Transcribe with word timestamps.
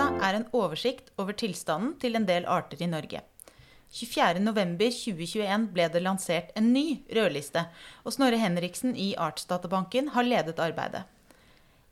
Rødlista 0.00 0.24
er 0.24 0.36
en 0.38 0.46
oversikt 0.56 1.10
over 1.20 1.34
tilstanden 1.36 1.90
til 2.00 2.16
en 2.16 2.24
del 2.24 2.46
arter 2.48 2.80
i 2.80 2.86
Norge. 2.88 3.20
24.11.2021 3.92 5.66
ble 5.74 5.88
det 5.92 6.00
lansert 6.00 6.54
en 6.56 6.70
ny 6.72 7.02
rødliste, 7.12 7.66
og 8.08 8.14
Snorre 8.14 8.38
Henriksen 8.40 8.94
i 8.96 9.10
Artsdatabanken 9.20 10.08
har 10.14 10.24
ledet 10.24 10.56
arbeidet. 10.56 11.02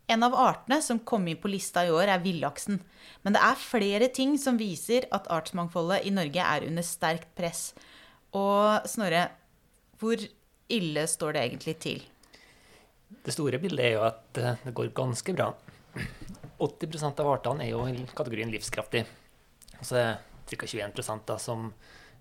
En 0.09 0.25
av 0.25 0.33
artene 0.41 0.81
som 0.81 1.03
kom 1.05 1.29
inn 1.29 1.37
på 1.37 1.53
lista 1.53 1.85
i 1.85 1.93
år, 1.93 2.09
er 2.09 2.25
villaksen. 2.25 2.81
Men 3.27 3.37
det 3.37 3.45
er 3.45 3.61
flere 3.61 4.09
ting 4.09 4.39
som 4.41 4.57
viser 4.57 5.05
at 5.13 5.29
artsmangfoldet 5.29 6.09
i 6.09 6.15
Norge 6.17 6.41
er 6.57 6.65
under 6.65 6.87
sterkt 6.87 7.29
press. 7.37 7.75
Og 8.33 8.89
Snorre, 8.89 9.27
hvor 10.01 10.17
ille 10.17 11.05
står 11.05 11.37
det 11.37 11.45
egentlig 11.45 11.77
til? 11.85 12.07
Det 13.21 13.37
store 13.37 13.61
bildet 13.61 13.85
er 13.85 13.99
jo 13.99 14.07
at 14.09 14.41
eh, 14.41 14.65
det 14.65 14.79
går 14.81 14.97
ganske 14.97 15.37
bra. 15.37 15.53
80% 16.59 17.21
av 17.23 17.31
artene 17.33 17.65
er 17.65 17.73
jo 17.73 17.85
i 17.87 18.05
kategorien 18.15 18.51
livskraftig. 18.51 19.05
Og 19.79 19.87
så 19.87 19.99
er 19.99 20.09
det 20.49 20.59
ca. 20.59 20.67
21 20.67 21.23
da, 21.27 21.39
som 21.39 21.69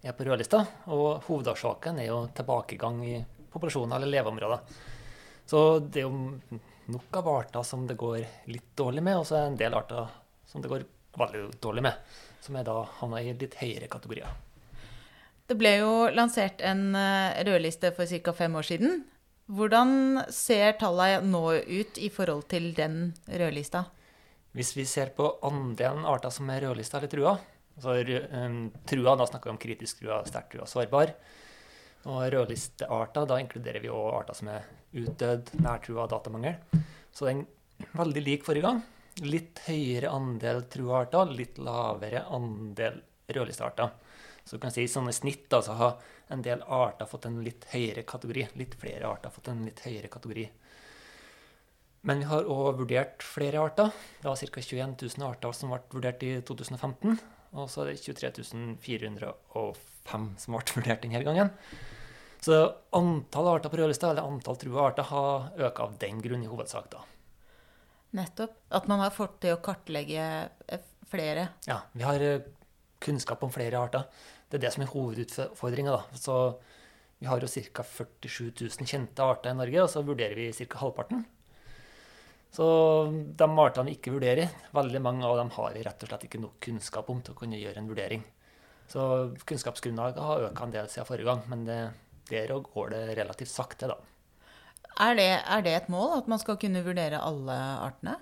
er 0.01 0.13
på 0.13 0.27
rødlista. 0.27 0.63
Og 0.93 1.23
hovedårsaken 1.27 2.01
er 2.03 2.11
jo 2.11 2.21
tilbakegang 2.37 3.01
i 3.07 3.15
populasjoner 3.51 3.97
eller 3.97 4.13
leveområder. 4.13 4.79
Så 5.47 5.79
det 5.79 6.03
er 6.03 6.09
jo 6.09 6.59
nok 6.91 7.19
av 7.19 7.29
arter 7.31 7.63
som 7.63 7.87
det 7.87 7.97
går 7.99 8.19
litt 8.51 8.71
dårlig 8.75 9.03
med, 9.03 9.19
og 9.19 9.27
så 9.27 9.37
er 9.37 9.45
det 9.45 9.51
en 9.53 9.61
del 9.63 9.77
arter 9.79 10.09
som 10.47 10.63
det 10.63 10.71
går 10.71 10.85
veldig 11.17 11.47
dårlig 11.63 11.83
med, 11.87 12.15
som 12.43 12.55
er 12.55 12.67
da 12.67 12.81
havna 12.99 13.21
i 13.23 13.33
litt 13.33 13.57
høyere 13.59 13.89
kategorier. 13.91 14.29
Det 15.47 15.55
ble 15.55 15.77
jo 15.79 15.91
lansert 16.11 16.59
en 16.65 16.91
eh, 16.99 17.39
rødliste 17.47 17.93
for 17.95 18.07
ca. 18.07 18.33
fem 18.35 18.55
år 18.59 18.67
siden. 18.67 19.05
Hvordan 19.47 20.25
ser 20.35 20.75
tallene 20.79 21.23
nå 21.31 21.43
ut 21.63 21.99
i 22.03 22.09
forhold 22.11 22.49
til 22.51 22.73
den 22.75 23.13
rødlista? 23.31 23.85
Hvis 24.57 24.71
vi 24.73 24.87
ser 24.89 25.11
på 25.13 25.25
andelen 25.45 26.05
arter 26.09 26.31
som 26.33 26.47
er 26.49 26.63
rødlista 26.65 26.97
eller 26.97 27.11
trua, 27.11 27.35
altså 27.75 27.93
um, 28.33 28.55
trua, 28.89 29.11
da 29.19 29.27
snakker 29.29 29.51
vi 29.51 29.53
om 29.53 29.59
kritisk 29.61 29.99
trua, 29.99 30.23
sterkt 30.25 30.55
trua, 30.55 30.65
sårbar. 30.65 31.11
Og 32.09 32.23
rødlistearter, 32.33 33.27
da 33.29 33.37
inkluderer 33.43 33.83
vi 33.83 33.91
òg 33.93 34.07
arter 34.23 34.39
som 34.39 34.49
er 34.49 34.65
utdødd, 34.97 35.51
nærtrua, 35.61 36.07
datamangel. 36.09 36.57
Så 37.13 37.29
den 37.29 37.43
er 37.83 37.93
veldig 37.99 38.23
lik 38.25 38.47
forrige 38.47 38.65
gang. 38.65 38.81
Litt 39.29 39.61
høyere 39.67 40.09
andel 40.17 40.63
trua 40.73 41.03
arter, 41.03 41.37
litt 41.37 41.61
lavere 41.61 42.25
andel 42.33 42.97
rødlistearter. 43.29 43.93
Så 44.41 44.57
du 44.57 44.63
kan 44.63 44.73
si 44.73 44.87
sånn 44.89 45.11
i 45.11 45.13
snitt 45.13 45.45
da, 45.53 45.61
så 45.61 45.77
har 45.77 46.13
en 46.33 46.41
del 46.41 46.65
arter 46.65 47.05
fått 47.05 47.29
en 47.29 47.43
litt 47.45 47.69
høyere 47.75 48.07
kategori. 48.09 48.49
Litt 48.57 48.73
flere 48.81 49.05
arter 49.05 49.29
har 49.29 49.37
fått 49.37 49.53
en 49.53 49.65
litt 49.67 49.85
høyere 49.85 50.09
kategori. 50.09 50.49
Men 52.07 52.23
vi 52.23 52.29
har 52.29 52.47
òg 52.47 52.79
vurdert 52.79 53.23
flere 53.25 53.59
arter. 53.59 53.91
Det 54.21 54.29
var 54.29 54.39
ca. 54.39 54.61
21 54.63 54.95
000 55.17 55.27
arter 55.27 55.55
som 55.55 55.73
ble 55.73 55.81
vurdert 55.91 56.23
i 56.23 56.37
2015. 56.47 57.17
Og 57.57 57.67
så 57.71 57.83
er 57.83 57.91
det 57.91 57.99
23 58.03 58.77
405 58.83 60.27
som 60.39 60.55
ble 60.55 60.75
vurdert 60.77 61.03
denne 61.03 61.23
gangen. 61.25 61.51
Så 62.43 62.61
antall 62.95 63.49
arter 63.51 63.73
på 63.73 63.79
rødlista, 63.81 64.13
eller 64.13 64.27
antall 64.27 64.59
trua 64.61 64.87
arter, 64.87 65.07
har 65.09 65.67
økt 65.67 65.83
av 65.83 65.99
den 65.99 66.23
grunn 66.23 66.45
i 66.45 66.51
hovedsak. 66.51 66.89
da. 66.93 67.03
Nettopp. 68.15 68.55
At 68.71 68.87
man 68.87 69.03
har 69.03 69.11
fått 69.11 69.41
til 69.43 69.57
å 69.57 69.61
kartlegge 69.63 70.23
flere. 71.11 71.49
Ja, 71.67 71.81
vi 71.91 72.05
har 72.07 72.23
eh, 72.23 72.45
kunnskap 73.03 73.43
om 73.43 73.51
flere 73.51 73.79
arter. 73.83 74.07
Det 74.47 74.59
er 74.59 74.67
det 74.67 74.73
som 74.75 74.85
er 74.85 74.93
hovedutfordringa. 74.93 75.97
Så 76.15 76.37
vi 77.19 77.27
har 77.27 77.41
jo 77.41 77.49
ca. 77.49 77.83
47 77.83 78.53
000 78.61 78.87
kjente 78.87 79.25
arter 79.25 79.51
i 79.51 79.59
Norge, 79.59 79.83
og 79.83 79.91
så 79.91 80.05
vurderer 80.07 80.39
vi 80.39 80.51
ca. 80.53 80.79
halvparten. 80.85 81.25
Så 82.57 82.65
de 83.37 83.47
artene 83.61 83.91
vi 83.91 83.99
ikke 83.99 84.15
vurderer, 84.15 84.49
veldig 84.73 85.01
mange 85.05 85.27
av 85.29 85.35
dem 85.37 85.51
har 85.53 85.75
vi 85.75 85.83
rett 85.85 86.01
og 86.01 86.09
slett 86.09 86.23
ikke 86.25 86.41
nok 86.41 86.55
kunnskap 86.65 87.09
om 87.13 87.19
til 87.21 87.35
å 87.35 87.37
kunne 87.37 87.59
gjøre 87.59 87.83
en 87.83 87.89
vurdering. 87.91 88.23
Så 88.89 89.01
kunnskapsgrunnlaget 89.45 90.23
har 90.25 90.45
økt 90.47 90.61
en 90.63 90.73
del 90.73 90.87
siden 90.89 91.05
forrige 91.05 91.27
gang, 91.27 91.43
men 91.51 91.67
det, 91.67 91.77
der 92.31 92.55
går 92.65 92.95
det 92.95 93.01
relativt 93.19 93.51
sakte, 93.51 93.91
da. 93.91 93.99
Er 95.05 95.13
det, 95.19 95.27
er 95.45 95.61
det, 95.61 95.75
et 95.77 95.91
mål 95.93 96.15
at 96.15 96.31
man 96.31 96.41
skal 96.41 96.57
kunne 96.57 96.81
vurdere 96.81 97.21
alle 97.21 97.57
artene? 97.83 98.15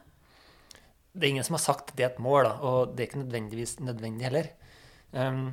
Det 1.16 1.24
er 1.24 1.32
ingen 1.38 1.48
som 1.48 1.56
har 1.56 1.64
sagt 1.64 1.96
det 1.96 2.04
er 2.04 2.12
et 2.12 2.24
mål, 2.26 2.50
da, 2.50 2.56
og 2.60 2.92
det 2.92 3.06
er 3.06 3.08
ikke 3.08 3.24
nødvendigvis 3.24 3.78
nødvendig 3.88 4.28
heller. 4.28 4.52
Um, 5.16 5.46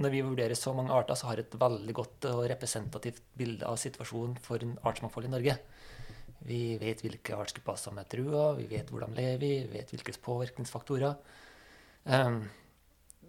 når 0.00 0.14
vi 0.14 0.24
vurderer 0.24 0.56
så 0.56 0.72
mange 0.72 0.96
arter, 0.96 1.18
så 1.18 1.28
har 1.28 1.36
vi 1.36 1.44
et 1.44 1.60
veldig 1.60 1.96
godt 1.98 2.30
og 2.30 2.46
representativt 2.48 3.20
bilde 3.36 3.68
av 3.68 3.76
situasjonen 3.82 4.40
for 4.40 4.64
artsmangfoldet 4.88 5.28
i 5.28 5.34
Norge. 5.34 5.58
Vi 6.48 6.78
vet 6.80 7.02
hvilke 7.04 7.36
artsgrupper 7.36 7.76
som 7.76 7.98
er 8.00 8.08
trua, 8.08 8.54
vi 8.56 8.68
vet 8.70 8.88
hvordan 8.88 9.12
de 9.12 9.20
lever, 9.20 9.68
vi 9.68 9.78
vet 9.78 9.92
hvilke 9.92 10.14
påvirkningsfaktorer. 10.24 11.18
Um, 12.08 12.40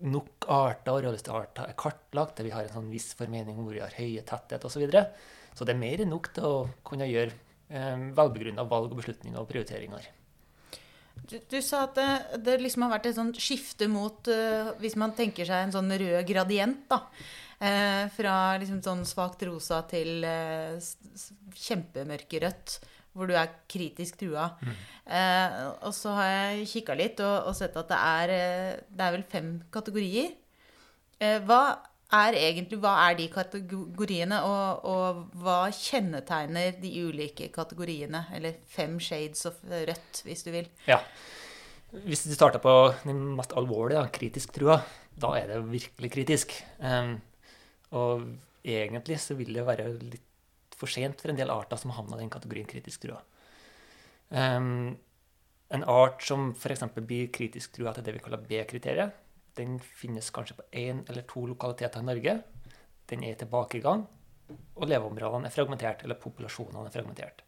nok 0.01 0.47
arter 0.49 0.95
og 0.95 1.03
rødliste 1.05 1.33
arter 1.35 1.67
er 1.67 1.77
kartlagt, 1.77 2.38
der 2.38 2.47
vi 2.47 2.53
har 2.55 2.66
en 2.66 2.75
sånn 2.77 2.89
viss 2.91 3.11
formening 3.17 3.57
om 3.57 3.67
hvor 3.67 3.75
vi 3.75 3.83
har 3.83 3.97
høye 3.97 4.23
tetthet 4.27 4.63
osv. 4.66 4.77
Så, 4.77 4.83
videre. 4.85 5.03
så 5.53 5.67
det 5.67 5.75
er 5.75 5.83
mer 5.83 6.03
enn 6.03 6.11
nok 6.13 6.31
til 6.35 6.47
å 6.47 6.55
kunne 6.88 7.09
gjøre 7.09 7.35
um, 7.69 8.09
velbegrunna 8.17 8.66
valg 8.72 8.91
og 8.94 9.01
beslutninger 9.01 9.41
og 9.41 9.49
prioriteringer. 9.51 10.07
Du, 11.22 11.35
du, 11.38 11.59
sa 11.61 11.85
at 11.85 11.99
det, 11.99 12.39
det, 12.47 12.57
liksom 12.63 12.88
har 12.88 12.95
vært 12.95 13.11
et 13.11 13.17
sånt 13.17 13.38
skifte 13.39 13.85
mot 13.91 14.25
uh, 14.31 14.72
Hvis 14.81 14.95
man 14.97 15.11
tenker 15.13 15.45
seg 15.45 15.67
en 15.67 15.73
sånn 15.75 15.91
rød 16.01 16.23
gradient, 16.28 16.88
da. 16.89 17.03
Uh, 17.61 18.07
fra 18.16 18.57
liksom 18.57 18.79
sånn 18.81 19.03
svakt 19.05 19.43
rosa 19.45 19.83
til 19.91 20.25
uh, 20.25 20.79
kjempemørkerødt, 21.53 22.79
hvor 23.13 23.27
du 23.29 23.35
er 23.35 23.51
kritisk 23.69 24.19
trua. 24.22 24.49
Mm. 24.61 24.75
og 25.83 25.94
så 25.97 26.13
har 26.16 26.27
jeg 26.31 26.67
kikka 26.72 26.95
litt 26.95 27.19
og, 27.19 27.49
og, 27.49 27.55
sett 27.57 27.75
at 27.75 27.89
det 27.89 27.97
er, 27.99 28.35
det 28.88 29.07
er 29.07 29.16
vel 29.17 29.25
fem 29.27 29.49
kategorier. 29.73 30.29
hva 31.19 31.61
er 32.11 32.35
egentlig 32.35 32.79
hva 32.81 32.94
er 33.07 33.17
de 33.19 33.27
kategoriene, 33.31 34.41
og, 34.44 34.85
og, 34.88 35.22
hva 35.41 35.59
kjennetegner 35.75 36.75
de 36.81 36.91
ulike 37.07 37.49
kategoriene? 37.53 38.25
Eller 38.35 38.59
fem 38.72 38.97
shades 38.99 39.47
of 39.49 39.61
rødt, 39.72 40.23
hvis 40.28 40.43
du 40.47 40.51
vil. 40.55 40.67
Ja. 40.89 40.99
Hvis 42.05 42.25
du 42.28 42.33
starter 42.35 42.63
på 42.63 42.73
den 43.03 43.23
mest 43.38 43.55
alvorlige, 43.57 44.03
kritisk 44.16 44.53
trua, 44.55 44.79
da 45.22 45.33
er 45.39 45.49
det 45.51 45.61
virkelig 45.72 46.11
kritisk. 46.11 46.55
Um, 46.79 47.17
og 47.91 48.28
egentlig 48.63 49.19
så 49.19 49.35
vil 49.39 49.51
det 49.55 49.67
være 49.67 49.89
litt 49.99 50.28
for 50.81 50.91
sent 50.91 51.21
for 51.21 51.31
en 51.31 51.39
del 51.39 51.53
arter 51.53 51.79
som 51.79 51.93
havna 51.95 52.17
i 52.17 52.23
den 52.25 52.33
kategorien 52.33 52.69
kritisk 52.69 53.05
trua. 53.05 53.21
Um, 54.31 54.97
en 55.71 55.83
art 55.87 56.23
som 56.25 56.51
f.eks. 56.51 56.83
blir 56.99 57.29
kritisk 57.33 57.77
trua 57.77 57.93
til 57.95 58.05
det 58.05 58.15
vi 58.17 58.23
kaller 58.23 58.41
B-kriteriet, 58.47 59.13
den 59.59 59.77
finnes 59.83 60.31
kanskje 60.31 60.57
på 60.57 60.65
én 60.79 61.03
eller 61.11 61.27
to 61.27 61.43
lokaliteter 61.49 61.99
i 62.03 62.07
Norge. 62.07 62.35
Den 63.11 63.23
er 63.27 63.35
i 63.35 63.39
tilbakegang, 63.39 64.05
og 64.51 64.87
leveområdene 64.87 65.49
er 65.49 65.55
fragmentert, 65.55 66.03
eller 66.05 66.19
populasjonene 66.19 66.87
er 66.87 66.95
fragmentert. 66.95 67.43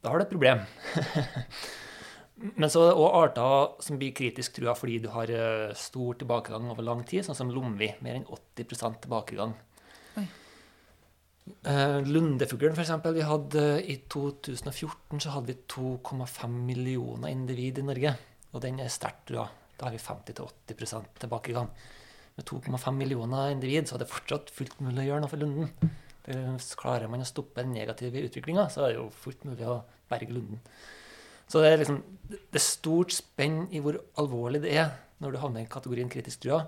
Da 0.00 0.12
har 0.12 0.20
du 0.20 0.24
et 0.24 0.32
problem. 0.32 0.62
Men 2.58 2.70
så 2.72 2.82
er 2.82 2.90
det 2.90 2.98
òg 2.98 3.16
arter 3.18 3.82
som 3.84 3.98
blir 4.00 4.14
kritisk 4.16 4.56
trua 4.56 4.72
fordi 4.74 4.96
du 5.04 5.10
har 5.12 5.30
eh, 5.30 5.74
stor 5.78 6.16
tilbakegang 6.18 6.70
over 6.72 6.86
lang 6.86 7.04
tid, 7.06 7.26
sånn 7.26 7.38
som 7.38 7.52
lomvi. 7.52 7.92
Mer 8.02 8.18
enn 8.18 8.26
80% 8.26 9.02
tilbakegang. 9.04 9.52
Oi. 10.18 10.24
Uh, 11.42 11.98
Lundefuglen, 12.06 12.76
f.eks. 12.76 12.92
Vi 13.02 13.24
hadde 13.26 13.62
I 13.90 13.96
2014 14.10 15.22
så 15.24 15.32
hadde 15.34 15.50
vi 15.50 15.58
2,5 15.74 16.46
millioner 16.68 17.32
individ 17.34 17.80
i 17.82 17.86
Norge. 17.86 18.14
Og 18.52 18.62
den 18.62 18.78
er 18.82 18.92
sterkt 18.92 19.26
trua. 19.30 19.48
Da 19.78 19.88
har 19.88 19.96
vi 19.96 20.02
50-80% 20.02 21.18
tilbakegang. 21.24 21.72
Med 22.36 22.46
2,5 22.48 22.94
millioner 22.96 23.50
individ 23.52 23.88
så 23.88 23.96
er 23.96 24.04
det 24.04 24.12
fortsatt 24.12 24.52
fullt 24.54 24.78
mulig 24.84 25.02
å 25.02 25.08
gjøre 25.10 25.24
noe 25.24 25.32
for 25.32 25.42
Lunden. 25.42 25.92
Det, 26.22 26.38
klarer 26.78 27.10
man 27.10 27.24
å 27.24 27.26
stoppe 27.26 27.64
den 27.64 27.74
negative 27.74 28.22
utviklinga, 28.28 28.68
så 28.70 28.84
er 28.84 28.92
det 28.92 29.00
jo 29.00 29.08
fullt 29.24 29.42
mulig 29.48 29.66
å 29.66 29.80
berge 30.10 30.30
Lunden. 30.36 30.62
Så 31.50 31.60
det 31.60 31.72
er, 31.72 31.80
liksom, 31.82 31.98
det 32.30 32.56
er 32.56 32.64
stort 32.64 33.12
spenn 33.12 33.64
i 33.74 33.82
hvor 33.82 33.98
alvorlig 34.20 34.62
det 34.62 34.76
er 34.78 34.94
når 35.20 35.34
du 35.34 35.40
havner 35.42 35.66
i 35.66 35.70
kategorien 35.70 36.12
kritisk 36.12 36.44
trua. 36.44 36.62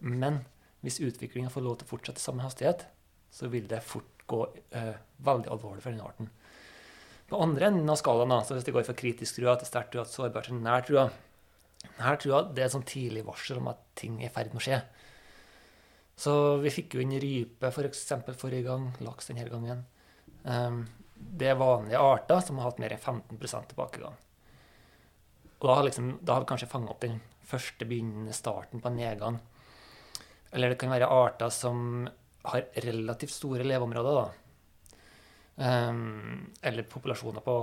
Men 0.00 0.40
hvis 0.82 1.02
utviklinga 1.04 1.52
får 1.52 1.64
lov 1.66 1.78
til 1.78 1.86
å 1.86 1.92
fortsette 1.92 2.22
samme 2.22 2.44
hastighet, 2.46 2.86
så 3.30 3.50
vil 3.52 3.68
det 3.70 3.84
fort 3.84 4.24
gå 4.26 4.42
eh, 4.74 4.96
veldig 5.26 5.50
alvorlig 5.52 5.84
for 5.84 5.94
den 5.94 6.02
arten. 6.04 6.30
På 7.26 7.40
andre 7.42 7.70
enden 7.70 7.90
av 7.90 7.98
skalaen, 7.98 8.30
da, 8.30 8.42
så 8.46 8.54
hvis 8.54 8.66
det 8.66 8.74
går 8.74 8.86
fra 8.86 8.96
kritisk 8.98 9.38
trua 9.38 9.56
til 9.58 9.68
sterkt 9.68 9.94
trua 9.94 10.04
til 10.06 10.14
sårbar 10.14 10.46
til 10.46 10.60
nær 10.62 10.84
trua, 10.86 11.08
tror 11.96 12.30
jeg 12.30 12.52
det 12.54 12.62
er 12.62 12.68
et 12.68 12.74
sånn 12.76 12.86
tidlig 12.86 13.24
varsel 13.26 13.58
om 13.60 13.72
at 13.72 13.82
ting 13.98 14.20
er 14.20 14.30
i 14.30 14.34
ferd 14.34 14.52
med 14.52 14.62
å 14.62 14.66
skje. 14.66 14.78
Så 16.16 16.34
vi 16.62 16.72
fikk 16.72 16.96
jo 16.96 17.02
inn 17.02 17.16
rype 17.20 17.70
for 17.74 17.88
eksempel, 17.88 18.36
forrige 18.38 18.68
gang, 18.70 18.88
laks 19.04 19.28
denne 19.28 19.48
gangen. 19.50 19.82
Um, 20.44 20.84
det 21.16 21.50
er 21.50 21.58
vanlige 21.60 22.00
arter 22.00 22.40
som 22.44 22.60
har 22.60 22.70
hatt 22.70 22.80
mer 22.80 22.94
enn 22.94 23.02
15 23.02 23.40
tilbakegang. 23.72 24.16
Og 25.56 25.66
da 25.66 25.74
har, 25.74 25.86
liksom, 25.88 26.14
da 26.20 26.36
har 26.36 26.44
vi 26.44 26.50
kanskje 26.52 26.70
fanga 26.70 26.92
opp 26.92 27.02
den 27.02 27.18
første 27.46 27.88
begynnende 27.88 28.34
starten 28.36 28.82
på 28.82 28.90
en 28.90 28.98
nedgang. 29.00 29.38
Eller 30.52 30.72
det 30.72 30.78
kan 30.80 30.92
være 30.92 31.08
arter 31.10 31.52
som 31.52 32.06
har 32.52 32.68
relativt 32.84 33.34
store 33.34 33.66
leveområder. 33.66 34.20
da. 34.20 34.26
Um, 35.56 36.52
eller 36.60 36.84
populasjoner 36.84 37.40
på 37.40 37.56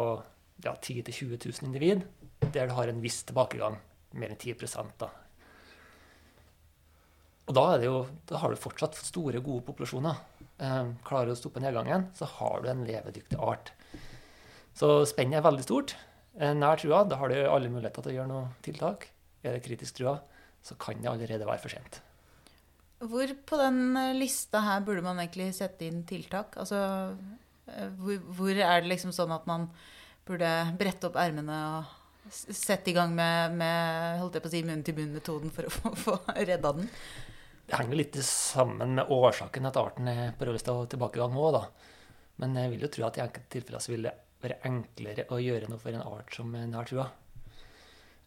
ja, 0.63 0.73
10 0.75 1.03
000-20 1.03 1.61
000 1.61 1.67
individ, 1.69 2.05
der 2.53 2.67
du 2.67 2.73
har 2.73 2.89
en 2.89 3.01
viss 3.03 3.21
tilbakegang 3.27 3.77
mer 4.17 4.33
enn 4.33 4.39
10 4.39 4.55
da. 5.01 5.09
Og 7.43 7.55
da, 7.57 7.65
jo, 7.83 7.95
da, 8.29 8.39
har 8.39 8.53
du 8.53 8.59
fortsatt 8.59 8.95
store, 8.95 9.41
gode 9.43 9.65
populasjoner. 9.67 10.21
Um, 10.63 10.95
klarer 11.03 11.27
du 11.27 11.35
å 11.35 11.39
stoppe 11.39 11.61
nedgangen, 11.63 12.07
så 12.15 12.29
har 12.37 12.63
du 12.63 12.69
en 12.71 12.85
levedyktig 12.87 13.39
art. 13.41 13.73
Så 14.77 15.03
spennet 15.09 15.41
er 15.41 15.45
veldig 15.45 15.65
stort. 15.65 15.95
Eh, 16.39 16.53
nær 16.57 16.79
trua, 16.81 17.03
da 17.05 17.19
har 17.19 17.29
du 17.29 17.37
alle 17.45 17.69
muligheter 17.69 18.05
til 18.05 18.13
å 18.13 18.15
gjøre 18.15 18.31
noe 18.31 18.45
tiltak. 18.65 19.09
Er 19.43 19.57
det 19.57 19.65
kritisk 19.65 19.99
trua, 19.99 20.15
så 20.63 20.77
kan 20.79 21.01
det 21.03 21.11
allerede 21.11 21.45
være 21.45 21.61
for 21.61 21.73
sent. 21.73 21.99
Hvor 23.09 23.33
på 23.49 23.59
den 23.59 23.97
eh, 23.99 24.13
lista 24.15 24.61
her 24.63 24.85
burde 24.85 25.03
man 25.05 25.19
egentlig 25.21 25.51
sette 25.57 25.87
inn 25.87 26.03
tiltak? 26.07 26.55
Altså, 26.61 26.79
eh, 27.67 27.89
hvor, 27.99 28.21
hvor 28.37 28.53
er 28.55 28.83
det 28.83 28.91
liksom 28.91 29.13
sånn 29.15 29.33
at 29.35 29.47
man 29.49 29.67
burde 30.27 30.49
brette 30.79 31.09
opp 31.09 31.19
ermene 31.19 31.57
og 31.73 32.31
sette 32.31 32.91
i 32.91 32.95
gang 32.95 33.11
med, 33.15 33.57
med 33.59 34.19
holdt 34.21 34.37
jeg 34.37 34.45
på 34.45 34.49
å 34.49 34.53
si, 34.53 34.63
munn-til-munn-metoden 34.67 35.51
for 35.51 35.67
å 35.67 35.73
få, 35.73 35.93
få 36.05 36.17
redda 36.37 36.75
den? 36.79 36.87
Det 37.63 37.79
henger 37.79 37.99
litt 37.99 38.19
sammen 38.27 38.95
med 38.99 39.11
årsaken 39.11 39.67
at 39.69 39.79
arten 39.79 40.07
er 40.11 40.35
på 40.37 40.47
rødlista 40.47 40.75
og 40.75 40.87
tilbakegang 40.91 41.35
òg, 41.39 41.57
da. 41.57 41.63
Men 42.43 42.55
jeg 42.59 42.71
vil 42.73 42.85
jo 42.85 42.91
tro 42.91 43.07
at 43.07 43.19
i 43.19 43.23
enkelte 43.23 43.51
tilfeller 43.57 43.83
så 43.83 43.93
vil 43.93 44.07
det 44.07 44.13
være 44.43 44.59
enklere 44.67 45.27
å 45.31 45.39
gjøre 45.39 45.69
noe 45.71 45.79
for 45.79 45.95
en 45.95 46.03
art 46.03 46.35
som 46.35 46.55
er 46.59 46.65
nær 46.67 46.87
trua, 46.89 47.05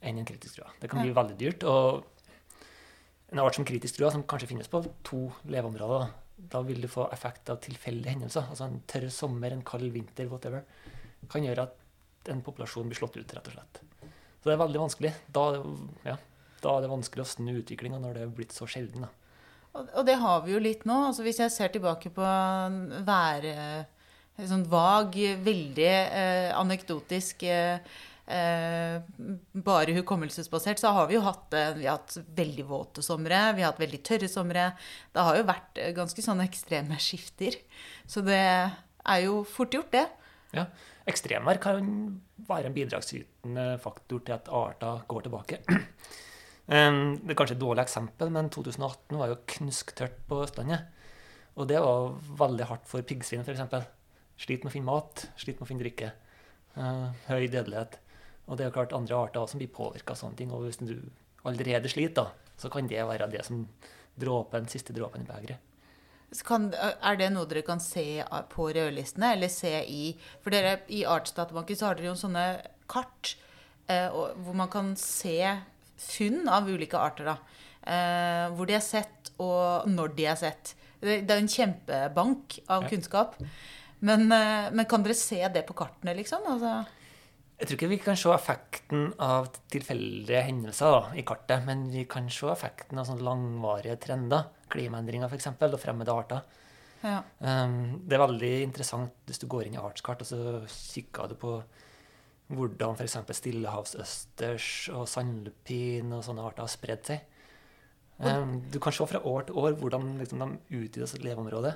enn 0.00 0.20
en 0.20 0.28
kritisk 0.28 0.56
trua. 0.56 0.70
Det 0.81 0.88
kan 0.88 1.02
bli 1.02 1.12
veldig 1.17 1.37
dyrt. 1.40 1.67
Og 1.69 2.15
en 3.32 3.43
art 3.43 3.58
som 3.58 3.67
kritisk 3.67 3.99
trua, 3.99 4.12
som 4.14 4.25
kanskje 4.28 4.50
finnes 4.52 4.70
på 4.70 4.82
to 5.06 5.25
leveområder, 5.50 6.06
da 6.37 6.61
vil 6.67 6.81
du 6.84 6.88
få 6.90 7.08
effekt 7.14 7.50
av 7.50 7.58
tilfeldige 7.64 8.14
hendelser. 8.14 8.46
Altså 8.52 8.69
en 8.69 8.81
tørr 8.88 9.08
sommer, 9.12 9.55
en 9.55 9.64
kald 9.67 9.88
vinter, 9.94 10.28
whatever, 10.31 10.62
kan 11.32 11.44
gjøre 11.44 11.67
at 11.67 12.31
en 12.32 12.43
populasjon 12.44 12.88
blir 12.90 12.99
slått 12.99 13.19
ut, 13.19 13.34
rett 13.34 13.50
og 13.50 13.56
slett. 13.56 13.81
Så 14.40 14.50
det 14.50 14.55
er 14.55 14.62
veldig 14.62 14.82
vanskelig. 14.82 15.12
Da, 15.32 15.46
ja, 16.06 16.17
da 16.62 16.75
er 16.75 16.84
det 16.84 16.93
vanskelig 16.93 17.25
å 17.25 17.31
snu 17.31 17.52
utviklinga 17.56 17.99
når 18.02 18.19
det 18.19 18.26
er 18.26 18.34
blitt 18.38 18.55
så 18.55 18.69
sjelden. 18.70 19.08
da. 19.08 19.12
Og 19.87 20.06
det 20.08 20.17
har 20.20 20.44
vi 20.44 20.55
jo 20.55 20.62
litt 20.62 20.87
nå. 20.88 20.96
altså 21.08 21.26
Hvis 21.26 21.43
jeg 21.43 21.55
ser 21.55 21.75
tilbake 21.75 22.14
på 22.14 22.32
vær... 23.11 23.50
Sånn 24.37 24.67
vag, 24.69 25.14
veldig 25.40 25.87
eh, 25.88 26.50
anekdotisk 26.52 27.46
eh, 27.49 27.78
bare 28.26 29.94
hukommelsesbasert, 29.94 30.81
så 30.82 30.90
har 30.96 31.06
vi 31.06 31.14
jo 31.14 31.23
hatt, 31.23 31.52
eh, 31.55 31.75
vi 31.78 31.87
har 31.87 31.99
hatt 32.00 32.17
veldig 32.34 32.64
våte 32.67 33.02
somre. 33.02 33.55
Vi 33.55 33.62
har 33.62 33.70
hatt 33.70 33.81
veldig 33.81 34.02
tørre 34.02 34.28
somre. 34.28 34.73
Det 35.12 35.23
har 35.23 35.37
jo 35.37 35.46
vært 35.46 35.78
eh, 35.78 35.94
ganske 35.94 36.23
sånne 36.23 36.46
ekstreme 36.49 36.99
skifter. 36.99 37.55
Så 38.06 38.25
det 38.26 38.43
er 38.43 39.20
jo 39.23 39.44
fort 39.44 39.75
gjort, 39.75 39.93
det. 39.93 40.08
Ja. 40.56 40.67
Ekstremvær 41.06 41.61
kan 41.62 41.90
være 42.49 42.67
en 42.67 42.75
bidragsytende 42.75 43.78
faktor 43.78 44.25
til 44.26 44.34
at 44.34 44.50
arter 44.50 45.05
går 45.06 45.28
tilbake. 45.28 45.62
Det 46.67 47.31
er 47.31 47.37
kanskje 47.38 47.55
et 47.55 47.61
dårlig 47.62 47.84
eksempel, 47.84 48.31
men 48.34 48.49
2018 48.50 49.14
var 49.20 49.28
jo 49.31 49.37
knusktørt 49.52 50.17
på 50.26 50.40
Østlandet. 50.43 50.88
Og 51.55 51.69
det 51.70 51.78
var 51.78 52.17
veldig 52.40 52.67
hardt 52.67 52.88
for 52.90 53.06
piggsvin, 53.06 53.44
f.eks. 53.46 53.87
Sliter 54.34 54.67
med 54.67 54.73
å 54.73 54.75
finne 54.75 54.90
mat, 54.90 55.23
sliter 55.38 55.61
med 55.61 55.62
å 55.62 55.69
finne 55.70 55.84
drikke. 55.84 56.11
Høy 57.28 57.46
dødelighet. 57.55 58.00
Og 58.46 58.56
det 58.56 58.64
er 58.64 58.70
jo 58.70 58.76
klart 58.78 58.94
andre 58.96 59.19
arter 59.26 59.46
som 59.50 59.60
blir 59.60 59.72
påvirka 59.75 60.14
av 60.14 60.20
sånne 60.20 60.38
ting. 60.38 60.52
Og 60.54 60.66
hvis 60.66 60.78
du 60.82 60.98
allerede 61.46 61.90
sliter, 61.90 62.28
da, 62.28 62.52
så 62.60 62.70
kan 62.72 62.88
det 62.90 63.02
være 63.06 63.31
det 63.32 63.44
som 63.46 63.64
dråpen, 64.16 64.69
siste 64.70 64.94
dråpen 64.96 65.26
i 65.26 65.28
begeret. 65.28 65.72
Kan, 66.46 66.72
er 66.75 67.19
det 67.19 67.28
noe 67.32 67.46
dere 67.48 67.62
kan 67.64 67.81
se 67.81 68.19
på 68.50 68.69
rødlistene, 68.75 69.32
eller 69.37 69.50
se 69.52 69.70
i 69.87 70.08
For 70.43 70.52
dere 70.52 70.81
i 70.93 71.04
Artsdatabanken 71.06 71.78
så 71.78 71.87
har 71.88 71.98
dere 71.98 72.10
jo 72.10 72.16
sånne 72.19 72.46
kart 72.90 73.37
eh, 73.87 74.10
hvor 74.10 74.56
man 74.58 74.70
kan 74.72 74.90
se 74.99 75.38
funn 75.96 76.50
av 76.50 76.69
ulike 76.69 76.99
arter. 76.99 77.31
da. 77.31 77.37
Eh, 77.87 78.49
hvor 78.58 78.66
de 78.66 78.75
er 78.75 78.84
sett, 78.84 79.31
og 79.38 79.87
når 79.90 80.16
de 80.19 80.26
er 80.26 80.38
sett. 80.40 80.75
Det, 81.00 81.22
det 81.28 81.32
er 81.32 81.40
en 81.42 81.54
kjempebank 81.54 82.58
av 82.66 82.87
ja. 82.87 82.90
kunnskap. 82.90 83.38
Men, 84.06 84.26
eh, 84.32 84.69
men, 84.72 84.87
kan 84.90 85.06
dere 85.06 85.16
se 85.19 85.40
det 85.54 85.62
på 85.69 85.76
kartene, 85.78 86.16
liksom? 86.19 86.46
Altså 86.50 86.82
jeg 87.56 87.68
tror 87.68 87.78
ikke 87.78 87.88
vi 87.88 87.98
kan 88.04 88.18
se 88.20 88.28
effekten 88.34 89.06
av 89.22 89.46
tilfeldige 89.72 90.42
hendelser 90.44 90.92
da, 90.92 91.00
i 91.16 91.24
kartet, 91.24 91.64
men 91.64 91.86
vi 91.88 92.04
kan 92.08 92.28
se 92.32 92.50
effekten 92.52 93.00
av 93.00 93.08
sånne 93.08 93.24
langvarige 93.24 93.96
trender. 94.04 94.50
Klimaendringer, 94.72 95.30
f.eks., 95.30 95.48
og 95.64 95.80
fremmede 95.80 96.12
arter. 96.12 96.42
Ja. 97.00 97.22
Um, 97.40 98.02
det 98.04 98.16
er 98.16 98.24
veldig 98.24 98.52
interessant 98.66 99.28
hvis 99.28 99.40
du 99.40 99.46
går 99.48 99.66
inn 99.66 99.76
i 99.76 99.80
artskart 99.80 100.24
og 100.24 100.28
så 100.28 100.38
kikker 100.72 101.30
du 101.30 101.36
på 101.40 101.56
hvordan 102.56 102.96
f.eks. 102.96 103.16
stillehavsøsters 103.40 104.68
og 104.94 105.06
sandlupin 105.10 106.12
og 106.14 106.24
sånne 106.26 106.44
arter 106.44 106.66
har 106.66 106.72
spredd 106.72 107.08
seg. 107.08 107.24
Um, 108.20 108.58
du 108.72 108.78
kan 108.80 108.94
se 108.96 109.04
fra 109.08 109.20
år 109.28 109.48
til 109.48 109.58
år 109.60 109.76
hvordan 109.80 110.14
liksom, 110.20 110.44
de 110.44 110.76
utvider 110.82 111.08
sitt 111.08 111.24
leveområde. 111.24 111.72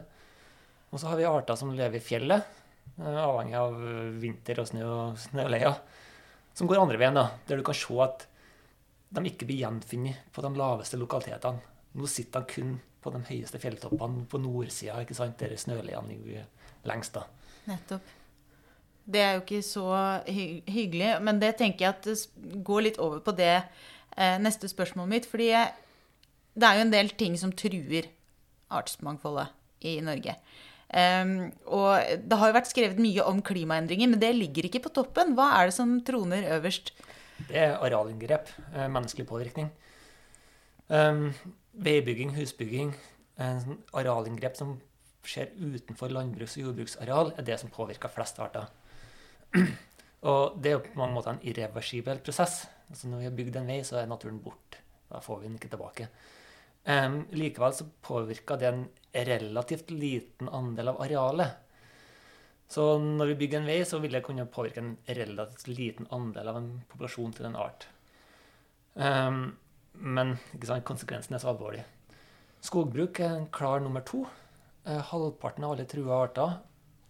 Og 0.90 1.00
så 1.00 1.08
har 1.08 1.18
vi 1.18 1.28
arter 1.28 1.56
som 1.56 1.72
lever 1.72 2.00
i 2.00 2.04
fjellet, 2.04 2.59
avhengig 2.98 3.56
av 3.58 3.76
vinter 4.20 4.60
og 4.62 4.68
snø 4.70 4.84
og 4.88 5.18
snøleier, 5.20 5.78
som 6.56 6.68
går 6.68 6.82
andre 6.82 6.98
veien, 7.00 7.16
da, 7.16 7.28
der 7.48 7.60
du 7.60 7.64
kan 7.66 7.76
se 7.78 7.96
at 8.04 8.26
de 9.10 9.24
ikke 9.26 9.48
blir 9.48 9.64
gjenfunnet 9.64 10.30
på 10.34 10.44
de 10.44 10.50
laveste 10.58 10.98
lokalitetene. 11.00 11.62
Nå 11.98 12.06
sitter 12.06 12.44
de 12.44 12.54
kun 12.54 12.76
på 13.02 13.10
de 13.14 13.20
høyeste 13.26 13.58
fjelltoppene 13.58 14.26
på 14.30 14.38
nordsida, 14.38 15.00
der 15.38 15.56
snøleiene 15.58 16.12
ligger 16.12 16.46
lengst. 16.86 17.16
da. 17.16 17.26
Nettopp. 17.70 18.16
Det 19.10 19.20
er 19.20 19.32
jo 19.34 19.42
ikke 19.42 19.62
så 19.66 19.86
hy 20.28 20.62
hyggelig. 20.70 21.14
Men 21.24 21.40
det 21.42 21.56
tenker 21.58 21.86
jeg 21.86 21.94
at 21.96 22.62
går 22.64 22.86
litt 22.86 23.00
over 23.02 23.22
på 23.24 23.34
det 23.34 23.56
eh, 23.56 24.36
neste 24.38 24.68
spørsmålet 24.70 25.10
mitt. 25.10 25.26
fordi 25.26 25.50
det 26.54 26.66
er 26.66 26.76
jo 26.76 26.86
en 26.86 26.92
del 26.92 27.10
ting 27.10 27.38
som 27.38 27.52
truer 27.52 28.10
artsmangfoldet 28.70 29.50
i 29.86 30.00
Norge. 30.04 30.36
Um, 30.90 31.52
og 31.70 32.02
det 32.26 32.38
har 32.40 32.50
jo 32.50 32.56
vært 32.56 32.70
skrevet 32.70 32.98
mye 33.02 33.22
om 33.30 33.38
klimaendringer, 33.46 34.10
men 34.10 34.22
det 34.22 34.32
ligger 34.34 34.66
ikke 34.66 34.82
på 34.88 34.94
toppen. 34.96 35.36
Hva 35.38 35.52
er 35.60 35.70
det 35.70 35.76
som 35.76 35.98
troner 36.06 36.48
øverst? 36.56 36.90
Det 37.46 37.56
er 37.56 37.76
arealinngrep. 37.78 38.50
Eh, 38.74 38.88
menneskelig 38.90 39.26
påvirkning. 39.30 39.70
Um, 40.90 41.30
veibygging, 41.78 42.34
husbygging, 42.34 42.90
arealinngrep 43.38 44.58
som 44.58 44.74
skjer 45.24 45.52
utenfor 45.54 46.10
landbruks- 46.12 46.56
og 46.58 46.66
jordbruksareal, 46.66 47.32
er 47.38 47.46
det 47.46 47.60
som 47.60 47.70
påvirker 47.72 48.12
flest 48.12 48.40
arter. 48.42 48.66
Og 50.30 50.58
det 50.60 50.70
er 50.70 50.76
jo 50.76 50.84
på 50.84 50.98
mange 51.00 51.16
måter 51.16 51.32
en 51.32 51.44
irreversibel 51.48 52.20
prosess. 52.24 52.66
Altså 52.90 53.08
når 53.08 53.22
vi 53.22 53.28
har 53.28 53.36
bygd 53.38 53.56
en 53.56 53.70
vei, 53.70 53.78
så 53.86 54.00
er 54.00 54.10
naturen 54.10 54.40
borte. 54.42 54.82
Da 55.10 55.22
får 55.24 55.40
vi 55.40 55.48
den 55.48 55.56
ikke 55.56 55.70
tilbake. 55.72 56.08
Um, 56.84 57.24
likevel 57.36 57.74
så 57.76 57.84
påvirker 58.02 58.56
det 58.56 58.68
en 58.70 58.86
relativt 59.12 59.90
liten 59.90 60.48
andel 60.48 60.94
av 60.94 61.00
arealet. 61.04 61.58
Så 62.70 62.84
når 63.02 63.32
vi 63.32 63.38
bygger 63.42 63.60
en 63.60 63.66
vei, 63.68 63.80
så 63.84 63.98
vil 63.98 64.14
det 64.14 64.22
kunne 64.24 64.46
påvirke 64.46 64.80
en 64.80 64.92
relativt 65.06 65.66
liten 65.68 66.06
andel 66.14 66.52
av 66.52 66.60
en 66.60 66.70
populasjon 66.92 67.34
til 67.34 67.48
en 67.48 67.58
art. 67.58 67.88
Um, 68.94 69.40
men 69.92 70.36
sant, 70.62 70.86
konsekvensen 70.86 71.34
er 71.34 71.42
så 71.42 71.50
alvorlig. 71.50 71.82
Skogbruk 72.64 73.20
er 73.24 73.34
en 73.34 73.50
klar 73.52 73.82
nummer 73.82 74.04
to. 74.06 74.22
Uh, 74.86 75.00
halvparten 75.10 75.66
av 75.66 75.74
alle 75.74 75.88
trua 75.90 76.22
arter 76.24 76.56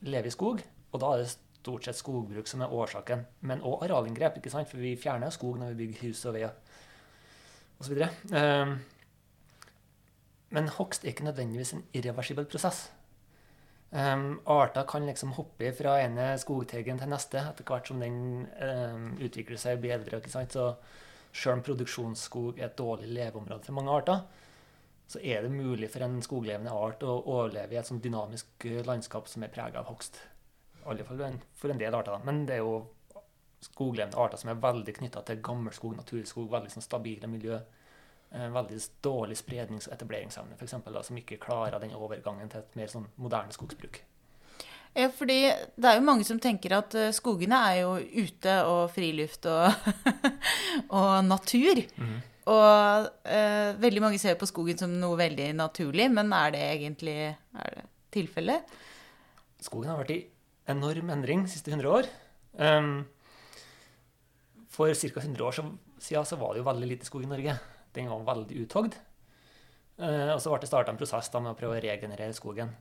lever 0.08 0.30
i 0.30 0.34
skog, 0.34 0.64
og 0.90 1.02
da 1.02 1.12
er 1.12 1.22
det 1.22 1.34
stort 1.34 1.84
sett 1.84 1.98
skogbruk 2.00 2.48
som 2.48 2.64
er 2.64 2.72
årsaken. 2.72 3.26
Men 3.46 3.62
òg 3.66 3.84
arealinngrep, 3.84 4.40
for 4.48 4.80
vi 4.80 4.96
fjerner 4.98 5.34
skog 5.34 5.60
når 5.60 5.74
vi 5.74 5.84
bygger 5.84 6.08
hus 6.08 6.24
og 6.24 6.38
veier 6.38 6.56
osv. 7.80 8.00
men 10.54 10.70
hogst 10.76 11.04
er 11.04 11.12
ikke 11.12 11.26
nødvendigvis 11.28 11.74
en 11.76 11.84
irreversibel 11.96 12.48
prosess. 12.50 12.88
Um, 13.90 14.40
arter 14.46 14.86
kan 14.86 15.06
liksom 15.06 15.32
hoppe 15.34 15.72
fra 15.74 15.96
ene 16.04 16.32
skogteigen 16.38 17.00
til 17.00 17.10
neste 17.10 17.40
etter 17.42 17.66
hvert 17.66 17.88
som 17.90 18.02
den 18.02 18.44
um, 18.46 19.08
utvikler 19.18 19.58
seg 19.58 19.82
bedre. 19.82 20.20
ikke 20.20 20.30
sant? 20.30 20.54
Så 20.54 20.74
selv 21.32 21.58
om 21.58 21.64
produksjonsskog 21.66 22.58
er 22.58 22.68
et 22.68 22.78
dårlig 22.78 23.10
leveområde 23.10 23.66
for 23.66 23.78
mange 23.78 23.94
arter, 23.94 24.22
så 25.10 25.18
er 25.26 25.42
det 25.42 25.50
mulig 25.50 25.90
for 25.90 26.06
en 26.06 26.20
skoglevende 26.22 26.70
art 26.70 27.02
å 27.02 27.16
overleve 27.18 27.74
i 27.74 27.80
et 27.80 27.88
sånn 27.88 28.02
dynamisk 28.02 28.68
landskap 28.86 29.26
som 29.26 29.42
er 29.42 29.50
prega 29.50 29.82
av 29.82 29.90
hogst 29.90 30.20
alle 30.86 31.04
fall 31.04 31.38
for 31.54 31.72
en 31.72 31.80
del 31.80 31.94
arter. 31.94 32.14
Da. 32.14 32.20
Men 32.24 32.44
det 32.46 32.58
er 32.58 32.64
jo 32.64 32.80
skoglevende 33.64 34.18
arter 34.20 34.40
som 34.40 34.52
er 34.52 34.62
veldig 34.62 34.94
knytta 35.00 35.22
til 35.26 35.42
gammelskog, 35.44 35.96
naturskog, 35.98 36.48
veldig 36.52 36.72
sånn 36.72 36.86
stabile 36.86 37.28
miljø. 37.30 37.58
Eh, 38.30 38.46
veldig 38.54 38.78
dårlig 39.02 39.36
sprednings- 39.40 39.88
og 39.88 39.96
etableringsevne, 39.96 40.54
f.eks., 40.54 40.76
som 41.06 41.16
ikke 41.18 41.40
klarer 41.42 41.80
den 41.82 41.96
overgangen 41.98 42.50
til 42.50 42.62
et 42.62 42.76
mer 42.78 42.90
sånn 42.92 43.08
moderne 43.18 43.50
skogsbruk. 43.50 44.04
Ja, 44.94 45.08
fordi 45.14 45.38
det 45.50 45.86
er 45.86 45.98
jo 45.98 46.06
mange 46.06 46.26
som 46.26 46.38
tenker 46.42 46.76
at 46.78 46.94
eh, 46.98 47.10
skogene 47.14 47.58
er 47.72 47.80
jo 47.80 47.96
ute 47.98 48.54
og 48.70 48.84
friluft 48.94 49.48
og, 49.50 49.90
og 51.00 51.10
natur. 51.26 51.82
Mm. 51.98 52.20
Og 52.54 53.08
eh, 53.26 53.72
veldig 53.82 54.04
mange 54.06 54.22
ser 54.22 54.38
på 54.38 54.48
skogen 54.50 54.78
som 54.78 54.94
noe 55.02 55.18
veldig 55.18 55.50
naturlig, 55.58 56.06
men 56.14 56.30
er 56.34 56.54
det 56.54 56.62
egentlig 56.68 57.18
er 57.34 57.76
det 57.76 57.84
tilfellet? 58.14 58.78
Skogen 59.62 59.90
har 59.90 59.98
vært 60.04 60.14
i 60.14 60.20
enorm 60.70 61.10
endring 61.14 61.44
de 61.46 61.50
siste 61.50 61.74
100 61.74 61.90
år. 61.90 62.06
Um, 62.62 62.94
for 64.70 64.94
ca. 64.94 65.18
100 65.18 65.44
år 65.46 65.58
siden 65.58 66.26
så 66.26 66.38
var 66.38 66.54
det 66.54 66.62
jo 66.62 66.70
veldig 66.70 66.94
lite 66.94 67.10
skog 67.10 67.26
i 67.26 67.30
Norge. 67.30 67.58
Den 67.96 68.10
var 68.12 68.26
veldig 68.34 68.64
uthogd. 68.64 68.98
Eh, 70.00 70.30
og 70.32 70.38
så 70.40 70.52
ble 70.52 70.62
det 70.62 70.70
starta 70.70 70.92
en 70.94 71.00
prosess 71.00 71.28
da 71.32 71.42
med 71.42 71.52
å 71.52 71.58
prøve 71.58 71.76
å 71.76 71.82
regenerere 71.84 72.36
skogen. 72.36 72.72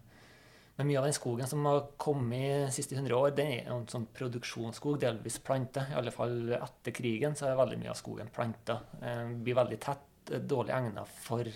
Men 0.80 0.88
mye 0.88 1.00
av 1.01 1.10
den 1.10 1.16
skogen 1.18 1.48
som 1.51 1.66
har 1.68 1.89
kommet 2.00 2.70
de 2.70 2.72
siste 2.72 2.96
100 2.96 3.16
år, 3.18 3.34
den 3.36 3.50
er 3.51 3.66
en 3.68 3.88
sånn 3.92 4.06
produksjonsskog, 4.16 5.01
delvis 5.01 5.42
plante. 5.44 5.84
I 5.92 5.98
alle 6.00 6.13
fall 6.16 6.54
etter 6.56 6.96
krigen 6.96 7.36
så 7.36 7.50
er 7.50 7.58
veldig 7.60 7.80
mye 7.82 7.92
av 7.92 7.98
skogen 8.00 8.32
planta. 8.32 8.78
Eh, 9.04 9.34
blir 9.44 9.58
veldig 9.60 9.80
tett, 9.84 10.32
eh, 10.32 10.39
dårlig 10.39 10.72
egnet 10.78 11.18
for 11.25 11.50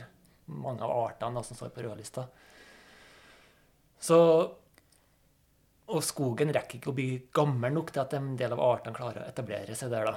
mange 0.52 0.84
av 0.84 0.92
artene 1.06 1.40
da, 1.40 1.44
som 1.48 1.56
står 1.56 1.72
på 1.72 1.86
rødlista. 1.86 2.28
Så 4.00 4.20
Og 5.94 6.00
skogen 6.02 6.48
rekker 6.48 6.80
ikke 6.80 6.92
å 6.92 6.96
bli 6.96 7.28
gammel 7.36 7.74
nok 7.76 7.92
til 7.92 8.02
at 8.02 8.14
en 8.16 8.38
del 8.40 8.54
av 8.56 8.60
artene 8.60 8.96
klarer 8.96 9.20
å 9.20 9.28
etablere 9.28 9.76
seg 9.76 9.92
der, 9.92 10.06
da. 10.06 10.14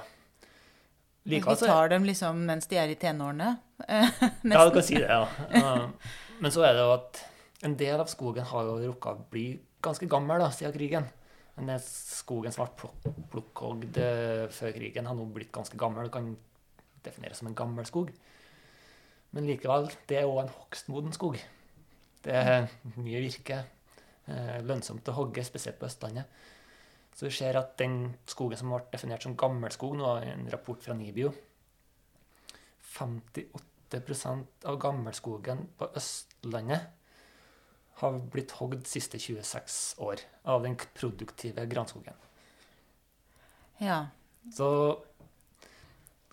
Likevel, 1.27 1.57
vi 1.59 1.67
tar 1.67 1.89
dem 1.91 2.05
liksom 2.07 2.45
mens 2.47 2.69
de 2.71 2.79
er 2.79 2.91
i 2.93 2.97
tenårene? 2.99 3.49
ja, 3.87 4.63
du 4.63 4.71
kan 4.73 4.85
si 4.85 4.95
det, 4.95 5.09
ja. 5.11 5.27
Men 6.41 6.53
så 6.53 6.63
er 6.63 6.77
det 6.77 6.85
jo 6.85 6.93
at 6.93 7.21
en 7.67 7.75
del 7.77 7.99
av 7.99 8.09
skogen 8.11 8.45
har 8.47 8.67
jo 8.67 8.77
rukka 8.83 9.15
å 9.15 9.25
bli 9.31 9.47
ganske 9.83 10.07
gammel 10.09 10.41
da, 10.41 10.51
siden 10.53 10.75
krigen. 10.75 11.07
Men 11.57 11.71
den 11.73 11.81
skogen 11.81 12.53
som 12.53 12.67
ble 12.67 12.91
plukkhogd 13.31 13.97
eh, 14.01 14.45
før 14.53 14.75
krigen, 14.75 15.09
har 15.09 15.17
nå 15.17 15.25
blitt 15.33 15.51
ganske 15.55 15.77
gammel 15.79 16.05
Det 16.05 16.13
kan 16.13 16.35
defineres 17.07 17.41
som 17.41 17.49
en 17.49 17.57
gammel 17.57 17.87
skog. 17.89 18.11
Men 19.33 19.47
likevel, 19.49 19.89
det 20.09 20.21
er 20.21 20.29
òg 20.29 20.43
en 20.43 20.53
hogstmoden 20.53 21.15
skog. 21.17 21.39
Det 22.23 22.35
er 22.35 22.69
mye 22.95 23.23
virke. 23.25 23.63
Eh, 24.27 24.59
lønnsomt 24.67 25.09
å 25.09 25.17
hogge, 25.17 25.43
spesielt 25.47 25.79
på 25.79 25.89
Østlandet. 25.89 26.29
Så 27.17 27.25
vi 27.25 27.33
ser 27.33 27.57
at 27.57 27.73
den 27.81 28.13
skogen 28.29 28.59
som 28.59 28.69
ble 28.69 28.83
definert 28.93 29.25
som 29.25 29.33
gammelskog, 29.39 29.95
nå 29.97 30.05
er 30.19 30.35
en 30.35 30.49
rapport 30.53 30.83
fra 30.83 30.93
NIBIO 30.93 31.31
58% 32.97 34.67
av 34.69 34.77
gammelskogen 34.81 35.65
på 35.77 35.89
Østlandet 35.97 36.93
har 37.97 38.17
blitt 38.31 38.53
hogd 38.59 38.83
de 38.83 38.89
siste 38.89 39.19
26 39.21 39.97
år 40.05 40.21
av 40.53 40.63
den 40.65 40.77
produktive 40.77 41.65
granskogen. 41.69 42.17
Ja. 43.81 43.99
Så 44.53 44.69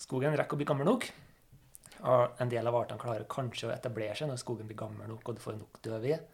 skogen 0.00 0.36
rekker 0.36 0.56
å 0.56 0.60
bli 0.60 0.68
gammel 0.68 0.88
nok. 0.88 1.08
En 2.04 2.52
del 2.52 2.68
av 2.68 2.76
artene 2.76 3.00
klarer 3.00 3.24
kanskje 3.30 3.70
å 3.70 3.74
etablere 3.74 4.16
seg 4.18 4.28
når 4.28 4.42
skogen 4.42 4.68
blir 4.68 4.78
gammel 4.78 5.08
nok 5.08 5.28
og 5.28 5.38
du 5.38 5.42
får 5.44 5.56
nok 5.56 5.80
dødved. 5.84 6.28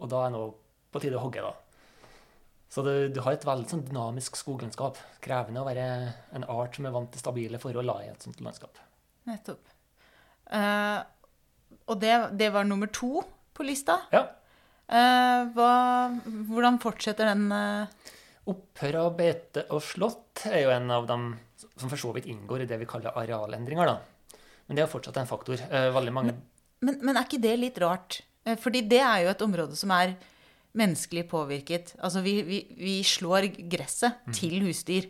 Og 0.00 0.12
da 0.12 0.26
er 0.26 0.36
det 0.36 0.44
på 0.92 1.00
tide 1.00 1.16
å 1.16 1.24
hogge, 1.24 1.44
da. 1.44 1.69
Så 2.70 2.84
du, 2.86 2.92
du 3.10 3.18
har 3.24 3.34
et 3.34 3.44
veldig 3.46 3.66
sånn 3.66 3.82
dynamisk 3.88 4.36
skoglandskap. 4.38 4.98
Krevende 5.24 5.62
å 5.62 5.66
være 5.66 5.86
en 6.38 6.46
art 6.46 6.76
som 6.78 6.86
er 6.86 6.94
vant 6.94 7.10
til 7.10 7.22
stabile 7.22 7.58
forhold 7.58 7.90
i 8.04 8.12
et 8.12 8.22
sånt 8.26 8.38
landskap. 8.46 8.78
Nettopp. 9.26 9.72
Uh, 10.50 11.02
og 11.90 11.98
det, 12.02 12.14
det, 12.38 12.52
var 12.54 12.68
nummer 12.68 12.90
to 12.94 13.24
på 13.54 13.66
lista? 13.66 13.98
Ja. 14.14 14.22
Uh, 14.86 15.50
hva, 15.56 15.74
hvordan 16.50 16.78
fortsetter 16.82 17.32
den? 17.32 17.50
uh... 17.50 18.14
Opphør 18.50 19.02
av 19.02 19.12
beite 19.18 19.66
og 19.74 19.82
slått 19.84 20.46
er 20.48 20.64
jo 20.64 20.72
en 20.74 20.94
av 20.94 21.10
dem 21.10 21.28
som 21.74 21.90
for 21.90 21.98
så 22.00 22.14
vidt 22.14 22.30
inngår 22.30 22.64
i 22.64 22.70
det 22.70 22.78
vi 22.80 22.88
kaller 22.88 23.18
arealendringer. 23.18 23.90
da. 23.90 24.38
Men 24.70 24.78
det 24.78 24.86
er 24.86 24.90
fortsatt 24.90 25.18
en 25.18 25.28
faktor. 25.28 25.60
Veldig 25.68 26.14
mange... 26.14 26.38
Men, 26.80 27.02
men, 27.02 27.16
er 27.18 27.26
ikke 27.26 27.42
det 27.42 27.58
litt 27.58 27.78
rart? 27.82 28.22
Fordi 28.62 28.80
det 28.88 29.02
er 29.04 29.26
jo 29.26 29.32
et 29.34 29.42
område 29.44 29.76
som 29.76 29.92
er 29.92 30.14
menneskelig 30.78 31.26
påvirket. 31.30 31.94
Altså 31.98 32.22
vi, 32.24 32.36
vi, 32.46 32.60
vi 32.78 33.00
slår 33.06 33.48
gresset 33.70 34.20
mm. 34.26 34.36
til 34.36 34.60
husdyr. 34.66 35.08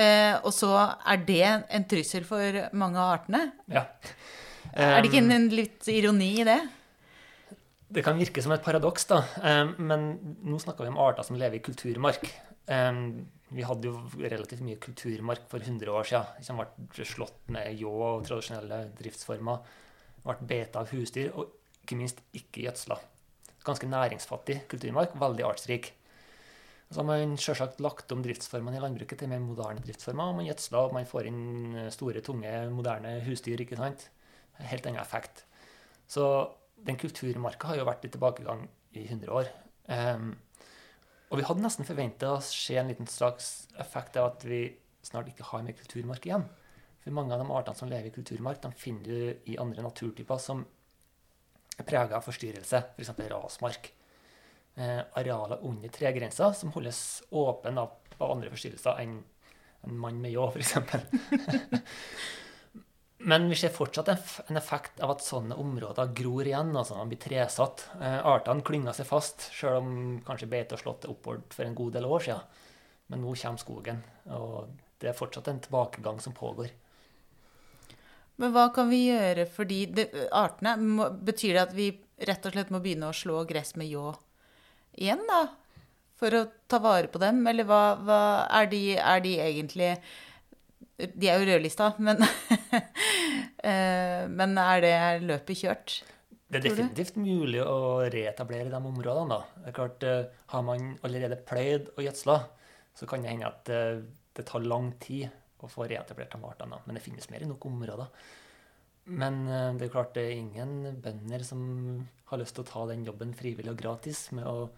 Eh, 0.00 0.34
og 0.40 0.50
så 0.56 0.72
er 0.80 1.22
det 1.28 1.44
en 1.44 1.86
trussel 1.88 2.26
for 2.28 2.62
mange 2.78 2.98
av 2.98 3.18
artene. 3.18 3.44
Ja. 3.70 3.84
er 4.72 5.00
det 5.00 5.10
ikke 5.10 5.22
en, 5.22 5.34
en 5.36 5.48
litt 5.52 5.88
ironi 5.92 6.32
i 6.40 6.48
det? 6.48 6.60
Det 7.88 8.04
kan 8.04 8.18
virke 8.20 8.42
som 8.44 8.52
et 8.52 8.64
paradoks, 8.64 9.06
da. 9.08 9.22
Men 9.80 10.10
nå 10.44 10.58
snakker 10.60 10.84
vi 10.84 10.92
om 10.92 11.00
arter 11.00 11.24
som 11.24 11.38
lever 11.40 11.56
i 11.56 11.64
kulturmark. 11.64 12.26
Vi 13.48 13.64
hadde 13.64 13.88
jo 13.88 13.94
relativt 14.20 14.60
mye 14.64 14.80
kulturmark 14.82 15.46
for 15.48 15.64
100 15.64 15.88
år 15.88 16.08
siden. 16.10 16.42
Som 16.44 16.60
ble 16.60 17.06
slått 17.08 17.46
med 17.54 17.78
ljå 17.80 17.92
og 17.92 18.26
tradisjonelle 18.28 18.82
driftsformer. 18.98 19.62
Ble 20.26 20.36
beta 20.50 20.82
av 20.82 20.92
husdyr, 20.92 21.32
og 21.32 21.54
ikke 21.80 21.96
minst 21.96 22.20
ikke 22.36 22.66
gjødsla. 22.66 22.98
Ganske 23.68 23.88
næringsfattig 23.90 24.62
kulturmark, 24.72 25.14
veldig 25.20 25.44
artsrik. 25.44 25.92
Så 26.88 27.02
har 27.02 27.08
man 27.10 27.36
selvsagt 27.36 27.82
lagt 27.84 28.12
om 28.14 28.22
driftsformene 28.24 28.78
i 28.78 28.80
landbruket 28.80 29.20
til 29.20 29.28
mer 29.28 29.42
moderne 29.44 29.82
driftsformer. 29.84 30.32
Man 30.38 30.48
gjødsler, 30.48 30.86
og 30.88 30.94
man 30.96 31.08
får 31.08 31.28
inn 31.28 31.76
store, 31.92 32.22
tunge, 32.24 32.52
moderne 32.72 33.18
husdyr. 33.26 33.60
ikke 33.60 33.76
sant? 33.76 34.08
Helt 34.70 34.88
annen 34.88 35.02
effekt. 35.02 35.44
Så 36.08 36.24
den 36.86 36.96
kulturmarka 36.96 37.68
har 37.68 37.80
jo 37.80 37.88
vært 37.88 38.06
i 38.08 38.12
tilbakegang 38.14 38.64
i 38.96 39.04
100 39.04 39.34
år. 39.36 39.50
Um, 39.88 40.32
og 41.28 41.40
vi 41.40 41.44
hadde 41.44 41.64
nesten 41.64 41.84
forventa 41.84 42.32
å 42.32 42.42
se 42.44 42.78
en 42.80 42.88
liten 42.88 43.08
slags 43.10 43.68
effekt 43.80 44.16
av 44.16 44.30
at 44.32 44.48
vi 44.48 44.62
snart 45.04 45.28
ikke 45.28 45.46
har 45.50 45.64
mer 45.66 45.76
kulturmark 45.76 46.24
igjen. 46.24 46.46
For 47.04 47.14
mange 47.14 47.36
av 47.36 47.42
de 47.42 47.52
artene 47.52 47.76
som 47.76 47.90
lever 47.92 48.08
i 48.08 48.14
kulturmark, 48.14 48.62
de 48.62 48.72
finner 48.80 49.04
du 49.04 49.50
i 49.52 49.58
andre 49.60 49.84
naturtyper 49.84 50.40
som 50.40 50.64
er 51.78 51.88
prega 51.88 52.18
av 52.18 52.26
forstyrrelse, 52.26 52.82
f.eks. 52.96 53.14
For 53.14 53.32
rasmark. 53.32 53.92
Eh, 54.78 55.00
arealer 55.18 55.64
under 55.66 55.90
tregrensa 55.90 56.52
som 56.54 56.70
holdes 56.74 57.22
åpne 57.34 57.82
av, 57.82 57.96
av 58.18 58.34
andre 58.36 58.52
forstyrrelser 58.52 59.00
enn 59.02 59.16
en 59.86 59.98
mann 59.98 60.20
med 60.22 60.34
ljå, 60.34 60.44
f.eks. 60.54 60.76
Men 63.28 63.48
vi 63.50 63.58
ser 63.58 63.74
fortsatt 63.74 64.10
en 64.12 64.60
effekt 64.60 65.00
av 65.02 65.16
at 65.16 65.24
sånne 65.26 65.56
områder 65.58 66.12
gror 66.14 66.46
igjen. 66.46 66.70
altså 66.76 66.98
De 67.00 67.08
blir 67.10 67.22
tresatt. 67.22 67.88
Eh, 67.98 68.20
artene 68.26 68.66
klynger 68.66 68.94
seg 68.94 69.08
fast, 69.08 69.48
sjøl 69.54 69.80
om 69.80 69.92
kanskje 70.26 70.50
beite 70.50 70.78
og 70.78 70.84
slått 70.84 71.06
er 71.06 71.14
oppholdt 71.14 71.56
for 71.56 71.66
en 71.66 71.78
god 71.78 71.98
del 71.98 72.06
år 72.06 72.28
siden. 72.28 72.44
Men 73.10 73.24
nå 73.24 73.32
kommer 73.40 73.62
skogen, 73.62 74.02
og 74.36 74.68
det 75.00 75.10
er 75.10 75.16
fortsatt 75.16 75.48
en 75.50 75.62
tilbakegang 75.64 76.18
som 76.20 76.36
pågår. 76.36 76.70
Men 78.38 78.52
hva 78.54 78.68
kan 78.74 78.90
vi 78.90 79.08
gjøre 79.08 79.48
for 79.50 79.68
de 79.68 80.06
artene 80.34 80.76
må, 80.78 81.08
Betyr 81.26 81.56
det 81.56 81.64
at 81.64 81.74
vi 81.76 81.90
rett 82.28 82.46
og 82.46 82.54
slett 82.54 82.70
må 82.74 82.80
begynne 82.82 83.10
å 83.10 83.16
slå 83.16 83.42
gress 83.48 83.74
med 83.78 83.90
ljå 83.90 84.12
igjen, 84.98 85.22
da? 85.28 85.42
For 86.18 86.34
å 86.34 86.46
ta 86.70 86.80
vare 86.82 87.10
på 87.10 87.20
dem? 87.22 87.44
Eller 87.46 87.66
hva, 87.66 87.82
hva 88.02 88.22
er, 88.60 88.66
de, 88.72 88.82
er 88.98 89.22
de 89.22 89.36
egentlig 89.42 89.92
de 90.98 91.28
er 91.30 91.38
jo 91.38 91.46
rødlista, 91.46 91.92
men, 92.02 92.24
eh, 93.70 94.24
men 94.26 94.58
er 94.58 94.82
det 94.82 94.94
løpet 95.28 95.60
kjørt? 95.60 95.98
Det 96.48 96.58
er 96.58 96.64
definitivt 96.64 97.18
mulig 97.20 97.60
å 97.62 98.08
reetablere 98.10 98.72
de 98.72 98.78
områdene. 98.80 99.36
da. 99.36 99.62
Det 99.62 99.70
er 99.70 99.76
klart, 99.76 100.02
eh, 100.02 100.24
Har 100.50 100.62
man 100.66 100.96
allerede 101.06 101.38
pløyd 101.46 101.92
og 101.94 102.02
gjødsla, 102.02 102.38
så 102.98 103.06
kan 103.06 103.22
det 103.22 103.30
hende 103.30 103.46
at 103.46 103.64
det, 103.68 103.82
eh, 103.98 104.02
det 104.34 104.46
tar 104.46 104.60
lang 104.60 104.92
tid 105.02 105.28
å 105.66 105.72
få 105.72 105.88
reetablert 105.90 106.36
de 106.36 106.44
artene. 106.46 106.78
Men 106.86 106.98
det 106.98 107.02
finnes 107.02 107.30
mer 107.32 107.42
enn 107.42 107.50
nok 107.54 107.66
områder. 107.66 108.12
Men 109.08 109.40
det 109.78 109.86
er 109.86 109.92
klart 109.92 110.12
det 110.14 110.26
er 110.26 110.36
ingen 110.36 111.00
bønder 111.00 111.42
som 111.46 111.62
har 112.28 112.40
lyst 112.42 112.54
til 112.58 112.66
å 112.66 112.68
ta 112.68 112.82
den 112.90 113.06
jobben 113.08 113.32
frivillig 113.34 113.72
og 113.72 113.80
gratis 113.80 114.26
med 114.36 114.44
å 114.44 114.68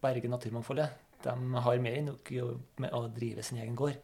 berge 0.00 0.30
naturmangfoldet. 0.32 1.02
De 1.24 1.64
har 1.66 1.82
mer 1.84 1.98
enn 1.98 2.08
nok 2.12 2.32
med 2.80 2.96
å 2.96 3.02
drive 3.12 3.44
sin 3.44 3.60
egen 3.60 3.76
gård. 3.76 4.00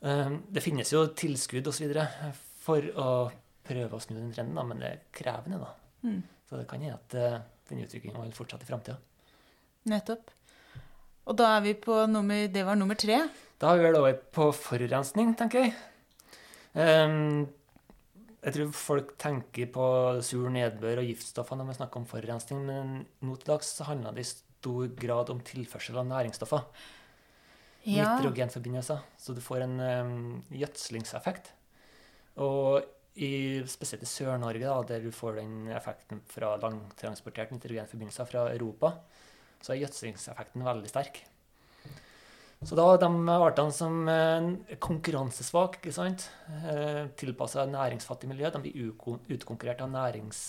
Ehm, 0.00 0.40
det 0.48 0.64
finnes 0.64 0.92
jo 0.92 1.04
tilskudd 1.16 1.68
osv. 1.68 1.94
for 2.60 2.84
å 3.02 3.10
prøve 3.64 3.96
å 3.96 4.02
snu 4.02 4.16
den 4.18 4.32
trenden, 4.34 4.56
da, 4.56 4.64
men 4.64 4.82
det 4.82 4.88
er 4.88 5.00
krevende. 5.12 5.58
da. 5.58 5.70
Mm. 6.04 6.22
Så 6.48 6.56
det 6.58 6.66
kan 6.68 6.82
hende 6.82 6.98
at 6.98 7.14
uh, 7.14 7.40
den 7.70 7.84
utviklingen 7.84 8.20
vil 8.22 8.34
fortsette 8.36 8.66
i 8.66 8.68
framtida. 8.68 8.98
Nettopp. 9.88 10.30
Og 11.28 11.36
da 11.38 11.54
er 11.56 11.64
vi 11.64 11.76
på 11.78 11.94
nummer 12.10 12.48
Det 12.48 12.64
var 12.66 12.78
nummer 12.78 12.98
tre? 12.98 13.22
Da 13.60 13.70
er 13.70 13.80
vi 13.80 13.88
vel 13.88 13.98
over 14.00 14.20
på 14.32 14.50
forurensning, 14.56 15.34
tenker 15.36 15.66
jeg. 15.66 15.74
Um, 16.72 17.48
jeg 18.40 18.54
tror 18.56 18.70
folk 18.72 19.10
tenker 19.20 19.68
på 19.74 19.86
sur 20.24 20.48
nedbør 20.52 21.02
og 21.02 21.10
giftstoffer 21.10 21.58
når 21.58 21.68
vi 21.68 21.76
snakker 21.76 22.00
om 22.00 22.06
forurensning, 22.08 22.62
men 22.64 22.94
nå 23.20 23.36
til 23.36 23.50
dags 23.52 23.74
handler 23.84 24.16
det 24.16 24.24
i 24.24 24.30
stor 24.30 24.86
grad 24.96 25.32
om 25.34 25.42
tilførsel 25.44 25.98
av 26.00 26.08
næringsstoffer 26.08 26.64
ja. 27.84 28.14
nitrogenforbindelser. 28.16 29.04
Så 29.20 29.36
du 29.36 29.42
får 29.44 29.66
en 29.66 29.76
um, 29.80 30.16
gjødslingseffekt. 30.56 31.52
Og 32.40 32.80
i, 33.20 33.60
spesielt 33.68 34.06
i 34.06 34.08
Sør-Norge, 34.08 34.72
der 34.88 35.04
du 35.04 35.10
får 35.12 35.40
den 35.40 35.68
effekten 35.74 36.22
fra 36.30 36.54
langtransporterte 36.62 37.56
nitrogenforbindelser 37.56 38.28
fra 38.28 38.46
Europa, 38.54 38.94
så 39.60 39.74
er 39.74 39.82
gjødslingseffekten 39.84 40.64
veldig 40.64 40.90
sterk. 40.90 41.22
Så 42.60 42.76
da 42.76 42.84
de 43.00 43.08
artene 43.32 43.72
som 43.72 44.08
er 44.12 44.76
konkurransesvake, 44.84 45.80
ikke 45.80 46.04
eh, 46.68 47.06
tilpassa 47.16 47.64
næringsfattig 47.64 48.28
miljø, 48.28 48.50
de 48.52 48.60
blir 48.66 48.90
utkonkurrert 49.32 49.80
av 49.80 49.88
nærings, 49.94 50.42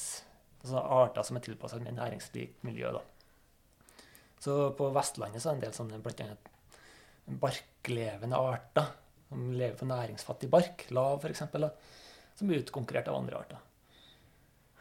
altså 0.60 0.82
arter 0.82 1.24
som 1.24 1.40
er 1.40 1.46
tilpassa 1.46 1.80
et 1.80 1.88
næringsrikt 1.96 2.68
miljø. 2.68 2.92
Da. 2.98 4.04
Så 4.44 4.58
på 4.76 4.90
Vestlandet 4.92 5.40
så 5.40 5.52
er 5.52 5.56
det 5.56 5.62
en 5.62 5.66
del 5.70 5.78
sånne 5.78 6.02
annet 6.02 6.52
barklevende 7.40 8.44
arter. 8.52 8.92
som 9.32 9.54
lever 9.56 9.78
på 9.80 9.88
næringsfattig 9.88 10.50
bark, 10.52 10.82
lav 10.92 11.24
f.eks., 11.24 11.46
som 12.36 12.50
blir 12.50 12.60
utkonkurrert 12.60 13.08
av 13.08 13.16
andre 13.16 13.38
arter. 13.38 13.60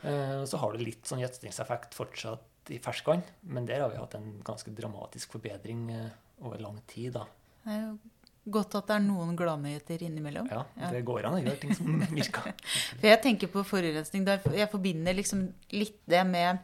Eh, 0.02 0.44
så 0.44 0.58
har 0.58 0.72
du 0.72 0.82
litt 0.82 1.06
sånn 1.06 1.22
gjødslingseffekt 1.22 1.94
fortsatt 1.94 2.49
i 2.68 2.78
ferskvann, 2.82 3.22
men 3.42 3.66
der 3.66 3.80
har 3.84 3.90
vi 3.92 3.98
hatt 4.00 4.14
en 4.18 4.32
ganske 4.44 4.72
dramatisk 4.76 5.32
forbedring 5.36 5.86
eh, 5.94 6.08
over 6.44 6.60
lang 6.62 6.80
tid. 6.90 7.14
da. 7.16 7.24
Det 7.64 7.76
er 7.76 7.84
jo 7.86 7.94
godt 8.50 8.74
at 8.78 8.88
det 8.88 8.96
er 8.96 9.04
noen 9.04 9.36
gladnyheter 9.38 10.02
innimellom. 10.06 10.48
Ja, 10.50 10.64
det 10.90 11.04
går 11.06 11.28
an 11.28 11.38
å 11.38 11.42
gjøre 11.42 11.60
ting 11.60 11.74
som 11.76 12.00
virker. 12.18 12.52
For 12.98 13.08
jeg 13.10 13.22
tenker 13.22 13.52
på 13.52 13.64
forurensning. 13.68 14.26
Jeg 14.56 14.70
forbinder 14.72 15.16
liksom 15.16 15.46
litt 15.76 15.98
det 16.10 16.22
med, 16.28 16.60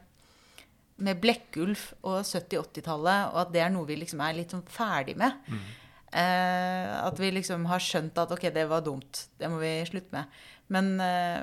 med 0.97 1.19
Blekkulf 1.21 1.91
og 2.01 2.21
70-80-tallet, 2.23 3.33
og 3.33 3.43
at 3.45 3.53
det 3.53 3.65
er 3.65 3.73
noe 3.73 3.87
vi 3.89 3.99
liksom 4.01 4.23
er 4.25 4.39
litt 4.39 4.55
sånn 4.55 4.65
ferdig 4.71 5.17
med. 5.19 5.37
Eh, 6.07 6.91
at 7.03 7.19
vi 7.19 7.33
liksom 7.35 7.65
har 7.69 7.83
skjønt 7.83 8.17
at 8.23 8.31
ok, 8.33 8.47
det 8.55 8.65
var 8.69 8.83
dumt. 8.85 9.27
Det 9.37 9.49
må 9.51 9.59
vi 9.61 9.75
slutte 9.89 10.15
med. 10.15 10.41
Men, 10.73 10.93
eh, 11.03 11.39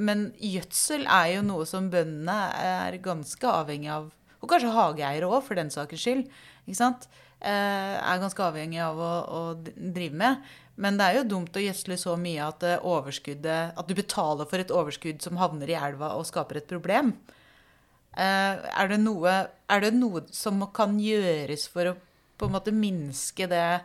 men 0.00 0.30
gjødsel 0.40 1.04
er 1.04 1.34
jo 1.36 1.44
noe 1.46 1.66
som 1.68 1.90
bøndene 1.92 2.38
er 2.56 2.96
ganske 3.04 3.52
avhengig 3.52 3.90
av. 3.92 4.08
Og 4.40 4.48
kanskje 4.48 4.72
hageeiere 4.72 5.28
òg, 5.28 5.42
for 5.44 5.58
den 5.58 5.72
sakens 5.72 6.02
skyld. 6.02 6.24
Ikke 6.64 6.78
sant? 6.78 7.06
Eh, 7.40 7.96
er 8.00 8.22
ganske 8.22 8.44
avhengig 8.44 8.80
av 8.84 9.00
å, 9.00 9.12
å 9.24 9.42
drive 9.60 10.16
med. 10.16 10.48
Men 10.80 10.96
det 10.96 11.06
er 11.06 11.18
jo 11.18 11.28
dumt 11.34 11.56
å 11.56 11.62
gjødsle 11.62 11.98
så 12.00 12.14
mye 12.16 12.46
at 12.46 12.64
overskuddet 12.88 13.76
At 13.76 13.88
du 13.88 13.92
betaler 13.98 14.48
for 14.48 14.62
et 14.62 14.72
overskudd 14.72 15.20
som 15.20 15.36
havner 15.40 15.68
i 15.68 15.76
elva 15.76 16.14
og 16.16 16.24
skaper 16.28 16.62
et 16.62 16.70
problem. 16.70 17.12
Eh, 18.16 18.56
er, 18.56 18.90
det 18.90 19.00
noe, 19.02 19.34
er 19.70 19.84
det 19.84 19.92
noe 19.94 20.24
som 20.34 20.62
kan 20.74 20.96
gjøres 21.00 21.68
for 21.70 21.92
å 21.92 21.98
på 22.40 22.48
en 22.48 22.54
måte 22.56 22.72
minske 22.72 23.44
det 23.50 23.82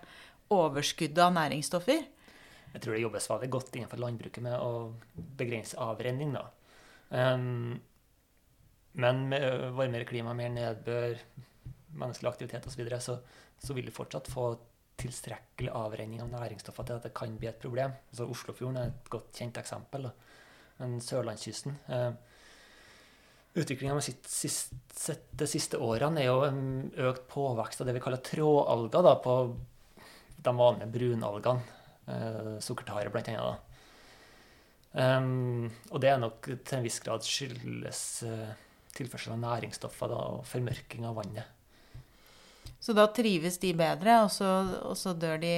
overskuddet 0.54 1.20
av 1.20 1.34
næringsstoffer? 1.36 2.06
Jeg 2.76 2.84
tror 2.84 2.96
det 2.96 3.02
jobbes 3.02 3.30
veldig 3.32 3.50
godt 3.56 3.76
innenfor 3.76 4.02
landbruket 4.04 4.44
med 4.44 4.56
å 4.60 4.92
begrense 5.40 5.80
avrenning. 5.80 6.36
da. 6.36 6.46
Um, 7.10 7.80
men 9.00 9.26
med 9.32 9.72
varmere 9.76 10.08
klima, 10.08 10.36
mer 10.36 10.52
nedbør, 10.52 11.20
menneskelig 11.96 12.32
aktivitet 12.32 12.68
osv., 12.68 12.76
så, 12.76 12.82
videre, 12.84 13.02
så 13.04 13.20
så 13.60 13.74
vil 13.74 13.88
du 13.88 13.94
fortsatt 13.96 14.30
få 14.32 14.50
tilstrekkelig 15.00 15.72
avrenning 15.76 16.22
av 16.24 16.32
næringsstoffer 16.32 16.88
til 16.88 17.00
at 17.00 17.08
det 17.08 17.16
kan 17.18 17.34
bli 17.40 17.50
et 17.50 17.60
problem. 17.60 17.96
Så 18.16 18.28
Oslofjorden 18.32 18.80
er 18.80 18.92
et 18.92 19.12
godt 19.12 19.36
kjent 19.36 19.60
eksempel. 19.60 20.08
Da. 20.08 20.14
Men 20.82 20.98
sørlandskysten 21.04 21.78
eh, 21.88 22.10
Utviklinga 23.56 23.96
de 23.96 25.48
siste 25.48 25.80
årene 25.80 26.20
er 26.20 26.26
jo 26.28 26.42
en 26.44 26.90
økt 27.08 27.24
påvekst 27.32 27.80
av 27.80 27.88
det 27.88 27.94
vi 27.96 28.02
kaller 28.04 28.20
trådalger 28.20 29.06
da, 29.06 29.14
på 29.24 29.36
de 30.44 30.54
vanlige 30.58 30.92
brunalgene. 30.92 31.78
Eh, 32.06 32.58
sukkertare, 32.62 33.10
blant 33.10 33.30
annet. 33.34 33.72
Um, 34.96 35.66
og 35.92 36.00
det 36.00 36.08
er 36.14 36.20
nok 36.22 36.46
til 36.48 36.78
en 36.78 36.86
viss 36.86 37.02
grad 37.04 37.26
skyldes 37.28 38.02
uh, 38.24 38.54
tilførsel 38.96 39.34
av 39.34 39.42
næringsstoffer 39.42 40.08
da, 40.08 40.20
og 40.38 40.46
formørking 40.48 41.04
av 41.10 41.18
vannet. 41.18 41.50
Så 42.80 42.94
da 42.96 43.08
trives 43.12 43.58
de 43.60 43.74
bedre, 43.76 44.22
og 44.24 44.30
så, 44.32 44.52
og 44.86 44.96
så 45.00 45.12
dør 45.18 45.42
de 45.42 45.56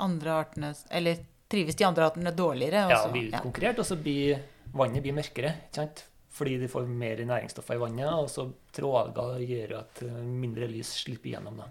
andre 0.00 0.34
artene 0.44 0.70
Eller 0.94 1.20
trives 1.50 1.76
de 1.76 1.84
andre 1.84 2.06
artene 2.06 2.32
dårligere? 2.32 2.86
Også? 2.86 3.08
Ja, 3.08 3.12
blir 3.12 3.28
utkonkurrert, 3.32 3.82
og 3.82 3.88
så 3.90 3.98
blir 4.00 4.40
vannet 4.72 5.04
blir 5.04 5.16
mørkere. 5.16 5.52
ikke 5.66 5.82
sant? 5.82 6.04
Fordi 6.38 6.54
de 6.62 6.70
får 6.70 6.86
mer 6.86 7.20
næringsstoffer 7.26 7.74
i 7.74 7.82
vannet, 7.82 8.08
og 8.14 8.30
så 8.30 8.46
trådalger 8.72 9.42
gjør 9.42 9.78
at 9.80 10.02
eh, 10.06 10.18
mindre 10.22 10.68
lys 10.70 10.92
slipper 11.02 11.32
igjennom. 11.32 11.58
da. 11.64 11.66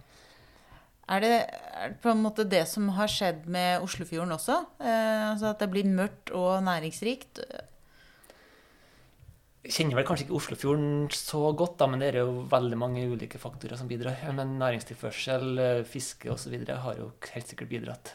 Er 1.08 1.24
det, 1.24 1.32
er 1.48 1.93
det 1.93 2.02
på 2.04 2.12
en 2.12 2.20
måte 2.20 2.43
det 2.48 2.65
som 2.67 2.89
har 2.98 3.08
skjedd 3.12 3.46
med 3.52 3.84
Oslofjorden 3.86 4.36
også? 4.36 4.60
Eh, 4.82 5.24
altså 5.32 5.54
at 5.54 5.62
det 5.63 5.70
blir 5.72 5.88
mørkt 5.88 6.34
og 6.36 6.60
næringsrikt? 6.65 7.39
Jeg 9.67 9.76
kjenner 9.76 10.00
vel 10.00 10.08
kanskje 10.08 10.28
ikke 10.28 10.36
Oslofjorden 10.36 11.08
så 11.15 11.46
godt, 11.56 11.78
da, 11.80 11.88
men 11.91 12.04
det 12.04 12.12
er 12.12 12.22
jo 12.26 12.43
veldig 12.52 12.80
mange 12.80 13.06
ulike 13.08 13.39
faktorer 13.39 13.80
som 13.80 13.88
bidrar. 13.88 14.20
Men 14.36 14.58
næringstilførsel, 14.60 15.48
eh, 15.63 15.88
fiske 15.88 16.32
osv. 16.32 16.60
har 16.67 17.00
jo 17.00 17.12
helt 17.34 17.48
sikkert 17.56 17.72
bidratt. 17.72 18.13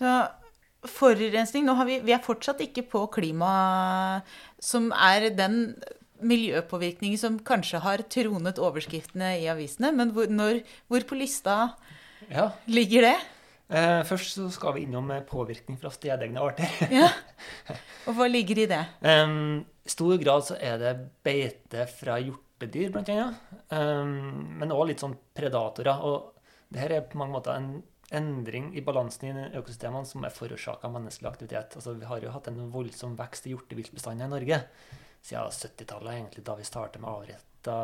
Så 0.00 0.18
forurensning 0.88 1.66
Nå 1.66 1.74
har 1.76 1.86
vi, 1.86 1.98
vi 2.02 2.14
er 2.16 2.22
fortsatt 2.24 2.62
ikke 2.64 2.86
på 2.88 3.04
klima, 3.12 4.22
som 4.58 4.90
er 4.96 5.28
den 5.36 5.76
miljøpåvirkningen 6.26 7.18
som 7.20 7.38
kanskje 7.46 7.80
har 7.84 8.02
tronet 8.12 8.58
overskriftene 8.62 9.34
i 9.42 9.46
avisene. 9.52 9.92
Men 9.96 10.12
hvor, 10.16 10.30
når, 10.30 10.62
hvor 10.90 11.06
på 11.08 11.18
lista 11.18 11.74
Ja, 12.30 12.50
ligger 12.68 13.06
det? 13.08 13.14
eh, 13.70 14.02
Først 14.08 14.34
så 14.36 14.48
skal 14.52 14.74
vi 14.76 14.84
innom 14.86 15.10
eh, 15.14 15.22
påvirkning 15.26 15.78
fra 15.80 15.90
stedegne 15.94 16.40
arter. 16.42 16.68
Ja. 17.00 17.08
Og 18.08 18.16
hva 18.16 18.26
ligger 18.30 18.62
i 18.62 18.68
det? 18.70 18.82
Um, 19.04 19.60
I 19.84 19.90
stor 19.92 20.16
grad 20.22 20.46
så 20.48 20.56
er 20.60 20.78
det 20.80 20.94
beite 21.26 21.86
fra 21.92 22.18
hjortedyr, 22.22 22.90
blant 22.94 23.08
annet. 23.12 23.40
Um, 23.70 24.56
men 24.60 24.72
òg 24.74 24.88
litt 24.90 25.02
sånn 25.04 25.16
predatorer. 25.36 26.00
Og 26.04 26.32
det 26.72 26.80
her 26.84 26.94
er 26.96 27.06
på 27.10 27.18
mange 27.20 27.36
måter 27.36 27.56
en 27.58 27.70
endring 28.10 28.72
i 28.74 28.82
balansen 28.82 29.28
i 29.38 29.44
økosystemene 29.60 30.08
som 30.08 30.24
er 30.26 30.32
forårsaka 30.34 30.88
av 30.88 30.96
menneskelig 30.96 31.28
aktivitet. 31.30 31.76
Altså, 31.78 31.92
vi 31.94 32.08
har 32.10 32.24
jo 32.24 32.32
hatt 32.34 32.48
en 32.50 32.58
voldsom 32.72 33.12
vekst 33.20 33.46
i 33.46 33.52
hjorteviltbestander 33.52 34.26
i 34.26 34.32
Norge 34.32 34.58
siden 35.22 35.50
70-tallet, 35.52 36.12
egentlig, 36.14 36.44
da 36.44 36.54
vi 36.58 36.64
startet 36.64 37.00
med 37.02 37.10
avretta, 37.10 37.76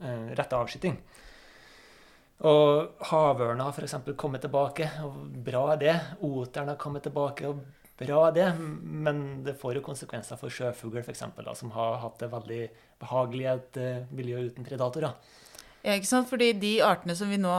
uh, 0.00 0.30
retta 0.38 0.60
avskyting. 0.62 0.96
Og 2.48 3.02
havørna 3.10 3.66
har 3.68 3.76
f.eks. 3.76 3.94
kommet 4.16 4.40
tilbake, 4.46 4.86
og 5.04 5.18
bra 5.44 5.66
er 5.74 5.82
det. 5.82 5.96
Oteren 6.24 6.70
har 6.72 6.78
kommet 6.80 7.04
tilbake, 7.04 7.50
og 7.50 7.60
bra 8.00 8.22
er 8.30 8.36
det. 8.38 8.46
Men 8.80 9.20
det 9.44 9.58
får 9.60 9.76
jo 9.76 9.82
konsekvenser 9.84 10.40
for 10.40 10.48
sjøfugl, 10.52 11.02
f.eks., 11.02 11.26
som 11.60 11.74
har 11.76 11.98
hatt 12.00 12.16
det 12.22 12.30
veldig 12.32 12.62
behagelig 13.02 13.44
i 13.44 13.50
et 13.52 13.76
eh, 13.80 14.00
miljø 14.16 14.40
uten 14.48 14.64
predatorer. 14.64 15.12
Ja, 15.84 15.92
ikke 15.96 16.08
sant? 16.08 16.28
Fordi 16.32 16.50
de 16.60 16.74
artene 16.84 17.16
som 17.16 17.30
vi 17.32 17.38
nå 17.40 17.52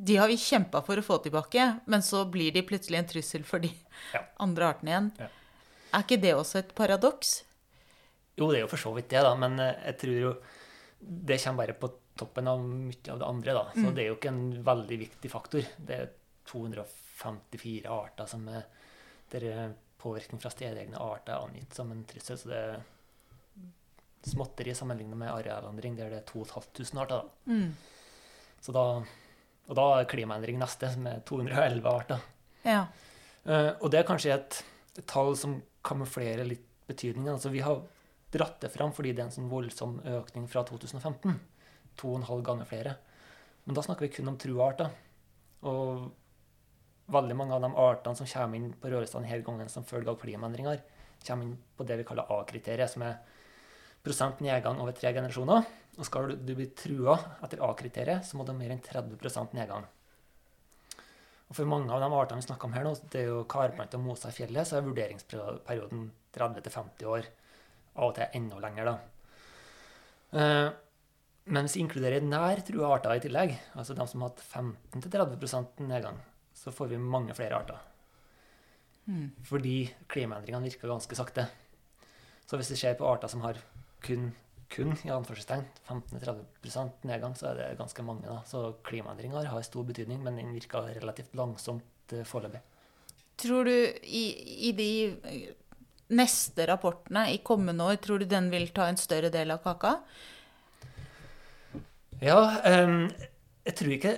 De 0.00 0.14
har 0.16 0.30
vi 0.30 0.38
kjempa 0.40 0.80
for 0.80 0.96
å 0.96 1.02
få 1.04 1.18
tilbake, 1.20 1.64
men 1.92 2.00
så 2.00 2.22
blir 2.24 2.54
de 2.54 2.62
plutselig 2.64 2.96
en 3.02 3.08
trussel 3.10 3.42
for 3.44 3.60
de 3.60 3.68
Ja. 4.14 4.22
andre 4.40 4.70
artene 4.72 4.88
igjen. 4.94 5.08
Ja. 5.20 5.26
Er 5.92 6.04
ikke 6.06 6.16
det 6.22 6.30
også 6.38 6.58
et 6.62 6.70
paradoks? 6.74 7.42
Jo, 8.38 8.50
det 8.50 8.60
er 8.60 8.64
jo 8.64 8.70
for 8.70 8.80
så 8.80 8.92
vidt 8.96 9.10
det, 9.12 9.22
da, 9.26 9.34
men 9.38 9.58
eh, 9.60 9.82
jeg 9.90 9.98
tror 10.04 10.18
jo 10.20 10.32
det 11.00 11.38
kommer 11.40 11.64
bare 11.64 11.78
på 11.80 11.90
toppen 12.20 12.48
av 12.50 12.62
mye 12.62 13.12
av 13.12 13.20
det 13.20 13.26
andre. 13.26 13.52
da. 13.56 13.62
Så 13.74 13.92
det 13.96 14.02
er 14.04 14.10
jo 14.10 14.16
ikke 14.18 14.32
en 14.34 14.42
veldig 14.64 14.98
viktig 15.00 15.30
faktor. 15.32 15.68
Det 15.76 15.96
er 15.96 16.10
254 16.50 17.88
arter 17.88 18.28
som 18.28 18.48
er 18.52 18.66
der 19.30 19.72
påvirkning 20.00 20.40
fra 20.42 20.50
stedegne 20.52 20.98
arter 21.00 21.36
er 21.36 21.46
angitt 21.46 21.76
som 21.76 21.92
en 21.92 22.02
trussel. 22.08 22.38
Så 22.40 22.50
det 22.50 22.58
er 22.60 22.82
småtteri 24.30 24.74
sammenlignet 24.76 25.18
med 25.18 25.32
arealendring, 25.32 25.96
der 25.96 26.12
det 26.12 26.22
er 26.22 26.26
2500 26.28 27.02
arter. 27.04 27.22
da. 27.22 27.52
Mm. 27.52 27.76
Så 28.60 28.74
da, 28.76 28.84
og 29.68 29.78
da 29.78 29.86
er 29.96 30.10
klimaendring 30.10 30.58
neste, 30.60 30.90
som 30.92 31.06
er 31.08 31.22
211 31.28 31.88
arter. 31.88 32.26
Ja. 32.66 32.82
Uh, 33.46 33.72
og 33.80 33.88
det 33.92 34.02
er 34.02 34.08
kanskje 34.08 34.34
et, 34.34 34.60
et 34.98 35.06
tall 35.08 35.32
som 35.38 35.60
kamuflerer 35.86 36.44
litt 36.44 36.66
betydningen. 36.90 37.32
Altså, 37.38 37.52
vi 37.54 37.62
har 37.64 37.80
dratt 38.30 38.60
det 38.62 38.70
fram 38.72 38.92
fordi 38.94 39.12
det 39.14 39.24
er 39.24 39.28
en 39.28 39.36
sånn 39.36 39.50
voldsom 39.50 39.98
økning 40.20 40.46
fra 40.50 40.62
2015. 40.68 41.36
To 42.00 42.12
og 42.12 42.20
en 42.20 42.28
halv 42.28 42.44
ganger 42.46 42.68
flere. 42.70 42.96
Men 43.64 43.76
da 43.76 43.84
snakker 43.84 44.06
vi 44.06 44.14
kun 44.14 44.30
om 44.32 44.38
trua 44.40 44.70
arter. 44.70 44.94
Og 45.68 46.08
veldig 47.10 47.36
mange 47.36 47.56
av 47.56 47.64
de 47.64 47.70
artene 47.82 48.16
som 48.16 48.28
kommer 48.30 48.60
inn 48.60 48.72
på 48.78 48.90
rødlista 48.90 49.20
denne 49.20 49.42
gangen 49.46 49.72
som 49.72 49.86
følge 49.86 50.12
av 50.12 50.18
klimaendringer, 50.22 50.80
kommer 51.26 51.46
inn 51.46 51.56
på 51.76 51.84
det 51.84 51.98
vi 52.00 52.06
kaller 52.08 52.30
A-kriteriet, 52.32 52.90
som 52.92 53.04
er 53.04 53.18
prosent 54.04 54.40
nedgang 54.44 54.80
over 54.80 54.96
tre 54.96 55.12
generasjoner. 55.12 55.66
Og 55.98 56.06
skal 56.06 56.32
du 56.38 56.52
bli 56.54 56.70
trua 56.76 57.18
etter 57.44 57.60
A-kriteriet, 57.66 58.24
så 58.24 58.38
må 58.38 58.46
du 58.46 58.54
ha 58.54 58.58
mer 58.58 58.72
enn 58.72 58.84
30% 58.84 59.56
nedgang. 59.58 59.88
Og 61.50 61.56
For 61.58 61.66
mange 61.66 61.90
av 61.90 62.00
de 62.00 62.08
artene 62.14 62.38
vi 62.38 62.46
snakker 62.46 62.68
om 62.68 62.74
her 62.78 62.86
nå, 62.86 62.94
det 63.10 63.24
er 63.24 63.32
jo 63.32 63.42
karplante 63.50 63.98
og 63.98 64.06
moser 64.06 64.30
i 64.30 64.36
fjellet, 64.36 64.68
så 64.68 64.78
er 64.78 64.86
vurderingsperioden 64.86 66.04
30-50 66.36 67.08
år. 67.10 67.26
Av 68.00 68.08
og 68.08 68.16
til 68.16 68.38
enda 68.40 68.60
lenger, 68.62 68.88
da. 68.90 68.94
Eh, 70.40 70.68
men 71.50 71.66
hvis 71.66 71.76
vi 71.76 71.84
inkluderer 71.84 72.24
nær 72.24 72.62
trua 72.66 72.92
arter 72.94 73.16
i 73.16 73.22
tillegg, 73.24 73.54
altså 73.74 73.96
de 73.96 74.06
som 74.08 74.22
har 74.22 74.32
hatt 74.32 74.42
15-30 74.44 75.88
nedgang, 75.88 76.20
så 76.54 76.72
får 76.74 76.92
vi 76.92 77.00
mange 77.00 77.34
flere 77.36 77.58
arter. 77.58 77.80
Mm. 79.10 79.30
Fordi 79.48 79.74
klimaendringene 80.12 80.68
virker 80.68 80.92
ganske 80.92 81.18
sakte. 81.18 81.48
Så 82.46 82.58
hvis 82.58 82.70
vi 82.74 82.78
ser 82.78 82.96
på 82.98 83.08
arter 83.08 83.30
som 83.32 83.42
har 83.46 83.58
kun, 84.04 84.30
kun 84.70 84.94
i 85.02 85.12
anførselstegn, 85.14 85.64
15-30 85.88 87.06
nedgang, 87.08 87.34
så 87.38 87.50
er 87.50 87.58
det 87.58 87.78
ganske 87.80 88.04
mange. 88.06 88.28
da. 88.28 88.40
Så 88.46 88.76
klimaendringer 88.86 89.50
har 89.50 89.66
stor 89.66 89.86
betydning, 89.88 90.22
men 90.22 90.38
den 90.38 90.54
virker 90.54 90.92
relativt 91.00 91.34
langsomt 91.38 92.14
eh, 92.14 92.26
foreløpig. 92.26 92.62
Tror 93.40 93.64
du 93.64 93.72
i, 93.72 94.24
i 94.68 94.72
de 94.76 94.90
neste 96.16 96.66
rapportene 96.70 97.28
i 97.34 97.40
kommende 97.44 97.86
år, 97.86 98.00
tror 98.02 98.20
du 98.20 98.28
den 98.28 98.50
vil 98.52 98.68
ta 98.74 98.88
en 98.90 98.98
større 99.00 99.30
del 99.32 99.54
av 99.54 99.62
kaka? 99.64 99.94
Ja, 102.20 102.40
jeg 103.64 103.76
tror 103.78 103.94
ikke 103.94 104.16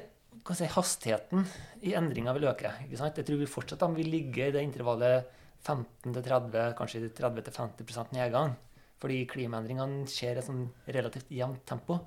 si, 0.56 0.66
hastigheten 0.66 1.46
i 1.86 1.94
endringa 1.98 2.34
vil 2.34 2.48
øke. 2.50 2.72
Jeg 2.90 2.98
tror 2.98 3.38
vi 3.38 3.50
fortsatt 3.50 3.84
vil 3.94 4.10
ligge 4.10 4.48
i 4.48 4.54
det 4.54 4.64
intervallet 4.64 5.28
15-30, 5.62 6.74
kanskje 6.78 7.08
30-50% 7.14 8.16
nedgang. 8.16 8.56
Fordi 9.02 9.24
klimaendringene 9.30 10.06
skjer 10.10 10.38
i 10.38 10.46
sånn 10.46 10.64
relativt 10.94 11.30
jevnt 11.34 11.64
tempo. 11.66 11.98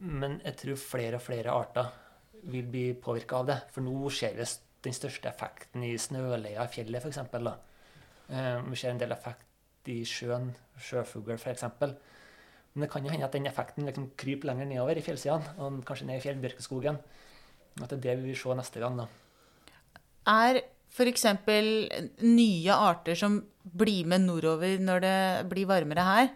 Men 0.00 0.38
jeg 0.44 0.56
tror 0.60 0.80
flere 0.80 1.18
og 1.18 1.24
flere 1.24 1.52
arter 1.52 1.88
vil 2.52 2.68
bli 2.72 2.86
påvirka 3.00 3.40
av 3.40 3.48
det. 3.50 3.58
For 3.72 3.84
nå 3.84 4.10
ser 4.12 4.36
vi 4.36 4.46
den 4.86 4.96
største 4.96 5.32
effekten 5.32 5.84
i 5.84 5.96
snøleia 6.00 6.64
i 6.64 6.72
fjellet, 6.72 7.04
f.eks. 7.04 7.20
Eh, 8.28 8.60
vi 8.66 8.78
ser 8.78 8.92
en 8.92 9.00
del 9.00 9.14
effekt 9.14 9.90
i 9.90 10.00
sjøen, 10.08 10.50
sjøfugl 10.82 11.36
f.eks. 11.36 11.66
Men 12.76 12.84
det 12.84 12.90
kan 12.92 13.04
jo 13.06 13.12
hende 13.12 13.26
at 13.28 13.36
den 13.36 13.48
effekten 13.48 13.86
liksom 13.88 14.10
kryper 14.18 14.50
lenger 14.50 14.68
nedover 14.68 14.98
i 14.98 15.04
fjellsidene, 15.04 15.54
og 15.62 15.84
kanskje 15.86 16.08
ned 16.10 16.20
i 16.20 16.24
fjellbjørkeskogen. 16.24 16.98
At 17.80 17.92
det 17.92 17.98
er 17.98 18.02
det 18.08 18.16
vi 18.20 18.32
vil 18.32 18.40
se 18.40 18.56
neste 18.56 18.82
gang. 18.82 18.98
da. 18.98 19.06
Er 20.26 20.60
f.eks. 20.90 21.24
nye 22.24 22.74
arter 22.74 23.18
som 23.18 23.38
blir 23.62 24.06
med 24.08 24.26
nordover 24.26 24.78
når 24.82 25.02
det 25.04 25.16
blir 25.50 25.68
varmere 25.70 26.04
her, 26.06 26.28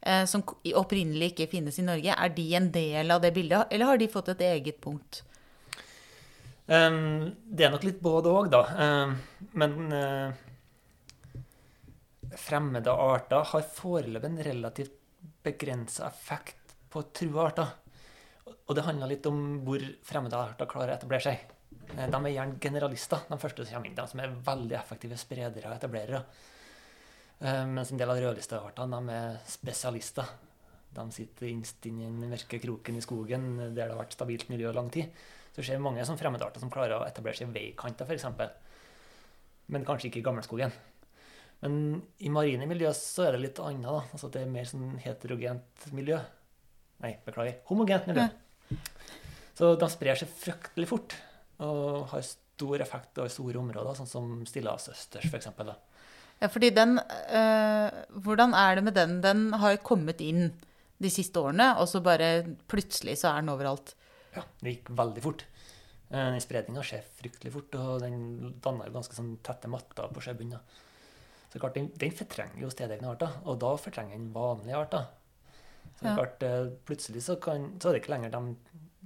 eh, 0.00 0.24
som 0.30 0.44
opprinnelig 0.74 1.32
ikke 1.32 1.50
finnes 1.52 1.78
i 1.78 1.86
Norge, 1.86 2.16
er 2.16 2.34
de 2.34 2.48
en 2.56 2.70
del 2.72 3.10
av 3.10 3.22
det 3.22 3.34
bildet, 3.36 3.68
eller 3.70 3.92
har 3.92 4.00
de 4.00 4.10
fått 4.10 4.32
et 4.34 4.44
eget 4.48 4.80
punkt? 4.80 5.22
Um, 6.64 7.34
det 7.44 7.66
er 7.66 7.72
nok 7.74 7.84
litt 7.84 8.00
både 8.00 8.30
òg, 8.32 8.48
da. 8.52 8.62
Um, 8.80 9.16
men 9.60 9.74
uh, 9.92 10.44
fremmede 12.40 12.92
arter 12.92 13.46
har 13.50 13.66
foreløpig 13.76 14.30
en 14.30 14.44
relativt 14.46 15.00
begrensa 15.44 16.08
effekt 16.08 16.74
på 16.92 17.02
trua 17.16 17.48
arter. 17.48 17.72
Og 18.64 18.76
det 18.76 18.84
handler 18.86 19.12
litt 19.12 19.26
om 19.28 19.40
hvor 19.64 19.82
fremmede 20.04 20.38
arter 20.38 20.68
klarer 20.70 20.94
å 20.94 20.96
etablere 20.98 21.26
seg. 21.26 21.44
Eh, 21.96 22.08
de 22.08 22.18
er 22.18 22.32
gjerne 22.32 22.60
generalister, 22.62 23.24
de 23.28 23.38
første 23.40 23.66
som 23.66 23.78
kommer 23.78 23.90
inn. 23.90 23.98
De 23.98 24.06
som 24.10 24.22
er 24.22 24.34
veldig 24.48 24.78
effektive 24.78 25.18
spredere 25.20 25.70
og 25.70 25.76
etablerere. 25.76 26.24
Eh, 27.40 27.64
mens 27.68 27.92
en 27.92 28.00
del 28.00 28.12
av 28.12 28.20
rødlisteartene 28.22 29.00
er 29.12 29.38
spesialister. 29.48 30.34
De 30.94 31.04
sitter 31.10 31.50
innst 31.50 31.86
inn 31.88 32.00
i 32.00 32.06
den 32.06 32.30
mørke 32.30 32.60
kroken 32.62 32.98
i 32.98 33.02
skogen 33.02 33.48
der 33.58 33.72
det 33.74 33.88
har 33.88 33.98
vært 33.98 34.14
stabilt 34.14 34.48
miljø 34.52 34.70
i 34.70 34.76
lang 34.76 34.90
tid. 34.94 35.10
Så 35.50 35.60
det 35.60 35.68
skjer 35.68 35.82
mange 35.82 36.04
fremmedarter 36.06 36.62
som 36.62 36.70
klarer 36.70 36.98
å 36.98 37.06
etablere 37.06 37.38
seg 37.38 37.50
i 37.50 37.56
veikanter, 37.58 38.06
f.eks. 38.06 38.26
Men 39.74 39.86
kanskje 39.86 40.10
ikke 40.10 40.20
i 40.20 40.26
gammelskogen. 40.26 40.74
Men 41.64 42.02
i 42.20 42.28
marine 42.32 42.66
miljø 42.68 42.90
så 42.96 43.28
er 43.28 43.36
det 43.36 43.46
litt 43.46 43.60
annet. 43.64 43.88
da. 43.88 44.02
Altså 44.12 44.28
Det 44.32 44.42
er 44.42 44.50
mer 44.52 44.68
sånn 44.68 44.98
heterogent 45.00 45.86
miljø. 45.96 46.18
Nei, 47.04 47.14
beklager. 47.24 47.62
Homogent 47.70 48.08
miljø. 48.10 48.26
Ja. 48.28 48.76
Så 49.54 49.70
de 49.78 49.88
sprer 49.92 50.18
seg 50.18 50.30
fryktelig 50.34 50.90
fort 50.90 51.14
og 51.62 52.10
har 52.10 52.22
stor 52.26 52.82
effekt 52.82 53.18
over 53.20 53.30
store 53.32 53.60
områder, 53.60 53.96
sånn 53.96 54.10
som 54.10 54.30
stillehavsøsters 54.48 55.28
f.eks. 55.30 55.50
Ja, 56.42 56.48
fordi 56.50 56.72
den 56.74 56.98
øh, 56.98 57.98
Hvordan 58.24 58.56
er 58.58 58.76
det 58.76 58.84
med 58.84 58.96
den? 58.98 59.20
Den 59.22 59.44
har 59.62 59.78
kommet 59.86 60.20
inn 60.20 60.48
de 61.02 61.10
siste 61.10 61.40
årene, 61.40 61.72
og 61.80 61.88
så 61.90 62.02
bare 62.04 62.56
plutselig 62.70 63.20
så 63.20 63.30
er 63.30 63.42
den 63.42 63.52
overalt. 63.54 63.94
Ja, 64.34 64.42
det 64.60 64.76
gikk 64.76 64.90
veldig 64.98 65.22
fort. 65.24 65.44
Den 66.10 66.36
spredninga 66.42 66.82
skjer 66.86 67.06
fryktelig 67.18 67.54
fort, 67.54 67.78
og 67.78 68.02
den 68.02 68.54
danner 68.62 68.92
ganske 68.94 69.16
sånn 69.16 69.36
tette 69.46 69.70
matter 69.70 70.10
på 70.14 70.22
sjøbunnen. 70.22 70.60
Så 71.54 71.60
klart, 71.62 71.76
den, 71.78 71.92
den 72.02 72.10
fortrenger 72.10 72.64
jo 72.64 72.70
stedegne 72.72 73.12
arter, 73.12 73.36
og 73.46 73.60
da 73.62 73.68
fortrenger 73.78 74.18
den 74.18 74.32
vanlige 74.34 74.74
arter. 74.74 75.04
Så 76.00 76.08
ja. 76.08 76.16
klart, 76.16 76.42
eh, 76.42 76.72
plutselig 76.88 77.22
så, 77.22 77.36
kan, 77.38 77.68
så, 77.78 77.88
er 77.88 77.94
det 77.94 78.02
ikke 78.02 78.16
lenger 78.16 78.34
de 78.34 78.42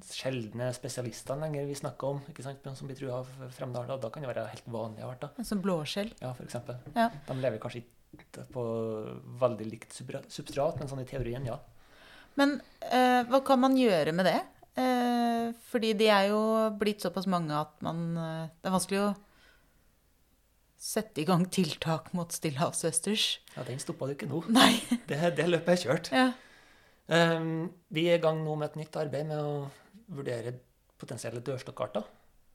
sjeldne 0.09 0.71
spesialistene 0.73 1.45
lenger 1.45 1.69
vi 1.69 1.77
snakker 1.77 2.15
om, 2.15 2.23
ikke 2.31 2.47
sant, 2.47 2.65
som 2.79 2.89
blir 2.89 2.97
trua 2.97 3.21
av 3.21 3.29
fremmede 3.53 3.83
arter. 3.85 4.01
Da 4.01 4.11
kan 4.15 4.25
det 4.25 4.31
være 4.31 4.47
helt 4.49 4.73
vanlige 4.73 5.11
arter. 5.11 5.45
Som 5.45 5.61
blåskjell? 5.61 6.15
Ja, 6.23 6.33
f.eks. 6.33 6.57
Ja. 6.97 7.11
De 7.29 7.37
lever 7.37 7.61
kanskje 7.61 7.85
ikke 8.17 8.47
på 8.55 8.65
veldig 9.45 9.69
likt 9.69 9.93
substrat, 9.93 10.81
men 10.81 10.89
sånn 10.89 11.05
i 11.05 11.09
teorien, 11.11 11.45
ja. 11.45 11.59
Men 12.41 12.57
eh, 12.89 13.27
hva 13.29 13.43
kan 13.45 13.61
man 13.61 13.77
gjøre 13.77 14.15
med 14.17 14.31
det? 14.31 14.39
Eh, 14.79 15.53
fordi 15.69 15.93
de 15.99 16.09
er 16.15 16.31
jo 16.31 16.41
blitt 16.81 17.03
såpass 17.05 17.27
mange 17.29 17.51
at 17.57 17.81
man 17.83 18.03
eh, 18.15 18.45
Det 18.61 18.69
er 18.69 18.75
vanskelig 18.77 19.01
å 19.03 19.15
sette 20.79 21.23
i 21.23 21.27
gang 21.27 21.45
tiltak 21.51 22.13
mot 22.17 22.33
stillehavsøsters. 22.33 23.27
Ja, 23.57 23.65
den 23.67 23.81
stoppa 23.83 24.07
du 24.07 24.15
ikke 24.15 24.29
nå. 24.31 24.45
Nei. 24.55 24.77
Det, 25.11 25.19
det 25.37 25.49
løpet 25.49 25.75
er 25.75 25.83
kjørt. 25.83 26.13
Ja. 26.15 26.29
Um, 27.09 27.71
vi 27.95 28.05
er 28.09 28.21
i 28.21 28.23
gang 28.23 28.43
nå 28.45 28.55
med 28.61 28.71
et 28.71 28.83
nytt 28.83 29.01
arbeid 29.01 29.27
med 29.31 29.41
å 29.41 29.53
vurdere 30.13 30.55
potensielle 30.99 31.43
dørstokkarter. 31.45 32.07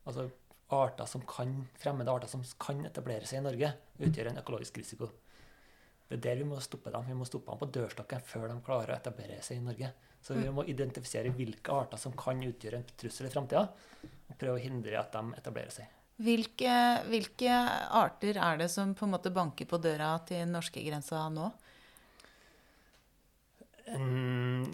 Altså 0.08 0.30
arter 0.74 1.10
som 1.10 1.24
kan, 1.30 1.52
fremmede 1.80 2.14
arter 2.14 2.32
som 2.32 2.44
kan 2.62 2.82
etablere 2.88 3.28
seg 3.30 3.42
i 3.42 3.46
Norge, 3.46 3.70
utgjør 4.02 4.32
en 4.32 4.40
økologisk 4.42 4.80
risiko. 4.82 5.10
Det 6.08 6.18
er 6.18 6.24
der 6.24 6.42
vi 6.44 6.48
må 6.48 6.60
stoppe 6.62 6.92
dem. 6.94 7.06
Vi 7.10 7.18
må 7.18 7.26
stoppe 7.28 7.52
dem 7.52 7.62
på 7.62 7.70
dørstokken 7.74 8.24
før 8.28 8.48
de 8.52 8.58
klarer 8.66 8.94
å 8.94 8.98
etablere 8.98 9.42
seg 9.46 9.60
i 9.60 9.66
Norge. 9.66 9.92
Så 10.24 10.38
vi 10.38 10.48
må 10.54 10.64
identifisere 10.72 11.34
hvilke 11.36 11.74
arter 11.76 12.00
som 12.00 12.14
kan 12.16 12.40
utgjøre 12.46 12.80
en 12.80 12.88
trussel 13.00 13.28
i 13.28 13.34
framtida, 13.34 13.66
og 14.30 14.38
prøve 14.40 14.56
å 14.56 14.64
hindre 14.64 14.96
at 15.02 15.12
de 15.16 15.40
etablerer 15.40 15.74
seg. 15.74 16.03
Hvilke, 16.22 16.74
hvilke, 17.10 17.54
arter 17.98 18.38
er 18.38 18.60
det 18.62 18.70
som 18.70 18.92
på 18.94 19.08
en 19.08 19.16
måte 19.16 19.32
banker 19.34 19.66
på 19.66 19.80
døra 19.82 20.14
til 20.28 20.46
norskegrensa 20.52 21.26
nå? 21.34 21.48
Jeg 23.88 24.70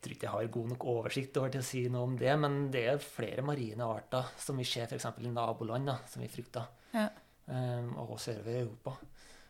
tror 0.00 0.14
ikke 0.14 0.26
jeg 0.26 0.32
har 0.32 0.50
god 0.54 0.72
nok 0.72 0.86
oversikt 0.88 1.36
over 1.40 1.52
til 1.52 1.60
å 1.60 1.66
si 1.68 1.82
noe 1.92 2.08
om 2.08 2.16
det, 2.18 2.32
men 2.40 2.56
det 2.72 2.84
er 2.88 3.04
flere 3.04 3.44
marine 3.44 3.84
arter 3.84 4.32
som 4.40 4.56
vi 4.58 4.66
ser 4.68 4.88
f.eks. 4.88 5.06
i 5.20 5.32
naboland, 5.34 5.90
da, 5.90 5.98
som 6.08 6.24
vi 6.24 6.30
frykter, 6.32 6.70
ja. 6.94 7.08
um, 7.50 7.92
og 8.06 8.16
sørover 8.22 8.54
i 8.54 8.62
Europa. 8.62 8.96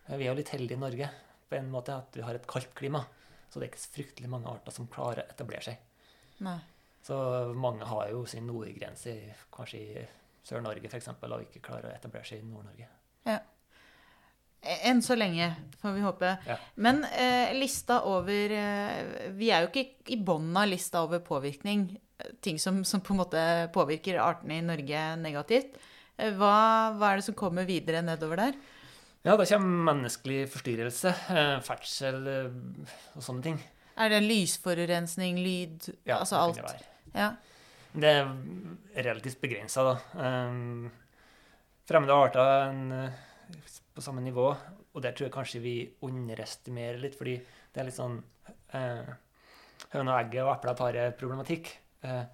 Vi 0.08 0.24
er 0.24 0.30
jo 0.30 0.38
litt 0.40 0.52
heldige 0.56 0.80
i 0.80 0.82
Norge 0.82 1.10
på 1.48 1.56
en 1.56 1.70
måte 1.72 1.94
at 1.94 2.16
vi 2.18 2.24
har 2.26 2.36
et 2.36 2.48
kaldt 2.48 2.74
klima, 2.76 3.04
så 3.48 3.60
det 3.60 3.68
er 3.68 3.72
ikke 3.72 3.94
fryktelig 3.94 4.32
mange 4.32 4.50
arter 4.50 4.74
som 4.74 4.90
klarer 4.90 5.22
å 5.22 5.32
etablere 5.36 5.68
seg. 5.70 5.76
Nei. 6.44 6.58
Så 7.04 7.16
mange 7.56 7.86
har 7.88 8.10
jo 8.12 8.24
sin 8.28 8.48
nordgrense 8.48 9.14
kanskje 9.54 9.78
i 9.80 10.06
Sør-Norge 10.48 10.88
f.eks. 10.88 11.12
og 11.12 11.44
ikke 11.44 11.62
klarer 11.64 11.90
å 11.90 11.94
etablere 11.94 12.26
seg 12.28 12.40
i 12.40 12.48
Nord-Norge. 12.48 12.88
Ja. 13.28 13.38
Enn 14.88 15.00
så 15.06 15.14
lenge, 15.14 15.52
får 15.78 15.94
vi 15.94 16.02
håpe. 16.02 16.30
Ja. 16.48 16.56
Men 16.82 17.04
eh, 17.06 17.52
lista 17.54 18.00
over 18.10 18.54
eh, 18.54 19.28
Vi 19.38 19.52
er 19.54 19.62
jo 19.62 19.70
ikke 19.70 19.84
i 20.10 20.18
bunnen 20.18 20.56
av 20.58 20.66
lista 20.70 21.04
over 21.06 21.22
påvirkning. 21.24 21.92
Ting 22.42 22.58
som, 22.58 22.80
som, 22.84 23.02
på 23.04 23.14
en 23.14 23.20
måte 23.20 23.44
påvirker 23.74 24.18
artene 24.22 24.58
i 24.58 24.64
Norge 24.66 25.04
negativt. 25.22 25.78
Eh, 26.16 26.34
hva, 26.34 26.56
hva, 26.96 27.12
er 27.12 27.20
det 27.20 27.28
som 27.28 27.38
kommer 27.38 27.68
videre 27.68 28.02
nedover 28.02 28.42
der? 28.42 28.58
Ja, 29.26 29.36
da 29.36 29.44
kommer 29.44 29.92
menneskelig 29.92 30.48
forstyrrelse. 30.50 31.14
Eh, 31.34 31.54
ferdsel 31.66 32.18
eh, 32.32 32.88
og 33.14 33.24
sånne 33.24 33.46
ting. 33.46 33.60
Er 33.98 34.12
det 34.14 34.24
lysforurensning, 34.26 35.38
lyd 35.42 35.88
Ja, 36.06 36.20
altså 36.20 36.42
alt? 36.42 36.82
Ja. 37.14 37.32
Det 37.92 38.08
er 38.10 38.28
relativt 39.04 39.40
begrensa, 39.40 39.84
da. 39.86 39.94
Um, 40.20 40.88
fremmede 41.88 42.16
arter 42.16 42.50
en, 42.68 42.82
eh, 42.92 43.54
på 43.94 44.04
samme 44.04 44.20
nivå, 44.20 44.48
og 44.92 45.02
der 45.02 45.14
tror 45.16 45.28
jeg 45.28 45.34
kanskje 45.34 45.62
vi 45.64 45.76
underestimerer 46.04 47.00
litt, 47.00 47.16
fordi 47.16 47.38
det 47.38 47.80
er 47.80 47.88
litt 47.88 47.96
sånn 47.96 48.18
uh, 48.74 49.08
høna 49.94 50.12
og 50.12 50.18
egget 50.18 50.44
og 50.44 50.52
eplet-paret-problematikk. 50.52 51.70
Uh, 52.04 52.26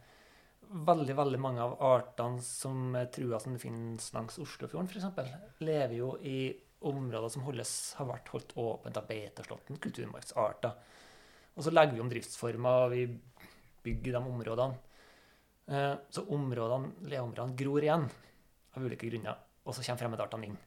veldig 0.75 1.14
veldig 1.17 1.38
mange 1.38 1.62
av 1.62 1.77
artene 1.87 2.43
som 2.43 2.97
er 2.99 3.11
trua 3.14 3.38
som 3.43 3.55
finnes 3.61 4.09
langs 4.17 4.40
Oslofjorden, 4.43 4.90
f.eks., 4.90 5.61
lever 5.62 5.97
jo 6.01 6.14
i 6.19 6.49
områder 6.85 7.31
som 7.33 7.45
holdes, 7.47 7.71
har 7.99 8.09
vært 8.09 8.33
holdt 8.35 8.57
åpent 8.61 8.99
av 8.99 9.07
beiteslåtten, 9.09 9.79
kulturmarksarter. 9.81 10.75
Og 11.55 11.62
så 11.64 11.71
legger 11.71 11.95
vi 11.95 12.03
om 12.03 12.11
driftsformer, 12.11 12.88
og 12.88 12.93
vi 12.93 13.07
bygger 13.85 14.19
de 14.19 14.35
områdene. 14.35 14.93
Eh, 15.66 15.94
så 16.11 16.24
områdene, 16.29 16.92
leområdene 17.09 17.57
gror 17.57 17.85
igjen 17.85 18.05
av 18.77 18.85
ulike 18.85 19.09
grunner, 19.09 19.38
og 19.64 19.72
så 19.77 19.85
kommer 19.85 20.03
fremmedartene 20.03 20.50
inn. 20.50 20.59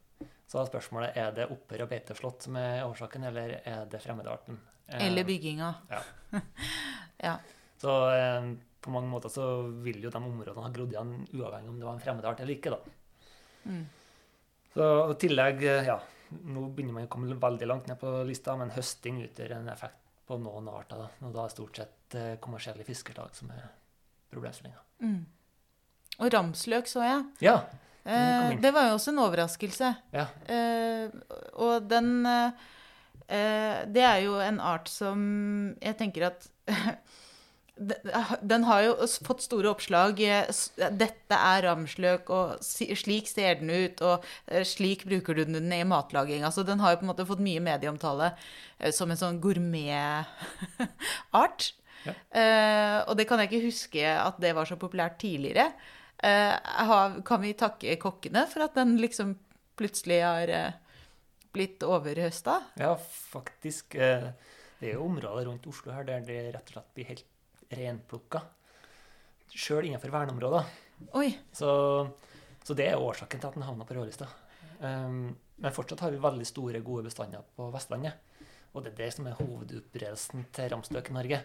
Så 0.48 0.64
spørsmålet 0.66 1.20
er 1.20 1.36
det 1.36 1.50
opphør 1.54 1.84
og 1.86 1.92
beiteslått 1.92 2.48
som 2.48 2.58
er 2.58 2.86
årsaken, 2.88 3.28
eller 3.30 3.60
er 3.60 3.86
det 3.92 4.02
fremmedarten? 4.02 4.58
Eh, 4.88 5.06
eller 5.10 5.28
bygginga. 5.28 5.70
Ja. 5.92 6.02
ja. 7.28 7.36
Så 7.78 7.94
eh, 8.16 8.50
på 8.82 8.94
mange 8.96 9.12
måter 9.12 9.34
så 9.34 9.46
vil 9.86 10.02
jo 10.02 10.14
de 10.14 10.24
områdene 10.24 10.66
ha 10.66 10.74
grodd 10.74 10.96
igjen 10.96 11.14
uavhengig 11.36 11.74
om 11.74 11.80
det 11.80 11.90
var 11.90 11.98
en 11.98 12.06
fremmedart 12.08 12.42
eller 12.42 12.58
ikke. 12.58 12.74
da. 12.74 13.30
Mm. 13.68 13.86
Så 14.74 14.88
i 15.12 15.18
tillegg, 15.22 15.64
ja, 15.86 15.98
nå 16.48 16.68
begynner 16.70 16.96
man 16.96 17.08
å 17.08 17.12
komme 17.12 17.38
veldig 17.38 17.68
langt 17.70 17.90
ned 17.90 18.00
på 18.02 18.12
lista, 18.26 18.56
men 18.58 18.74
høsting 18.74 19.22
utgjør 19.26 19.60
en 19.60 19.70
effekt 19.74 20.02
på 20.28 20.38
noen 20.42 20.70
arter. 20.72 21.02
Da. 21.02 21.28
Og 21.28 21.36
da 21.36 21.44
er 21.44 21.52
det 21.52 21.56
stort 21.56 21.82
sett 21.82 22.18
kommersielle 22.44 22.86
fiskeslag 22.88 23.36
som 23.36 23.52
er 23.54 23.68
problemstillinga. 24.34 24.82
Mm. 25.04 25.26
Og 26.18 26.34
ramsløk 26.34 26.90
så 26.90 27.04
jeg. 27.06 27.26
Ja. 27.46 27.60
Eh, 28.08 28.56
det 28.62 28.72
var 28.74 28.88
jo 28.88 28.96
også 28.98 29.12
en 29.14 29.24
overraskelse. 29.26 29.94
Ja. 30.16 30.26
Eh, 30.48 31.10
og 31.60 31.90
den 31.90 32.26
eh, 32.26 33.84
Det 33.86 34.04
er 34.08 34.20
jo 34.24 34.40
en 34.40 34.60
art 34.64 34.88
som 34.90 35.76
jeg 35.82 35.98
tenker 36.00 36.30
at 36.32 36.48
Den 38.42 38.64
har 38.66 38.82
jo 38.82 39.06
fått 39.28 39.44
store 39.46 39.70
oppslag. 39.70 40.18
Dette 40.18 41.36
er 41.38 41.62
ramsløk, 41.68 42.30
og 42.34 42.58
slik 42.66 43.28
ser 43.30 43.56
den 43.60 43.70
ut, 43.70 44.02
og 44.02 44.26
eh, 44.48 44.64
slik 44.66 45.06
bruker 45.06 45.34
du 45.38 45.44
den 45.46 45.74
i 45.74 45.84
matlaging. 45.86 46.44
Altså, 46.48 46.64
den 46.66 46.80
har 46.82 46.92
jo 46.94 46.98
på 47.02 47.06
en 47.06 47.12
måte 47.12 47.30
fått 47.30 47.44
mye 47.46 47.62
medieomtale 47.62 48.28
eh, 48.80 48.92
som 48.96 49.12
en 49.14 49.20
sånn 49.20 49.42
gourmetart. 49.44 50.26
Ja. 52.08 52.16
Uh, 52.32 52.98
og 53.12 53.18
det 53.20 53.28
kan 53.30 53.42
jeg 53.42 53.52
ikke 53.52 53.68
huske 53.68 54.04
at 54.12 54.42
det 54.44 54.54
var 54.58 54.70
så 54.70 54.80
populært 54.80 55.20
tidligere. 55.22 55.70
Uh, 56.18 57.22
kan 57.28 57.44
vi 57.44 57.54
takke 57.58 57.98
kokkene 58.02 58.48
for 58.50 58.66
at 58.66 58.78
den 58.78 58.96
liksom 59.02 59.36
plutselig 59.78 60.22
har 60.26 60.54
uh, 60.54 61.02
blitt 61.54 61.86
overhøsta? 61.86 62.60
Ja, 62.82 62.96
faktisk. 62.98 63.98
det 63.98 64.92
er 64.92 64.94
jo 64.94 65.08
områder 65.08 65.48
rundt 65.50 65.66
Oslo 65.70 65.94
her 65.94 66.06
der 66.06 66.26
det 66.26 66.42
rett 66.54 66.70
og 66.70 66.78
slett 66.78 66.94
blir 66.98 67.12
helt 67.12 67.26
renplukka. 67.74 68.44
Sjøl 69.58 69.88
innenfor 69.88 70.14
verneområder. 70.14 70.68
Så, 71.56 71.72
så, 72.64 72.76
det 72.78 72.90
er 72.92 73.02
årsaken 73.02 73.42
til 73.42 73.50
at 73.50 73.58
den 73.58 73.66
havna 73.66 73.86
på 73.88 73.98
rødlista. 73.98 74.28
Um, 74.80 75.36
men 75.58 75.74
fortsatt 75.74 76.04
har 76.06 76.14
vi 76.14 76.22
veldig 76.22 76.46
store, 76.46 76.82
gode 76.86 77.08
bestander 77.08 77.46
på 77.58 77.70
Vestlandet. 77.74 78.20
Og 78.74 78.84
det 78.86 78.94
er 78.94 79.00
det 79.00 79.14
som 79.16 79.28
er 79.30 79.38
hovedutbredelsen 79.40 80.46
til 80.54 80.70
ramstøk 80.74 81.10
i 81.10 81.16
Norge. 81.16 81.40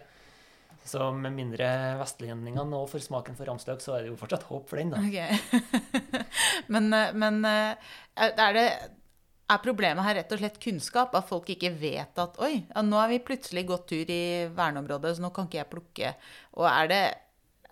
Så 0.83 1.05
med 1.15 1.31
mindre 1.35 1.67
vestlendingene 1.99 2.65
nå 2.67 2.81
får 2.91 3.05
smaken 3.05 3.37
for 3.37 3.47
ramsløk, 3.47 3.79
så 3.83 3.95
er 3.95 4.03
det 4.03 4.11
jo 4.11 4.17
fortsatt 4.19 4.43
håp 4.49 4.67
for 4.67 4.81
den, 4.81 4.91
da. 4.91 4.99
Okay. 4.99 5.37
men, 6.73 6.89
eh, 6.95 7.15
men 7.15 7.39
eh, 7.47 7.93
er 8.19 8.57
det 8.57 8.67
er 9.53 9.61
problemet 9.63 10.05
her 10.05 10.17
rett 10.19 10.31
og 10.33 10.41
slett 10.41 10.59
kunnskap? 10.61 11.15
At 11.17 11.29
folk 11.29 11.49
ikke 11.53 11.73
vet 11.79 12.19
at 12.21 12.39
oi, 12.43 12.55
ja, 12.67 12.83
nå 12.85 12.99
har 12.99 13.11
vi 13.11 13.23
plutselig 13.23 13.65
gått 13.69 13.87
tur 13.91 14.11
i 14.11 14.23
verneområdet, 14.55 15.17
så 15.17 15.25
nå 15.25 15.31
kan 15.35 15.49
ikke 15.49 15.61
jeg 15.61 15.71
plukke. 15.71 16.13
Og 16.59 16.67
er 16.69 16.91
det, 16.91 17.01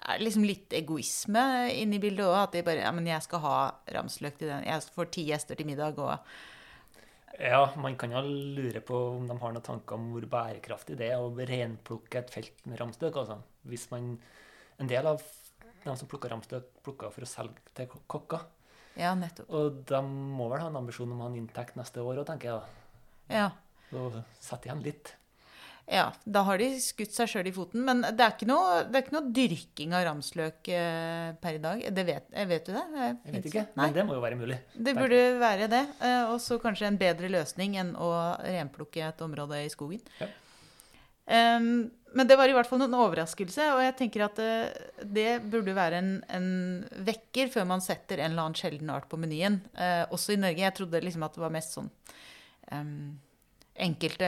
er 0.02 0.20
det 0.20 0.28
liksom 0.28 0.48
litt 0.48 0.76
egoisme 0.78 1.44
inni 1.76 2.02
bildet 2.04 2.28
òg? 2.28 2.38
At 2.46 2.58
de 2.58 2.66
bare 2.68 2.86
ja, 2.86 2.94
men 2.96 3.10
jeg 3.10 3.28
skal 3.28 3.44
ha 3.46 3.58
ramsløk 3.98 4.40
til 4.40 4.52
den, 4.54 4.68
jeg 4.68 4.96
får 4.96 5.12
ti 5.16 5.28
gjester 5.32 5.60
til 5.60 5.70
middag 5.72 6.00
og 6.02 6.16
Ja, 7.40 7.62
man 7.80 7.96
kan 7.98 8.12
jo 8.12 8.22
lure 8.26 8.82
på 8.84 8.98
om 9.16 9.28
de 9.28 9.38
har 9.40 9.54
noen 9.54 9.64
tanker 9.66 9.96
om 9.96 10.10
hvor 10.14 10.26
bærekraftig 10.34 10.98
det 11.00 11.12
er 11.14 11.22
å 11.22 11.32
renplukke 11.32 12.20
et 12.20 12.34
felt 12.34 12.66
med 12.68 12.82
ramstøk. 12.82 13.16
Altså. 13.24 13.40
Hvis 13.68 13.90
man 13.94 14.18
En 14.82 14.88
del 14.90 15.06
av 15.06 15.22
de 15.84 15.94
som 15.94 16.08
plukker 16.10 16.32
ramstøk, 16.34 16.64
plukker 16.82 17.12
for 17.14 17.22
å 17.22 17.30
selge 17.30 17.62
til 17.78 17.86
kokker. 18.10 18.48
Ja, 18.98 19.14
nettopp. 19.14 19.50
Og 19.54 19.84
de 19.86 20.00
må 20.02 20.48
vel 20.50 20.64
ha 20.64 20.72
en 20.72 20.80
ambisjon 20.80 21.12
om 21.14 21.22
å 21.22 21.28
ha 21.28 21.30
en 21.30 21.38
inntekt 21.38 21.78
neste 21.78 22.02
år 22.02 22.24
òg, 22.24 22.26
tenker 22.32 22.50
jeg. 22.50 22.58
da. 22.58 23.36
Ja. 23.38 23.48
Og 24.00 24.18
sette 24.42 24.68
igjen 24.70 24.82
litt. 24.82 25.14
Ja, 25.90 26.12
da 26.24 26.44
har 26.48 26.60
de 26.62 26.68
skutt 26.82 27.14
seg 27.16 27.30
sjøl 27.32 27.50
i 27.50 27.54
foten. 27.56 27.84
Men 27.88 28.04
det 28.04 28.24
er 28.24 28.36
ikke 28.36 28.48
noe, 28.50 28.82
er 28.86 29.02
ikke 29.02 29.16
noe 29.16 29.32
dyrking 29.36 29.96
av 29.98 30.06
ramsløk 30.08 30.70
eh, 30.72 31.32
per 31.42 31.58
i 31.58 31.62
dag. 31.64 31.82
Det 31.92 32.06
vet, 32.08 32.28
eh, 32.32 32.48
vet, 32.50 32.68
du 32.68 32.76
det? 32.76 32.84
Jeg, 32.96 33.16
jeg 33.26 33.36
vet 33.36 33.48
ikke, 33.50 33.64
Nei. 33.74 33.88
men 33.88 33.96
det 33.98 34.06
må 34.08 34.18
jo 34.18 34.24
være 34.24 34.38
mulig. 34.40 34.60
Det 34.76 34.94
burde 34.98 35.24
være 35.42 35.72
det. 35.72 35.82
Eh, 36.00 36.22
og 36.32 36.38
så 36.44 36.60
kanskje 36.62 36.92
en 36.92 37.00
bedre 37.02 37.32
løsning 37.34 37.80
enn 37.82 37.96
å 38.00 38.12
renplukke 38.44 39.04
et 39.10 39.26
område 39.26 39.64
i 39.66 39.74
skogen. 39.74 40.04
Ja. 40.22 40.30
Um, 41.32 41.92
men 42.12 42.28
det 42.28 42.36
var 42.36 42.50
i 42.50 42.54
hvert 42.56 42.68
fall 42.68 42.82
noen 42.82 42.96
overraskelse, 42.98 43.68
og 43.72 43.80
jeg 43.86 43.94
tenker 44.00 44.24
at 44.26 44.40
det, 44.40 44.56
det 45.16 45.28
burde 45.48 45.76
være 45.78 46.02
en, 46.02 46.10
en, 46.34 46.48
vekker 47.08 47.52
før 47.54 47.70
man 47.70 47.84
setter 47.84 48.20
en 48.20 48.34
eller 48.34 48.50
annen 48.50 48.58
sjelden 48.58 48.90
art 48.92 49.08
på 49.12 49.20
menyen. 49.22 49.62
Uh, 49.78 50.08
også 50.12 50.36
i 50.36 50.40
Norge. 50.42 50.64
Jeg 50.66 50.76
trodde 50.80 51.04
liksom 51.04 51.28
at 51.28 51.38
det 51.38 51.44
var 51.44 51.54
mest 51.56 51.78
sånn 51.78 51.88
um, 52.72 53.14
enkelte 53.72 54.28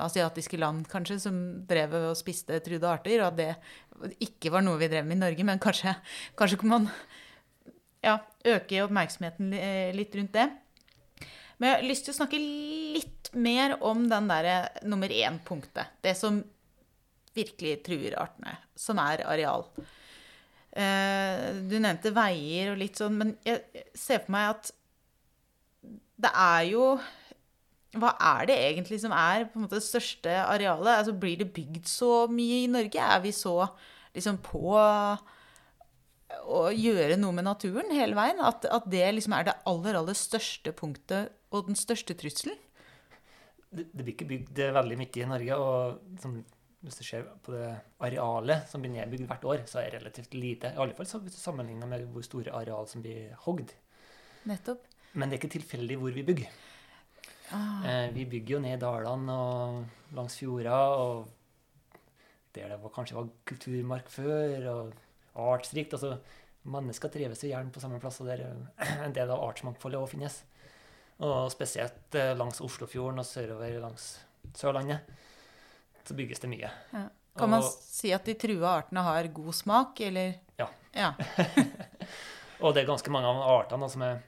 asiatiske 0.00 0.58
land 0.60 0.86
kanskje 0.90 1.18
som 1.22 1.36
drev 1.68 1.96
og 1.98 2.18
spiste 2.18 2.60
truede 2.64 2.88
arter, 2.88 3.20
og 3.20 3.32
at 3.32 3.40
det 3.40 4.14
ikke 4.24 4.52
var 4.54 4.64
noe 4.64 4.80
vi 4.80 4.88
drev 4.90 5.08
med 5.08 5.18
i 5.18 5.22
Norge. 5.24 5.46
Men 5.46 5.62
kanskje, 5.62 5.94
kanskje 6.38 6.60
kan 6.62 6.72
man 6.74 6.88
ja, 8.04 8.16
øke 8.54 8.84
oppmerksomheten 8.86 9.52
litt 9.96 10.14
rundt 10.16 10.36
det. 10.38 10.48
Men 11.60 11.68
jeg 11.68 11.76
har 11.76 11.88
lyst 11.90 12.06
til 12.06 12.14
å 12.14 12.18
snakke 12.22 12.40
litt 12.40 13.30
mer 13.36 13.76
om 13.84 14.06
den 14.08 14.30
der 14.30 14.70
nummer 14.88 15.12
én-punktet. 15.12 15.92
Det 16.00 16.14
som 16.16 16.40
virkelig 17.36 17.82
truer 17.86 18.16
artene, 18.18 18.56
som 18.78 18.98
er 19.02 19.26
areal. 19.28 19.66
Eh, 20.70 21.60
du 21.68 21.76
nevnte 21.82 22.14
veier 22.14 22.72
og 22.72 22.80
litt 22.80 22.98
sånn, 23.00 23.18
men 23.20 23.34
jeg 23.46 23.84
ser 23.92 24.22
for 24.24 24.34
meg 24.34 24.54
at 24.54 24.72
det 26.20 26.30
er 26.32 26.64
jo 26.70 26.84
Hva 27.98 28.12
er 28.22 28.46
det 28.46 28.56
egentlig 28.68 29.00
som 29.02 29.12
er 29.16 29.48
måte 29.58 29.80
det 29.80 29.86
største 29.86 30.30
arealet? 30.44 30.92
Altså, 31.00 31.14
blir 31.18 31.40
det 31.40 31.50
bygd 31.56 31.88
så 31.90 32.26
mye 32.30 32.62
i 32.62 32.70
Norge? 32.70 33.02
Er 33.02 33.22
vi 33.24 33.32
så 33.34 33.56
liksom 34.14 34.38
på 34.46 34.76
å 36.40 36.60
gjøre 36.70 37.18
noe 37.18 37.34
med 37.34 37.48
naturen 37.48 37.90
hele 37.94 38.14
veien? 38.18 38.38
At, 38.46 38.68
at 38.70 38.86
det 38.90 39.02
liksom 39.16 39.34
er 39.34 39.48
det 39.48 39.58
aller, 39.70 39.98
aller 39.98 40.18
største 40.18 40.74
punktet 40.76 41.34
og 41.50 41.66
den 41.66 41.78
største 41.78 42.14
trusselen? 42.18 42.58
Det, 43.70 43.88
det 43.90 44.02
blir 44.04 44.14
ikke 44.14 44.30
bygd 44.30 44.62
veldig 44.78 44.98
mye 45.02 45.22
i 45.24 45.28
Norge. 45.34 45.58
og 45.58 46.22
som, 46.22 46.38
hvis 46.86 47.02
du 47.02 47.04
ser 47.04 47.26
på 47.44 47.54
det 47.54 47.74
arealet 48.06 48.70
som 48.70 48.82
blir 48.82 48.94
nedbygd 48.94 49.26
hvert 49.28 49.50
år, 49.50 49.66
så 49.70 49.82
er 49.82 49.90
det 49.90 50.00
relativt 50.00 50.38
lite. 50.38 50.72
I 50.72 50.80
alle 50.80 50.94
fall 50.94 51.10
hvis 51.26 51.36
du 51.36 51.42
sammenligner 51.42 51.90
med 51.90 52.06
hvor 52.14 52.24
store 52.26 52.54
areal 52.54 52.86
som 52.90 53.02
blir 53.02 53.34
hogd. 53.44 53.74
Nettopp. 54.48 54.86
Men 55.12 55.26
det 55.26 55.36
er 55.36 55.42
ikke 55.42 55.56
tilfeldig 55.58 55.98
hvor 55.98 56.14
vi 56.14 56.24
bygger. 56.26 56.58
Ah. 57.56 57.84
Eh, 57.86 58.08
vi 58.14 58.26
bygger 58.30 58.56
jo 58.56 58.62
ned 58.64 58.76
i 58.76 58.80
dalene 58.80 59.36
og 59.36 60.16
langs 60.16 60.36
fjorder, 60.38 61.00
og 61.00 62.00
der 62.54 62.74
det 62.74 62.78
var, 62.82 62.92
kanskje 62.94 63.16
var 63.18 63.30
kulturmark 63.46 64.10
før, 64.10 64.68
og 64.72 65.50
artsrikt. 65.54 65.94
altså 65.94 66.18
Mennesker 66.70 67.08
trives 67.08 67.42
jo 67.44 67.50
gjerne 67.52 67.72
på 67.72 67.80
samme 67.82 68.00
plass, 68.02 68.20
og 68.20 68.30
der 68.30 68.44
en 69.06 69.16
del 69.16 69.30
av 69.30 69.42
artsmangfoldet 69.48 70.00
òg 70.00 70.10
finnes. 70.12 70.42
Og 71.20 71.50
spesielt 71.52 72.16
eh, 72.16 72.34
langs 72.36 72.62
Oslofjorden 72.64 73.20
og 73.20 73.28
sørover 73.28 73.80
langs 73.82 74.12
Sørlandet 74.56 75.04
så 76.10 76.14
bygges 76.16 76.40
det 76.42 76.48
mye. 76.50 76.70
Ja. 76.94 77.06
Kan 77.38 77.52
man 77.52 77.62
si 77.62 78.10
at 78.12 78.26
de 78.26 78.34
trua 78.34 78.72
artene 78.80 79.04
har 79.06 79.28
god 79.30 79.54
smak, 79.54 80.00
eller? 80.02 80.32
Ja. 80.58 80.66
ja. 80.96 81.12
og 82.64 82.74
det 82.74 82.82
er 82.82 82.88
ganske 82.88 83.12
mange 83.14 83.30
av 83.30 83.42
artene 83.60 83.88
som 83.92 84.02
er 84.02 84.18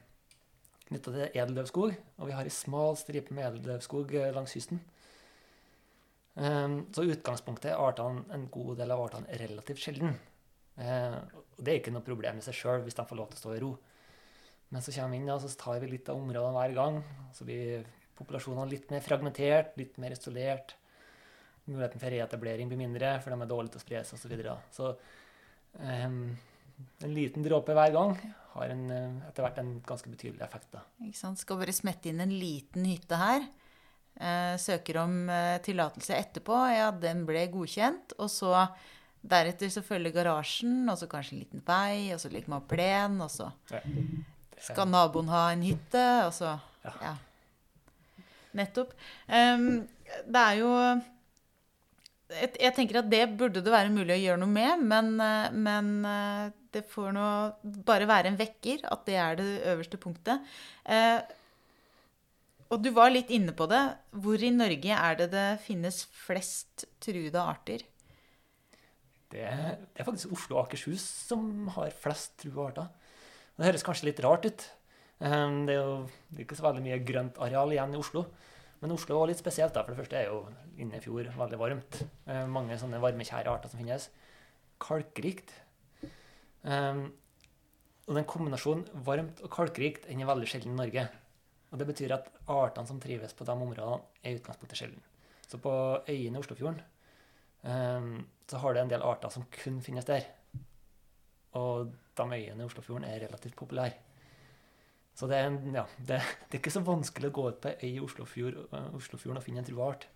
knytta 0.93 1.13
til 1.13 1.39
edelløvskog. 1.41 1.95
Og 2.21 2.29
vi 2.29 2.35
har 2.37 2.47
ei 2.47 2.53
smal 2.53 2.97
stripe 2.99 3.35
med 3.35 3.49
edeldøvskog 3.49 4.13
eh, 4.19 4.33
langs 4.35 4.53
kysten. 4.55 4.81
Um, 6.33 6.79
så 6.93 7.05
utgangspunktet 7.05 7.69
er 7.69 7.81
artene, 7.81 8.23
en 8.33 8.47
god 8.53 8.79
del 8.79 8.93
av 8.93 9.03
artene 9.03 9.39
relativt 9.41 9.83
sjelden. 9.83 10.15
Uh, 10.77 11.19
og 11.53 11.59
det 11.61 11.73
er 11.73 11.81
ikke 11.81 11.93
noe 11.93 12.05
problem 12.05 12.39
i 12.39 12.45
seg 12.45 12.57
sjøl 12.57 12.85
hvis 12.85 12.97
de 12.97 13.05
får 13.05 13.19
lov 13.19 13.27
til 13.29 13.37
å 13.37 13.41
stå 13.43 13.57
i 13.57 13.59
ro. 13.61 13.73
Men 14.73 14.81
så 14.81 14.93
kommer 14.95 15.13
vi 15.13 15.19
inn, 15.21 15.29
og 15.29 15.43
så 15.43 15.51
tar 15.59 15.83
vi 15.83 15.91
litt 15.91 16.07
av 16.09 16.17
områdene 16.17 16.55
hver 16.57 16.77
gang. 16.79 17.01
Så 17.37 17.45
blir 17.45 17.83
populasjonene 18.17 18.71
litt 18.71 18.89
mer 18.93 19.03
fragmentert, 19.05 19.75
litt 19.77 19.99
mer 20.01 20.15
isolert. 20.15 20.73
Muligheten 21.67 22.01
for 22.01 22.11
reetablering 22.11 22.71
blir 22.71 22.81
mindre, 22.81 23.13
for 23.21 23.29
de 23.29 23.45
er 23.45 23.51
dårlige 23.51 23.75
til 23.75 23.81
å 23.81 23.83
spre 23.85 24.01
seg 24.01 24.17
osv. 24.17 24.23
Så, 24.23 24.31
videre. 24.33 24.55
så 24.73 24.89
um, 25.77 26.17
en 27.03 27.13
liten 27.13 27.45
dråpe 27.45 27.75
hver 27.75 27.93
gang 27.95 28.15
har 28.53 28.69
en, 28.69 28.85
eh, 28.91 29.27
etter 29.29 29.45
hvert 29.45 29.59
en 29.61 29.73
ganske 29.85 30.09
betydelig 30.09 30.43
effekt. 30.45 30.69
Da. 30.73 30.83
Ikke 31.05 31.17
sant? 31.17 31.41
Skal 31.41 31.59
bare 31.61 31.73
smette 31.75 32.11
inn 32.11 32.21
en 32.23 32.33
liten 32.33 32.85
hytte 32.85 33.17
her. 33.17 33.47
Eh, 34.13 34.55
søker 34.61 34.99
om 35.01 35.29
eh, 35.29 35.57
tillatelse 35.65 36.17
etterpå. 36.19 36.57
Ja, 36.73 36.91
den 36.91 37.25
ble 37.25 37.47
godkjent. 37.53 38.13
Og 38.21 38.29
så 38.29 38.53
deretter 39.23 39.71
så 39.73 39.81
følger 39.85 40.13
garasjen, 40.13 40.83
og 40.91 40.99
så 40.99 41.09
kanskje 41.09 41.37
en 41.37 41.43
liten 41.45 41.63
vei, 41.65 42.13
og 42.13 42.21
så 42.21 42.29
litt 42.29 42.49
man 42.51 42.65
plen, 42.69 43.19
og 43.23 43.31
så 43.31 43.49
ja. 43.71 43.81
Skal 44.63 44.87
naboen 44.87 45.31
ha 45.31 45.47
en 45.51 45.63
hytte? 45.65 46.03
Og 46.27 46.33
så 46.35 46.53
ja. 46.85 46.93
ja. 47.01 47.15
Nettopp. 48.53 48.93
Um, 49.27 49.87
det 50.29 50.43
er 50.43 50.59
jo 50.59 50.69
jeg, 52.33 52.51
jeg, 52.59 52.73
tenker 52.77 53.01
at 53.01 53.09
det 53.11 53.23
burde 53.37 53.63
det 53.63 53.73
være 53.73 53.91
mulig 53.91 54.13
å 54.15 54.21
gjøre 54.21 54.41
noe 54.43 54.51
med, 54.53 54.85
men, 54.87 55.09
eh, 55.21 55.55
men 55.65 55.89
det 56.73 56.83
får 56.89 57.13
nå 57.15 57.27
bare 57.87 58.09
være 58.09 58.31
en 58.31 58.39
vekker 58.39 58.83
at 58.89 59.05
det 59.07 59.17
er 59.21 59.39
det 59.39 59.47
øverste 59.73 59.99
punktet. 60.01 60.43
Eh, 60.85 61.21
og 62.73 62.81
du 62.81 62.89
var 62.95 63.11
litt 63.13 63.29
inne 63.33 63.53
på 63.53 63.67
det. 63.69 63.81
Hvor 64.23 64.41
i 64.41 64.51
Norge 64.53 64.97
er 64.97 65.17
det 65.19 65.29
det 65.33 65.47
finnes 65.65 66.03
flest 66.23 66.87
truede 67.03 67.41
arter? 67.41 67.83
Det, 69.33 69.43
det 69.45 70.01
er 70.01 70.07
faktisk 70.07 70.33
Oslo 70.33 70.57
og 70.57 70.67
Akershus 70.67 71.03
som 71.29 71.67
har 71.75 71.93
flest 71.97 72.37
truede 72.41 72.71
arter. 72.71 72.89
Det 73.57 73.67
høres 73.67 73.85
kanskje 73.85 74.09
litt 74.09 74.21
rart 74.25 74.47
ut. 74.49 74.65
Ehm, 75.23 75.63
det 75.67 75.75
er 75.75 75.81
jo 75.81 75.97
det 76.31 76.39
er 76.39 76.45
ikke 76.47 76.57
så 76.57 76.65
veldig 76.67 76.83
mye 76.85 76.99
grønt 77.05 77.37
areal 77.45 77.73
igjen 77.75 77.93
i 77.93 78.01
Oslo. 78.01 78.25
Men 78.81 78.95
Oslo 78.95 79.21
er 79.21 79.31
litt 79.31 79.41
spesielt. 79.41 79.73
da, 79.75 79.83
For 79.83 79.93
det 79.93 80.01
første 80.01 80.19
er 80.19 80.31
jo 80.31 80.41
inne 80.81 80.97
i 80.97 81.03
fjor 81.03 81.29
veldig 81.37 81.59
varmt. 81.61 82.01
Ehm, 82.25 82.49
mange 82.51 82.77
sånne 82.81 83.01
varmekjære 83.03 83.53
arter 83.53 83.69
som 83.71 83.81
finnes. 83.81 84.09
Kalkrikt. 84.81 85.53
Um, 86.63 87.05
og 88.07 88.17
den 88.17 88.27
kombinasjonen 88.27 89.03
varmt 89.05 89.41
og 89.43 89.51
kalkrikt 89.51 90.07
den 90.09 90.23
er 90.23 90.29
veldig 90.29 90.47
sjelden 90.49 90.75
i 90.75 90.81
Norge. 90.81 91.07
Og 91.71 91.79
Det 91.79 91.87
betyr 91.89 92.13
at 92.15 92.27
artene 92.51 92.87
som 92.87 92.99
trives 93.01 93.33
på 93.33 93.45
de 93.47 93.53
områdene, 93.53 94.01
er 94.23 94.33
i 94.33 94.39
utgangspunktet 94.39 94.77
sjelden. 94.77 95.03
Så 95.47 95.57
på 95.61 95.71
øyene 96.07 96.37
i 96.37 96.41
Oslofjorden 96.41 96.81
Um, 97.63 98.25
så 98.47 98.57
har 98.57 98.73
du 98.73 98.79
en 98.81 98.89
del 98.91 99.03
arter 99.07 99.31
som 99.31 99.45
kun 99.55 99.79
finnes 99.81 100.05
der. 100.05 100.25
Og 101.55 101.93
de 102.17 102.23
øyene 102.23 102.59
i 102.59 102.65
Oslofjorden 102.65 103.05
er 103.07 103.21
relativt 103.23 103.55
populære. 103.55 103.93
Så 105.15 105.29
det 105.29 105.37
er, 105.37 105.47
en, 105.47 105.75
ja, 105.75 105.85
det, 105.97 106.19
det 106.49 106.57
er, 106.57 106.59
ikke 106.59 106.73
så 106.73 106.81
vanskelig 106.83 107.29
å 107.29 107.35
gå 107.37 107.45
ut 107.47 107.61
på 107.61 107.69
ei 107.71 107.93
øy 107.93 107.99
i 107.99 108.01
Oslofjord, 108.03 108.57
uh, 108.73 108.89
Oslofjorden 108.97 109.39
og 109.39 109.45
finne 109.45 109.61
en 109.61 109.67
trua 109.67 109.91
art. 109.93 110.07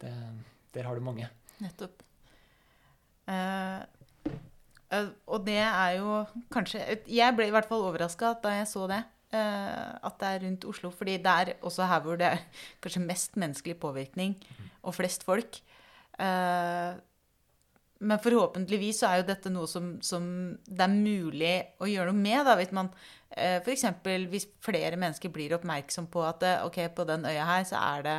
Det, 0.00 0.10
der 0.74 0.88
har 0.88 0.96
du 0.96 1.04
mange. 1.04 1.28
Nettopp. 1.60 2.02
Uh, 3.28 3.84
og 4.90 5.44
det 5.46 5.60
er 5.62 5.96
jo 6.00 6.20
kanskje 6.50 6.82
Jeg 7.06 7.34
ble 7.36 7.46
i 7.46 7.54
hvert 7.54 7.68
fall 7.68 7.84
overraska 7.86 8.34
da 8.42 8.56
jeg 8.58 8.70
så 8.70 8.86
det. 8.90 9.02
Uh, 9.30 9.94
at 10.02 10.16
det 10.18 10.30
er 10.30 10.40
rundt 10.46 10.66
Oslo. 10.66 10.90
Fordi 10.90 11.18
det 11.22 11.34
er 11.42 11.52
også 11.62 11.86
her 11.86 12.02
hvor 12.06 12.18
det 12.18 12.32
er 12.32 12.40
kanskje 12.82 13.04
mest 13.04 13.38
menneskelig 13.38 13.78
påvirkning 13.82 14.34
og 14.82 14.96
flest 14.96 15.24
folk. 15.24 15.60
men 18.00 18.18
forhåpentligvis 18.24 18.98
så 19.00 19.06
er 19.06 19.16
jo 19.20 19.26
dette 19.28 19.50
noe 19.52 19.68
som, 19.68 19.94
som, 20.02 20.24
det 20.66 20.84
er 20.84 20.92
mulig 20.92 21.54
å 21.80 21.88
gjøre 21.88 22.12
noe 22.12 22.22
med. 22.22 22.44
da, 22.44 22.56
hvis 22.56 22.72
man 22.72 22.90
F.eks. 23.30 23.84
hvis 24.32 24.48
flere 24.64 24.96
mennesker 24.98 25.30
blir 25.30 25.54
oppmerksom 25.54 26.08
på 26.10 26.24
at 26.26 26.42
ok, 26.64 26.80
på 26.96 27.06
den 27.06 27.28
øya 27.28 27.44
her 27.46 27.68
så 27.68 27.76
er 27.78 28.02
det 28.02 28.16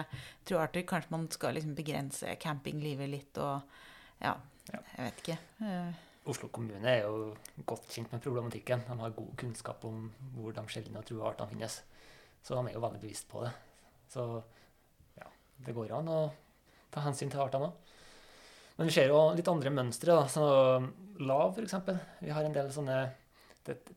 truarter. 0.47 0.85
Kanskje 0.87 1.11
man 1.11 1.27
skal 1.33 1.57
liksom 1.57 1.75
begrense 1.75 2.37
campinglivet 2.39 3.11
litt 3.11 3.41
og 3.41 3.59
ja, 4.21 4.37
ja. 4.71 4.79
jeg 4.95 5.09
vet 5.09 5.21
ikke. 5.25 5.37
Oslo 6.29 6.51
kommune 6.53 6.85
er 6.85 7.07
jo 7.07 7.31
godt 7.65 7.87
kjent 7.89 8.11
med 8.13 8.21
problematikken. 8.21 8.83
De 8.85 8.97
har 8.99 9.15
god 9.15 9.31
kunnskap 9.41 9.85
om 9.89 10.03
hvor 10.35 10.53
de 10.53 10.63
sjeldne 10.69 11.01
og 11.01 11.07
trua 11.07 11.31
artene 11.31 11.49
finnes. 11.49 11.79
Så 12.45 12.57
de 12.57 12.69
er 12.69 12.75
jo 12.75 12.83
veldig 12.83 13.01
bevisst 13.01 13.27
på 13.31 13.41
det. 13.41 13.49
Så 14.11 14.25
ja, 15.17 15.29
det 15.65 15.73
går 15.73 15.95
an 15.97 16.11
å 16.11 16.19
ta 16.93 17.01
hensyn 17.07 17.31
til 17.31 17.41
artene 17.41 17.71
òg. 17.71 17.97
Men 18.77 18.89
vi 18.89 18.93
ser 18.95 19.09
jo 19.09 19.23
litt 19.37 19.49
andre 19.49 19.73
mønstre. 19.73 20.13
da, 20.17 20.27
så 20.29 20.45
Lav, 21.21 21.57
f.eks. 21.57 21.75
Vi 22.21 22.31
har 22.33 22.45
en 22.45 22.55
del 22.55 22.71
sånne 22.73 23.01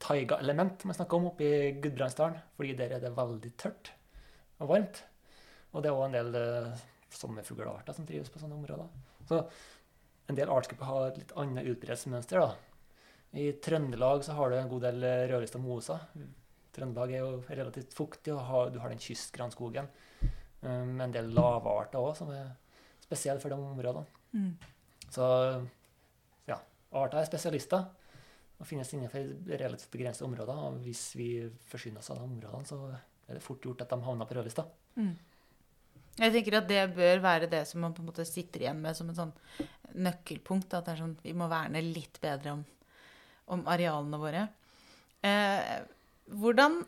taiga-element 0.00 0.84
man 0.84 0.96
snakker 0.96 1.16
om 1.16 1.30
oppe 1.30 1.44
i 1.44 1.70
Gudbrandsdalen. 1.80 2.40
fordi 2.56 2.74
der 2.76 2.96
er 2.96 3.00
det 3.00 3.16
veldig 3.16 3.52
tørt 3.56 3.92
og 4.60 4.68
varmt. 4.68 5.04
Og 5.72 5.82
det 5.82 5.90
er 5.90 5.96
òg 5.96 6.06
en 6.08 6.18
del 6.18 6.28
sommerfuglarter 6.34 6.92
sommerfuglearter 7.14 7.96
som 7.96 8.06
trives 8.06 8.30
på 8.30 8.40
sånne 8.42 8.56
områder. 8.58 8.88
Så 9.28 9.40
en 10.26 10.38
del 10.38 10.52
artsgrupper 10.52 10.88
har 10.88 11.08
et 11.08 11.20
litt 11.20 11.34
annet 11.40 11.68
utbredelsesmønster. 11.74 12.54
I 13.34 13.50
Trøndelag 13.64 14.24
så 14.24 14.36
har 14.38 14.50
du 14.50 14.56
en 14.58 14.70
god 14.70 14.86
del 14.86 15.04
eh, 15.04 15.24
rødlista 15.30 15.60
moser. 15.60 16.02
Trøndelag 16.74 17.12
er 17.12 17.24
jo 17.24 17.40
relativt 17.48 17.94
fuktig, 17.94 18.32
og 18.34 18.44
har, 18.48 18.70
du 18.70 18.78
har 18.82 18.92
den 18.92 19.02
kystgranskogen. 19.02 19.90
Um, 20.64 20.94
en 21.02 21.12
del 21.12 21.28
lavarter 21.36 22.00
òg, 22.00 22.14
som 22.16 22.30
er 22.32 22.54
spesielle 23.04 23.42
for 23.42 23.52
de 23.52 23.58
områdene. 23.58 24.06
Mm. 24.32 24.54
Så 25.12 25.26
ja, 26.48 26.56
arter 26.96 27.20
er 27.20 27.28
spesialister 27.28 27.84
og 28.54 28.66
finnes 28.68 28.90
innenfor 28.94 29.28
relativt 29.50 29.92
begrensede 29.92 30.26
områder. 30.30 30.62
Og 30.70 30.80
hvis 30.86 31.04
vi 31.18 31.28
forsyner 31.68 32.00
oss 32.00 32.10
av 32.14 32.22
de 32.22 32.26
områdene, 32.30 32.66
så 32.70 32.80
er 33.28 33.36
det 33.36 33.44
fort 33.44 33.62
gjort 33.66 33.84
at 33.84 33.92
de 33.92 34.06
havner 34.06 34.30
på 34.30 34.38
rødlista. 34.38 34.64
Mm. 34.96 35.12
Jeg 36.14 36.30
tenker 36.30 36.60
at 36.60 36.68
det 36.70 36.82
bør 36.94 37.22
være 37.24 37.50
det 37.50 37.64
som 37.66 37.82
man 37.82 37.94
på 37.94 38.02
en 38.04 38.10
måte 38.12 38.26
sitter 38.28 38.62
igjen 38.62 38.82
med 38.82 38.94
som 38.94 39.08
en 39.10 39.18
sånn 39.18 39.32
nøkkelpunkt. 40.04 40.76
At 40.78 40.92
sånn, 40.98 41.16
vi 41.24 41.34
må 41.36 41.48
verne 41.50 41.82
litt 41.82 42.20
bedre 42.22 42.54
om, 42.54 42.62
om 43.54 43.64
arealene 43.70 44.20
våre. 44.22 44.44
Eh, 45.24 45.80
hvordan 46.32 46.84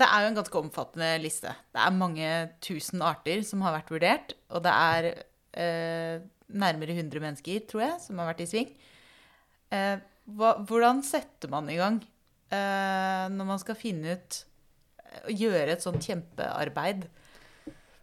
Det 0.00 0.06
er 0.06 0.22
jo 0.22 0.28
en 0.30 0.36
ganske 0.38 0.60
omfattende 0.60 1.08
liste. 1.20 1.50
Det 1.74 1.80
er 1.82 1.96
mange 1.96 2.28
tusen 2.62 3.02
arter 3.04 3.42
som 3.44 3.64
har 3.66 3.74
vært 3.74 3.90
vurdert. 3.92 4.36
Og 4.54 4.62
det 4.64 4.72
er 4.72 5.08
eh, 5.60 6.22
nærmere 6.48 6.94
100 6.94 7.20
mennesker, 7.20 7.64
tror 7.68 7.82
jeg, 7.84 7.96
som 8.04 8.20
har 8.20 8.30
vært 8.30 8.44
i 8.44 8.48
sving. 8.48 8.70
Eh, 9.74 9.96
hva, 10.36 10.54
hvordan 10.68 11.02
setter 11.06 11.50
man 11.52 11.68
i 11.72 11.78
gang 11.80 11.98
eh, 12.54 13.26
når 13.34 13.50
man 13.50 13.60
skal 13.62 13.78
finne 13.78 14.14
ut 14.14 14.40
gjøre 15.26 15.74
et 15.74 15.84
sånt 15.84 16.06
kjempearbeid? 16.06 17.08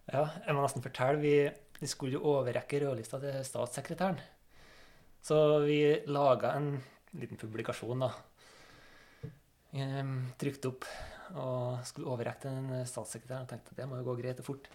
Ja, 0.07 0.23
jeg 0.45 0.55
må 0.55 0.63
nesten 0.63 0.83
fortelle. 0.83 1.19
Vi, 1.19 1.35
vi 1.81 1.89
skulle 1.89 2.15
jo 2.15 2.25
overrekke 2.31 2.79
rødlista 2.83 3.19
til 3.19 3.39
statssekretæren. 3.43 4.19
Så 5.27 5.37
vi 5.65 5.81
laga 6.07 6.53
en 6.55 6.77
liten 7.17 7.39
publikasjon, 7.39 8.05
da. 8.05 8.13
Trykte 10.39 10.71
opp 10.71 10.87
og 11.35 11.81
skulle 11.87 12.07
overrekke 12.07 12.45
til 12.45 12.55
en 12.55 12.85
statssekretær. 12.87 13.43
Og 13.43 13.49
tenkte 13.51 13.73
at 13.73 13.81
det 13.81 13.87
må 13.89 13.99
jo 13.99 14.07
gå 14.07 14.15
greit 14.21 14.39
og 14.43 14.47
fort. 14.47 14.69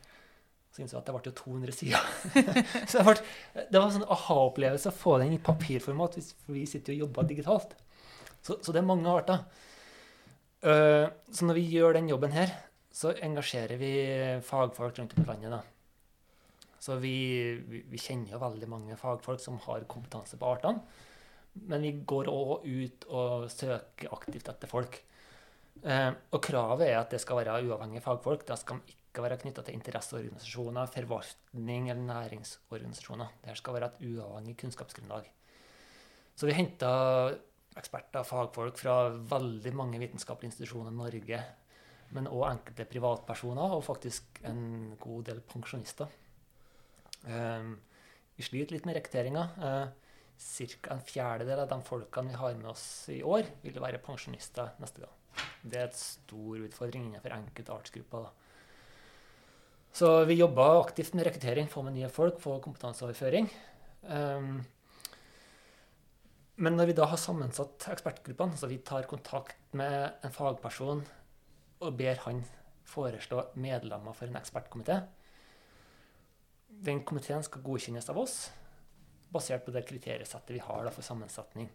Så 0.73 0.81
innså 0.81 0.97
jeg 0.97 1.03
at 1.03 1.09
det 1.09 1.15
ble 1.17 1.31
jo 1.31 1.37
200 1.37 1.77
sider. 1.77 2.05
så 2.89 3.01
det, 3.01 3.07
ble, 3.09 3.17
det 3.69 3.77
var 3.77 3.87
en 3.87 3.97
sånn 3.99 4.13
aha-opplevelse 4.15 4.93
å 4.93 4.97
få 4.97 5.19
den 5.21 5.35
i 5.37 5.41
papirformat, 5.45 6.17
for 6.47 6.57
vi 6.57 6.65
sitter 6.69 6.93
jo 6.95 7.03
og 7.03 7.09
jobber 7.09 7.29
digitalt. 7.29 7.75
Så, 8.41 8.57
så, 8.57 8.73
det 8.73 8.81
er 8.81 8.89
mange 8.89 9.13
arter. 9.13 9.45
Uh, 10.65 11.09
så 11.33 11.49
når 11.49 11.61
vi 11.61 11.67
gjør 11.75 11.99
den 11.99 12.09
jobben 12.09 12.33
her, 12.33 12.55
så 12.93 13.15
engasjerer 13.25 13.81
vi 13.81 13.93
fagfolk 14.45 14.99
rundt 14.99 15.15
om 15.17 15.25
i 15.25 15.27
landet. 15.27 15.55
da. 15.57 15.63
Så 16.83 16.97
vi, 16.99 17.15
vi, 17.63 17.99
kjenner 18.01 18.35
jo 18.35 18.43
veldig 18.43 18.69
mange 18.69 18.99
fagfolk 18.99 19.41
som 19.41 19.61
har 19.69 19.85
kompetanse 19.91 20.37
på 20.39 20.49
artene. 20.51 20.83
Men 21.69 21.85
vi 21.85 21.93
går 22.09 22.31
òg 22.33 22.65
ut 22.67 23.07
og 23.13 23.47
søker 23.53 24.11
aktivt 24.17 24.51
etter 24.51 24.71
folk. 24.71 24.99
Eh, 25.83 26.11
og 26.11 26.43
kravet 26.43 26.89
er 26.89 26.99
at 26.99 27.15
det 27.15 27.21
skal 27.23 27.39
være 27.39 27.61
uavhengige 27.69 28.03
fagfolk. 28.03 28.43
Da 28.49 28.59
skal 28.59 28.83
de 28.83 28.97
ikke 28.97 29.23
være 29.23 29.39
knytta 29.45 29.63
til 29.63 29.79
interesseorganisasjoner, 29.79 30.91
forvaltning 30.91 31.89
eller 31.93 32.03
næringsorganisasjoner. 32.09 33.39
Det 33.47 33.57
skal 33.61 33.79
være 33.79 33.93
et 33.93 34.05
uavhengig 34.11 34.59
kunnskapsgrunnlag. 34.65 35.31
Så 36.35 36.49
vi 36.49 36.57
henta 36.57 36.93
eksperter 37.79 38.25
og 38.25 38.29
fagfolk 38.29 38.81
fra 38.81 38.97
veldig 39.13 39.73
mange 39.77 40.01
vitenskapelige 40.03 40.51
institusjoner 40.51 40.91
i 40.91 40.99
Norge. 40.99 41.45
Men 42.13 42.29
òg 42.29 42.45
enkelte 42.51 42.89
privatpersoner 42.91 43.77
og 43.77 43.87
faktisk 43.87 44.43
en 44.49 44.93
god 45.01 45.31
del 45.31 45.41
pensjonister. 45.49 46.11
Um, 47.25 47.77
vi 48.37 48.45
sliter 48.45 48.77
litt 48.77 48.89
med 48.89 48.99
rekrutteringa. 48.99 49.45
Uh, 49.57 50.03
Ca. 50.43 50.95
en 50.97 51.03
fjerdedel 51.07 51.61
av 51.63 51.69
de 51.71 51.79
folkene 51.87 52.33
vi 52.33 52.39
har 52.41 52.55
med 52.59 52.73
oss 52.73 52.85
i 53.13 53.21
år, 53.23 53.47
vil 53.63 53.79
være 53.81 54.01
pensjonister 54.03 54.73
neste 54.83 55.05
gang. 55.05 55.19
Det 55.63 55.79
er 55.79 55.87
et 55.87 55.99
stor 55.99 56.65
utfordring 56.67 57.07
innenfor 57.07 57.37
enkelte 57.37 57.75
artsgrupper. 57.77 58.31
Så 59.93 60.09
vi 60.29 60.39
jobber 60.41 60.81
aktivt 60.81 61.15
med 61.15 61.29
rekruttering, 61.29 61.69
få 61.71 61.85
med 61.87 61.95
nye 61.97 62.11
folk, 62.13 62.41
få 62.41 62.57
kompetanseoverføring. 62.65 63.49
Um, 64.09 64.63
men 66.63 66.77
når 66.77 66.91
vi 66.91 66.97
da 66.97 67.07
har 67.09 67.21
sammensatt 67.21 67.87
ekspertgruppene, 67.93 68.57
så 68.59 68.69
vi 68.71 68.81
tar 68.85 69.09
kontakt 69.09 69.77
med 69.79 70.25
en 70.25 70.35
fagperson 70.35 71.05
og 71.83 71.97
ber 71.99 72.21
han 72.25 72.43
foreslå 72.89 73.45
medlemmer 73.61 74.15
for 74.17 74.31
en 74.31 74.39
ekspertkomité 74.41 75.03
Den 76.83 77.05
komiteen 77.05 77.43
skal 77.43 77.63
godkjennes 77.63 78.09
av 78.11 78.19
oss 78.19 78.37
basert 79.33 79.65
på 79.65 79.73
det 79.75 79.85
kriteriesettet 79.89 80.55
vi 80.57 80.61
har 80.61 80.85
da, 80.85 80.91
for 80.93 81.05
sammensetning. 81.05 81.69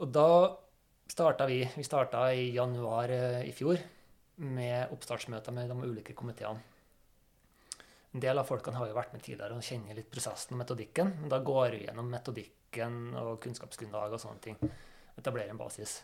Og 0.00 0.08
da 0.10 0.56
starta 1.10 1.46
vi 1.46 1.62
Vi 1.76 1.84
starta 1.84 2.32
i 2.32 2.50
januar 2.54 3.10
eh, 3.10 3.48
i 3.48 3.52
fjor 3.52 3.78
med 4.40 4.92
oppstartsmøter 4.94 5.52
med 5.52 5.68
de 5.68 5.76
ulike 5.84 6.14
komiteene. 6.16 6.60
En 8.12 8.20
del 8.20 8.38
av 8.38 8.48
folkene 8.48 8.78
har 8.80 8.88
jo 8.88 8.96
vært 8.96 9.12
med 9.14 9.22
tidligere 9.22 9.54
og 9.54 9.62
kjenner 9.62 9.94
litt 9.94 10.10
prosessen 10.10 10.56
og 10.56 10.62
metodikken. 10.64 11.12
Men 11.20 11.30
da 11.30 11.38
går 11.38 11.76
vi 11.76 11.84
gjennom 11.84 12.08
metodikken 12.10 12.96
og 13.20 13.36
kunnskapsgrunnlag 13.44 14.16
og 14.16 14.22
sånne 14.22 14.42
ting. 14.42 14.56
Etablerer 15.20 15.52
en 15.52 15.60
basis. 15.60 16.00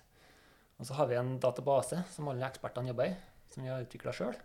Og 0.77 0.87
så 0.89 0.97
har 0.99 1.09
vi 1.09 1.17
en 1.17 1.37
database 1.41 2.03
som 2.13 2.29
alle 2.29 2.47
ekspertene 2.47 2.93
jobber 2.93 3.11
i, 3.11 3.19
som 3.53 3.65
vi 3.65 3.73
har 3.73 3.85
utvikla 3.85 4.13
sjøl. 4.17 4.37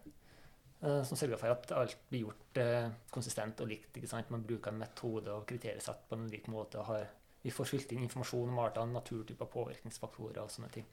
Eh, 0.81 1.01
som 1.05 1.17
sørger 1.17 1.37
for 1.37 1.53
at 1.53 1.73
alt 1.77 1.97
blir 2.09 2.23
gjort 2.25 2.57
eh, 2.57 2.87
konsistent 3.13 3.59
og 3.61 3.69
likt. 3.69 3.91
ikke 3.93 4.09
sant? 4.09 4.31
Man 4.33 4.45
bruker 4.47 4.71
en 4.71 4.79
metode 4.81 5.29
og 5.33 5.45
kriteriesett 5.49 6.07
på 6.09 6.17
en 6.17 6.29
lik 6.31 6.47
måte. 6.49 6.81
har, 6.87 7.05
Vi 7.43 7.51
får 7.51 7.69
fylt 7.69 7.91
inn 7.91 8.05
informasjon 8.07 8.49
om 8.49 8.61
artene, 8.63 8.93
naturtyper, 8.93 9.45
påvirkningsfaktorer 9.45 10.41
og 10.41 10.49
sånne 10.49 10.71
ting. 10.73 10.87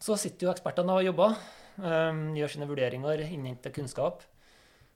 Så 0.00 0.16
sitter 0.20 0.46
jo 0.46 0.52
ekspertene 0.52 0.92
og 0.92 1.04
jobber, 1.04 1.36
um, 1.78 2.34
gjør 2.36 2.50
sine 2.50 2.66
vurderinger, 2.68 3.22
innhenter 3.24 3.72
kunnskap. 3.72 4.24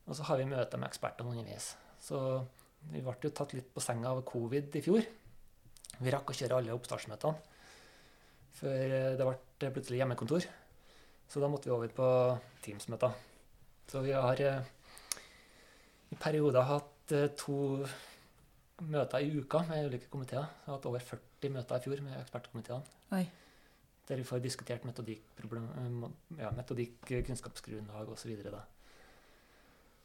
Og 0.05 0.17
så 0.17 0.25
har 0.27 0.37
vi 0.37 0.45
møter 0.45 0.77
med 0.77 0.89
ekspertene 0.89 1.31
underveis. 1.33 1.71
Så 2.01 2.19
vi 2.91 3.01
ble 3.01 3.15
jo 3.23 3.31
tatt 3.33 3.55
litt 3.57 3.71
på 3.73 3.81
senga 3.81 4.11
av 4.11 4.21
covid 4.27 4.75
i 4.75 4.83
fjor. 4.85 5.07
Vi 5.99 6.13
rakk 6.13 6.29
å 6.29 6.37
kjøre 6.37 6.59
alle 6.61 6.75
oppstartsmøtene. 6.77 7.48
For 8.57 8.73
eh, 8.73 9.15
det 9.17 9.25
ble 9.27 9.71
plutselig 9.75 10.01
hjemmekontor. 10.01 10.45
Så 11.29 11.41
da 11.41 11.49
måtte 11.51 11.69
vi 11.69 11.75
over 11.75 11.91
på 11.93 12.07
Teams-møter. 12.65 13.13
Så 13.89 14.01
vi 14.05 14.13
har 14.15 14.41
eh, 14.41 14.71
i 16.09 16.17
perioder 16.19 16.65
hatt 16.69 17.13
eh, 17.15 17.29
to 17.37 17.85
møter 18.89 19.21
i 19.21 19.29
uka 19.35 19.61
med 19.69 19.91
ulike 19.91 20.09
komiteer. 20.11 20.47
Vi 20.63 20.71
har 20.71 20.79
hatt 20.79 20.89
over 20.89 21.03
40 21.03 21.53
møter 21.53 21.77
i 21.77 21.85
fjor 21.85 22.03
med 22.05 22.17
ekspertkomiteene. 22.21 22.97
Der 24.09 24.17
vi 24.17 24.25
får 24.25 24.41
diskutert 24.41 24.85
metodikk, 24.89 25.21
ja, 26.39 26.49
metodikk 26.55 27.03
kunnskapsgrunnlag 27.27 28.09
osv. 28.09 28.31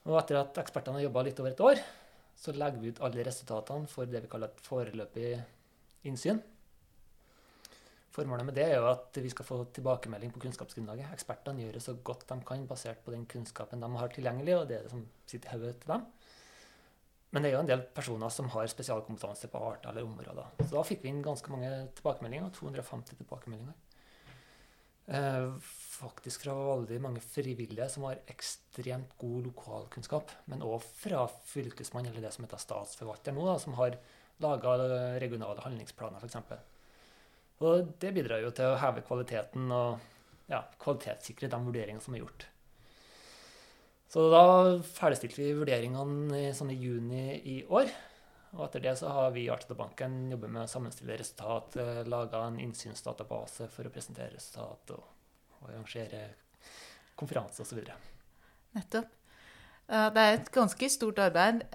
Og 0.04 0.18
etter 0.20 0.40
at 0.42 0.58
ekspertene 0.60 0.98
har 0.98 1.06
jobba 1.06 1.22
litt 1.24 1.40
over 1.40 1.54
et 1.54 1.62
år, 1.64 1.80
så 2.36 2.52
legger 2.52 2.82
vi 2.82 2.92
ut 2.92 3.00
alle 3.06 3.24
resultatene 3.24 3.88
for 3.88 4.10
det 4.10 4.20
vi 4.26 4.30
kaller 4.32 4.52
et 4.52 4.66
foreløpig 4.66 5.30
innsyn. 6.10 6.42
Formålet 8.14 8.46
med 8.46 8.54
det 8.54 8.68
er 8.68 8.76
jo 8.78 8.90
at 8.92 9.16
vi 9.18 9.30
skal 9.32 9.46
få 9.48 9.56
tilbakemelding 9.74 10.30
på 10.34 10.44
kunnskapsgrunnlaget. 10.44 11.10
Ekspertene 11.16 11.64
gjør 11.64 11.78
det 11.78 11.82
så 11.82 11.96
godt 12.06 12.28
de 12.28 12.36
kan 12.46 12.66
basert 12.70 13.00
på 13.02 13.10
den 13.10 13.24
kunnskapen 13.26 13.82
de 13.82 13.88
har 13.98 14.12
tilgjengelig, 14.14 14.54
og 14.54 14.68
det 14.70 14.76
er 14.76 14.84
det 14.86 14.92
som 14.92 15.02
sitter 15.26 15.50
i 15.50 15.56
hodet 15.58 15.80
til 15.82 15.90
dem. 15.96 16.04
Men 17.34 17.42
det 17.42 17.50
er 17.50 17.56
jo 17.56 17.62
en 17.64 17.70
del 17.72 17.80
personer 17.96 18.30
som 18.30 18.46
har 18.54 18.68
spesialkompetanse 18.70 19.48
på 19.50 19.62
arter 19.66 19.90
eller 19.90 20.06
områder. 20.06 20.52
Så 20.60 20.70
da 20.76 20.84
fikk 20.86 21.02
vi 21.02 21.10
inn 21.10 21.24
ganske 21.24 21.50
mange 21.50 21.70
tilbakemeldinger. 21.98 22.52
250 22.54 23.18
tilbakemeldinger. 23.18 23.74
Eh, 25.04 25.48
faktisk 25.64 26.46
fra 26.46 26.54
veldig 26.54 27.00
mange 27.02 27.20
frivillige 27.20 27.88
som 27.90 28.06
har 28.06 28.22
ekstremt 28.30 29.16
god 29.18 29.48
lokalkunnskap. 29.48 30.30
Men 30.46 30.62
òg 30.62 30.86
fra 30.86 31.24
fylkesmann, 31.50 32.06
eller 32.12 32.22
det 32.22 32.30
som 32.36 32.46
heter 32.46 32.62
statsforvalter 32.62 33.34
nå, 33.34 33.48
da, 33.50 33.58
som 33.58 33.74
har 33.80 33.98
laga 34.44 34.78
regionale 35.18 35.66
handlingsplaner, 35.66 36.22
f.eks. 36.22 36.38
Og 37.64 37.94
det 38.00 38.12
bidrar 38.16 38.42
jo 38.44 38.50
til 38.54 38.72
å 38.72 38.80
heve 38.80 39.04
kvaliteten 39.06 39.70
og 39.72 40.02
ja, 40.50 40.60
kvalitetssikre 40.82 41.48
de 41.48 41.60
vurderingene 41.64 42.04
som 42.04 42.16
er 42.16 42.24
gjort. 42.24 42.46
Så 44.12 44.28
da 44.30 44.42
ferdigstilte 44.94 45.40
vi 45.40 45.54
vurderingene 45.58 46.52
sånn 46.54 46.70
i 46.70 46.78
juni 46.78 47.24
i 47.50 47.56
år. 47.66 47.88
Og 48.54 48.68
etter 48.68 48.84
det 48.84 48.92
så 49.00 49.10
har 49.10 49.32
vi 49.34 49.46
i 49.46 49.50
Artsdatabanken 49.50 50.28
jobbet 50.30 50.52
med 50.54 50.62
å 50.62 50.70
sammenstille 50.70 51.16
resultat, 51.18 51.74
eh, 51.82 52.04
laga 52.06 52.44
en 52.46 52.60
innsynsdatabase 52.62 53.66
for 53.72 53.88
å 53.88 53.90
presentere 53.90 54.36
resultat 54.36 54.94
og, 54.94 55.08
og 55.58 55.72
arrangere 55.72 56.22
konferanse 57.18 57.64
osv. 57.64 57.80
Nettopp. 58.76 59.10
Det 59.84 60.22
er 60.22 60.38
et 60.38 60.46
ganske 60.54 60.88
stort 60.88 61.18
arbeid. 61.20 61.66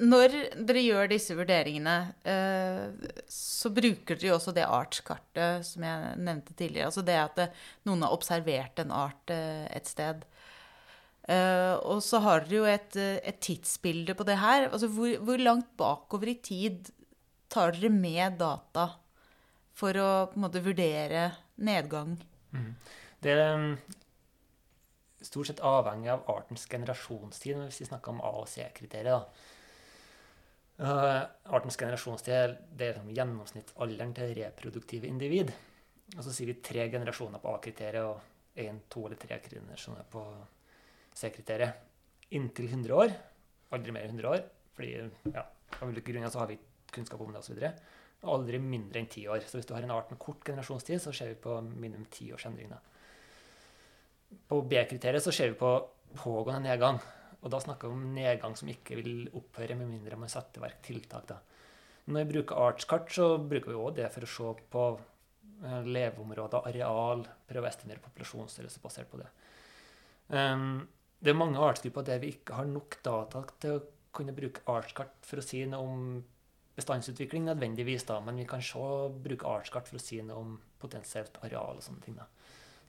Når 0.00 0.34
dere 0.64 0.80
gjør 0.80 1.10
disse 1.10 1.34
vurderingene, 1.36 2.14
eh, 2.24 3.10
så 3.28 3.68
bruker 3.74 4.16
dere 4.16 4.30
jo 4.30 4.36
også 4.38 4.54
det 4.56 4.64
artskartet 4.64 5.66
som 5.68 5.84
jeg 5.84 6.14
nevnte 6.16 6.56
tidligere. 6.56 6.88
Altså 6.88 7.04
det 7.04 7.18
at 7.20 7.42
eh, 7.44 7.60
noen 7.84 8.06
har 8.06 8.14
observert 8.16 8.80
en 8.80 8.94
art 8.96 9.32
eh, 9.34 9.66
et 9.68 9.90
sted. 9.90 10.24
Og 11.22 12.00
så 12.02 12.18
har 12.18 12.42
dere 12.42 12.56
jo 12.56 12.64
et, 12.66 12.96
et 12.98 13.36
tidsbilde 13.38 14.16
på 14.18 14.24
det 14.26 14.40
her. 14.40 14.64
Altså 14.72 14.88
hvor, 14.90 15.12
hvor, 15.22 15.38
langt 15.38 15.68
bakover 15.78 16.32
i 16.32 16.40
tid 16.42 16.88
tar 17.52 17.76
dere 17.76 17.92
med 17.94 18.40
data 18.40 18.88
for 19.76 19.94
å 19.94 20.08
på 20.32 20.40
en 20.40 20.44
måte 20.48 20.64
vurdere 20.64 21.28
nedgang? 21.62 22.16
Mm. 22.50 22.72
Det 23.22 23.36
er 23.38 23.54
stort 25.22 25.52
sett 25.52 25.62
avhengig 25.62 26.10
av 26.10 26.26
artens 26.32 26.66
generasjonstid, 26.66 27.60
hvis 27.68 27.84
vi 27.84 27.90
snakker 27.92 28.16
om 28.16 28.24
A- 28.26 28.34
og 28.42 28.50
C-kriterier. 28.50 29.22
Uh, 29.22 29.51
artens 30.82 31.76
generasjonstid 31.78 32.56
det 32.74 32.86
er 32.86 32.96
liksom 32.96 33.12
gjennomsnittsalderen 33.14 34.14
til 34.16 34.34
reproduktive 34.38 35.06
individ. 35.06 35.52
Og 36.16 36.24
så 36.24 36.32
sier 36.34 36.50
vi 36.50 36.60
tre 36.64 36.88
generasjoner 36.92 37.40
på 37.42 37.52
A-kriteriet 37.54 38.04
og 38.04 38.58
én, 38.60 38.82
to 38.90 39.06
eller 39.06 39.20
tre 39.20 39.38
generasjoner 39.44 40.08
på 40.12 40.24
C-kriteriet. 41.16 41.88
Inntil 42.36 42.68
100 42.68 42.96
år. 42.96 43.14
Aldri 43.72 43.94
mer 43.94 44.08
enn 44.08 44.18
100 44.18 44.32
år. 44.32 44.44
fordi 44.72 44.92
ja, 45.34 45.42
av 45.80 45.88
ulike 45.88 46.12
grunner 46.12 46.30
så 46.32 46.40
har 46.40 46.48
vi 46.48 46.58
kunnskap 46.92 47.20
om 47.20 47.32
det 47.32 47.42
osv. 47.42 47.62
Og 48.22 48.34
aldri 48.36 48.58
mindre 48.58 49.00
enn 49.00 49.10
ti 49.12 49.26
år. 49.28 49.44
Så 49.46 49.58
hvis 49.58 49.68
du 49.68 49.74
har 49.74 49.84
en 49.84 49.94
art 49.94 50.10
med 50.10 50.18
kort 50.18 50.44
generasjonstid, 50.44 51.00
så 51.02 51.12
ser 51.12 51.32
vi 51.32 51.40
på 51.42 51.60
minimum 51.60 52.06
ti 52.10 52.30
års 52.32 52.46
endring. 52.48 52.72
På 54.48 54.62
B-kriteriet 54.62 55.24
så 55.24 55.32
ser 55.32 55.52
vi 55.52 55.60
på 55.60 55.72
pågående 56.16 56.68
nedgang. 56.68 57.00
Og 57.42 57.50
da 57.50 57.58
snakker 57.62 57.90
vi 57.90 57.98
om 57.98 58.10
nedgang 58.14 58.54
som 58.58 58.70
ikke 58.70 58.98
vil 59.00 59.24
opphøre 59.38 59.76
med 59.78 59.90
mindre 59.90 60.18
man 60.20 60.30
setter 60.30 60.62
i 60.62 60.64
verk 60.66 60.82
tiltak. 60.86 61.26
Da. 61.30 61.38
Når 62.06 62.24
vi 62.24 62.34
bruker 62.36 62.60
artskart, 62.68 63.10
så 63.14 63.34
bruker 63.38 63.72
vi 63.72 63.78
òg 63.78 63.96
det 63.98 64.10
for 64.14 64.26
å 64.26 64.30
se 64.30 64.66
på 64.72 64.84
eh, 64.94 65.88
leveområder, 65.88 66.68
areal, 66.70 67.24
prøve 67.48 67.66
å 67.66 67.70
estimere 67.70 68.02
populasjonsstørrelse 68.04 68.82
basert 68.82 69.10
på 69.10 69.22
det. 69.22 69.30
Um, 70.32 70.84
det 71.22 71.30
er 71.32 71.38
mange 71.38 71.60
artsgrupper 71.62 72.06
der 72.06 72.22
vi 72.22 72.32
ikke 72.36 72.56
har 72.58 72.70
nok 72.70 72.98
data 73.04 73.42
til 73.62 73.76
å 73.76 73.82
kunne 74.14 74.34
bruke 74.36 74.62
artskart 74.70 75.14
for 75.26 75.42
å 75.42 75.44
si 75.44 75.64
noe 75.66 75.82
om 75.82 76.06
bestandsutvikling 76.76 77.44
nødvendigvis, 77.46 78.06
da, 78.08 78.18
men 78.24 78.38
vi 78.40 78.46
kan 78.48 78.62
se, 78.64 78.80
bruke 79.24 79.48
artskart 79.48 79.90
for 79.90 79.98
å 79.98 80.02
si 80.02 80.22
noe 80.24 80.40
om 80.40 80.54
potensielt 80.82 81.36
areal 81.44 81.78
og 81.78 81.84
sånne 81.84 82.04
ting. 82.04 82.16
Da. 82.18 82.26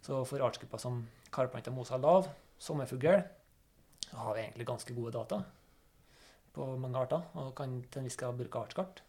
Så 0.03 0.23
for 0.27 0.43
artsgrupper 0.45 0.81
som 0.81 1.03
karplanta, 1.33 1.71
mosa, 1.73 1.99
lav, 2.01 2.29
sommerfugl, 2.61 3.21
har 4.13 4.35
vi 4.35 4.43
egentlig 4.45 4.67
ganske 4.69 4.95
gode 4.95 5.15
data 5.15 5.41
på 6.53 6.67
mange 6.77 7.01
arter, 7.01 7.25
og 7.41 7.55
kan 7.57 7.79
til 7.89 8.03
en 8.03 8.07
viss 8.07 8.19
grad 8.19 8.37
bruke 8.37 8.61
artskart. 8.61 9.01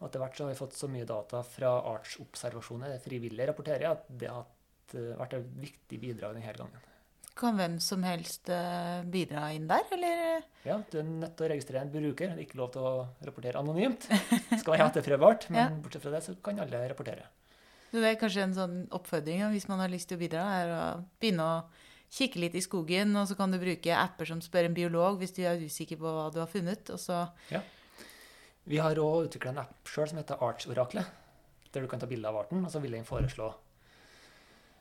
Og 0.00 0.08
etter 0.08 0.22
hvert 0.22 0.38
så 0.38 0.46
har 0.46 0.54
vi 0.54 0.58
fått 0.58 0.78
så 0.78 0.88
mye 0.90 1.06
data 1.08 1.42
fra 1.46 1.76
artsobservasjoner, 1.92 2.94
det 2.94 3.04
frivillige 3.04 3.50
rapporterer, 3.50 3.86
at 3.92 4.08
det 4.08 4.32
har 4.32 4.48
eh, 4.96 5.14
vært 5.20 5.38
et 5.38 5.46
viktig 5.60 6.00
bidrag 6.00 6.36
denne 6.38 6.56
gangen. 6.56 6.90
Kan 7.34 7.56
hvem 7.58 7.78
som 7.82 8.04
helst 8.06 8.50
eh, 8.52 9.04
bidra 9.10 9.48
inn 9.56 9.66
der, 9.70 9.86
eller? 9.96 10.44
Ja, 10.64 10.76
du 10.90 11.00
er 11.00 11.06
nødt 11.08 11.34
til 11.38 11.46
å 11.46 11.50
registrere 11.50 11.82
en 11.82 11.94
bruker. 11.94 12.30
Det 12.30 12.42
er 12.42 12.44
ikke 12.46 12.60
lov 12.60 12.74
til 12.76 12.84
å 12.86 12.92
rapportere 13.26 13.62
anonymt. 13.62 14.06
Det 14.08 14.60
skal 14.62 14.76
være 14.76 14.90
etterprøvbart, 14.92 15.48
men 15.54 15.62
ja. 15.64 15.70
bortsett 15.82 16.04
fra 16.04 16.14
det 16.14 16.22
så 16.26 16.36
kan 16.44 16.62
alle 16.62 16.84
rapportere. 16.92 17.26
Så 17.90 18.02
det 18.02 18.10
er 18.10 18.20
kanskje 18.20 18.44
en 18.44 18.54
sånn 18.56 18.78
oppfordring 18.94 19.42
hvis 19.52 19.68
man 19.70 19.82
har 19.82 19.90
lyst 19.92 20.08
til 20.10 20.18
å 20.18 20.22
bidra, 20.22 20.44
er 20.60 20.70
å 20.74 20.84
begynne 21.22 21.44
å 21.46 21.58
kikke 22.14 22.42
litt 22.42 22.54
i 22.54 22.62
skogen, 22.62 23.14
og 23.18 23.26
så 23.28 23.36
kan 23.38 23.50
du 23.50 23.58
bruke 23.58 23.96
apper 23.98 24.28
som 24.28 24.42
spør 24.44 24.68
en 24.68 24.76
biolog 24.76 25.18
hvis 25.20 25.34
du 25.34 25.42
er 25.42 25.62
usikker 25.62 25.98
på 26.00 26.06
hva 26.06 26.28
du 26.34 26.40
har 26.42 26.50
funnet. 26.50 26.90
og 26.94 27.00
så... 27.02 27.24
Ja. 27.50 27.62
Vi 28.64 28.78
har 28.80 28.96
òg 28.96 29.26
utvikla 29.26 29.52
en 29.52 29.60
app 29.66 29.90
sjøl 29.90 30.08
som 30.08 30.20
heter 30.22 30.40
Artsoraklet, 30.40 31.10
der 31.74 31.84
du 31.84 31.90
kan 31.90 32.00
ta 32.00 32.08
bilde 32.08 32.30
av 32.30 32.38
arten, 32.40 32.62
og 32.64 32.72
så 32.72 32.80
vil 32.80 32.96
den 32.96 33.04
foreslå. 33.04 33.50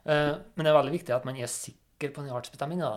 Uh, 0.07 0.39
men 0.55 0.63
det 0.63 0.71
er 0.71 0.77
veldig 0.77 0.93
viktig 0.93 1.15
at 1.15 1.27
man 1.27 1.39
er 1.39 1.51
sikker 1.51 2.13
på 2.13 2.23
den 2.23 2.31
artsbestemminga. 2.35 2.93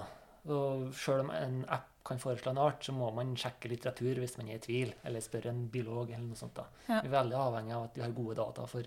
Sjøl 0.47 1.24
om 1.24 1.32
en 1.34 1.61
app 1.74 1.91
kan 2.07 2.20
foreslå 2.22 2.53
en 2.53 2.62
art, 2.62 2.84
så 2.87 2.95
må 2.95 3.09
man 3.14 3.34
sjekke 3.39 3.70
litteratur 3.72 4.20
hvis 4.22 4.37
man 4.39 4.53
er 4.53 4.61
i 4.61 4.62
tvil, 4.62 4.93
eller 5.07 5.24
spørre 5.24 5.51
en 5.51 5.64
biolog. 5.72 6.12
eller 6.12 6.26
noe 6.28 6.39
sånt. 6.39 6.61
Ja. 6.87 7.01
Vi 7.01 7.11
er 7.11 7.16
veldig 7.16 7.39
avhengig 7.41 7.74
av 7.74 7.89
at 7.89 7.99
vi 7.99 8.05
har 8.05 8.14
gode 8.14 8.37
data 8.39 8.66
for 8.70 8.87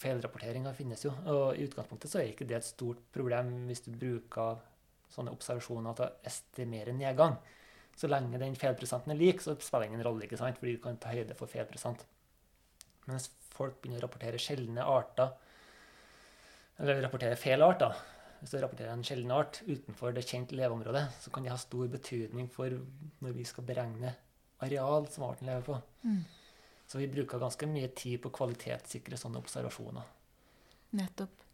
feilrapporteringer 0.00 0.76
finnes 0.76 1.04
jo. 1.04 1.12
Og 1.32 1.56
i 1.56 1.66
utgangspunktet 1.68 2.12
så 2.12 2.20
er 2.20 2.32
ikke 2.32 2.48
det 2.48 2.58
et 2.60 2.68
stort 2.68 3.02
problem 3.14 3.52
hvis 3.68 3.84
du 3.86 3.90
bruker 3.94 4.60
sånne 5.10 5.32
observasjoner 5.34 5.96
til 5.98 6.06
å 6.06 6.30
estimere 6.30 6.94
nedgang. 6.96 7.36
Så 7.98 8.08
lenge 8.08 8.38
den 8.40 8.56
feilprosenten 8.56 9.12
er 9.12 9.18
lik, 9.18 9.42
så 9.42 9.56
spiller 9.58 9.84
det 9.84 9.90
ingen 9.90 10.06
rolle, 10.06 10.24
ikke 10.24 10.38
sant? 10.40 10.58
fordi 10.60 10.76
du 10.76 10.82
kan 10.84 10.96
ta 11.00 11.12
høyde 11.12 11.36
for 11.36 11.50
feilprosent. 11.50 12.06
Men 13.04 13.18
hvis 13.18 13.28
folk 13.52 13.80
begynner 13.80 14.00
å 14.00 14.06
rapportere 14.06 14.40
sjeldne 14.40 14.86
arter, 14.86 15.34
eller 16.80 17.02
rapportere 17.04 17.36
feil 17.36 17.60
arter, 17.66 17.98
hvis 18.40 18.54
du 18.54 18.60
rapporterer 18.62 18.94
en 18.94 19.04
sjelden 19.04 19.32
art 19.36 19.58
utenfor 19.66 20.14
det 20.16 20.24
kjente 20.24 20.56
leveområdet, 20.56 21.02
så 21.20 21.32
kan 21.32 21.44
det 21.44 21.52
ha 21.52 21.58
stor 21.60 21.90
betydning 21.92 22.48
for 22.52 22.72
når 23.20 23.34
vi 23.36 23.44
skal 23.44 23.66
beregne 23.68 24.14
areal 24.64 25.08
som 25.12 25.26
arten 25.26 25.50
lever 25.50 25.66
på. 25.66 25.76
Mm. 26.08 26.22
Så 26.90 26.98
vi 26.98 27.06
bruker 27.06 27.38
ganske 27.38 27.68
mye 27.70 27.92
tid 27.94 28.18
på 28.18 28.32
å 28.32 28.34
kvalitetssikre 28.34 29.18
sånne 29.18 29.38
observasjoner. 29.38 30.08
Nettopp. 30.98 31.44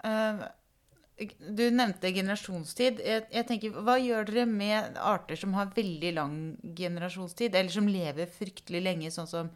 Uh, 0.00 0.46
du 1.40 1.62
nevnte 1.72 2.12
generasjonstid. 2.12 3.02
Jeg, 3.04 3.26
jeg, 3.32 3.46
tenker, 3.48 3.76
Hva 3.84 3.98
gjør 4.00 4.24
dere 4.30 4.46
med 4.48 4.96
arter 5.00 5.36
som 5.40 5.52
har 5.56 5.74
veldig 5.76 6.14
lang 6.16 6.38
generasjonstid, 6.76 7.52
eller 7.52 7.72
som 7.72 7.88
lever 7.88 8.32
fryktelig 8.32 8.80
lenge, 8.84 9.12
sånn 9.12 9.28
som 9.28 9.52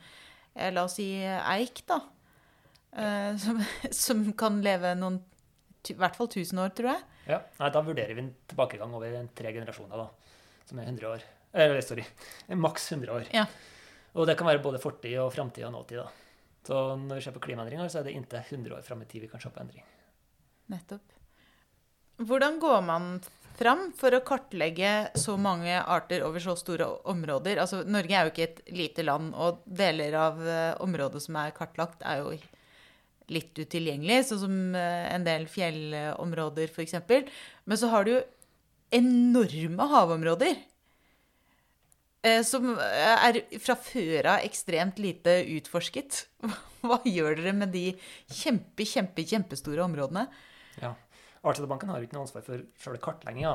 eh, 0.53 0.69
la 0.73 0.85
oss 0.85 0.99
si 1.01 1.09
eik, 1.25 1.85
da? 1.89 2.03
Uh, 2.93 3.33
som, 3.41 3.65
som, 4.05 4.23
kan 4.37 4.61
leve 4.65 4.93
noen 5.01 5.21
i 5.89 5.97
hvert 5.97 6.17
fall 6.21 6.29
1000 6.29 6.61
år, 6.61 6.77
tror 6.77 6.93
jeg. 6.93 7.05
Ja, 7.31 7.43
Nei, 7.57 7.73
Da 7.73 7.85
vurderer 7.85 8.17
vi 8.17 8.27
en 8.27 8.33
tilbakegang 8.53 8.93
over 9.01 9.17
tre 9.37 9.57
generasjoner, 9.57 10.05
da, 10.05 10.33
som 10.69 10.81
er 10.81 10.93
100 10.93 11.13
år. 11.17 11.29
Eh, 11.57 11.77
sorry, 11.89 12.05
maks 12.53 12.93
100 12.93 13.17
år. 13.17 13.29
Ja. 13.33 13.49
Og 14.19 14.27
det 14.27 14.37
kan 14.39 14.49
være 14.49 14.63
både 14.63 14.81
fortid 14.83 15.19
og 15.23 15.33
framtid 15.35 15.67
og 15.69 15.75
nåtid. 15.77 16.03
da. 16.03 16.09
Så 16.67 16.81
når 16.97 17.21
vi 17.21 17.25
ser 17.25 17.37
på 17.37 17.43
klimaendringer, 17.47 17.89
så 17.89 18.01
er 18.01 18.09
det 18.09 18.17
inntil 18.17 18.43
100 18.43 18.77
år 18.77 18.87
fram 18.87 19.03
i 19.03 19.09
tid 19.11 19.25
vi 19.25 19.31
kan 19.31 19.41
se 19.43 19.51
på 19.53 19.63
endring. 19.63 19.85
Nettopp. 20.71 21.17
Hvordan 22.21 22.59
går 22.61 22.81
man 22.85 23.13
fram 23.57 23.87
for 23.97 24.13
å 24.13 24.23
kartlegge 24.25 25.11
så 25.19 25.37
mange 25.41 25.73
arter 25.81 26.25
over 26.27 26.43
så 26.43 26.57
store 26.59 26.87
områder? 27.09 27.63
Altså, 27.63 27.81
Norge 27.89 28.17
er 28.17 28.27
jo 28.27 28.33
ikke 28.35 28.49
et 28.49 28.61
lite 28.77 29.05
land, 29.07 29.33
og 29.33 29.63
deler 29.65 30.17
av 30.21 30.41
uh, 30.45 30.75
området 30.85 31.23
som 31.25 31.39
er 31.41 31.55
kartlagt, 31.57 32.05
er 32.05 32.21
jo 32.21 32.35
litt 33.31 33.57
utilgjengelig, 33.57 34.25
sånn 34.29 34.43
som 34.43 34.59
uh, 34.77 35.07
en 35.15 35.25
del 35.25 35.49
fjellområder 35.49 36.69
f.eks. 36.69 36.99
Men 37.65 37.81
så 37.81 37.91
har 37.95 38.05
du 38.05 38.15
jo 38.19 38.23
enorme 39.01 39.87
havområder. 39.95 40.61
Eh, 42.21 42.43
som 42.45 42.75
er 42.77 43.39
fra 43.65 43.77
før 43.81 44.35
av 44.35 44.45
ekstremt 44.45 45.01
lite 45.01 45.39
utforsket. 45.57 46.27
Hva 46.85 47.01
gjør 47.09 47.39
dere 47.39 47.55
med 47.57 47.73
de 47.73 47.87
kjempe, 48.29 48.85
kjempe, 48.89 49.25
kjempestore 49.29 49.85
områdene? 49.85 50.27
Ja, 50.81 50.95
Artsdatabanken 51.41 51.93
har 51.93 52.05
ikke 52.05 52.19
noe 52.19 52.27
ansvar 52.27 52.45
for 52.45 52.65
selve 52.81 53.01
kartlegginga. 53.01 53.55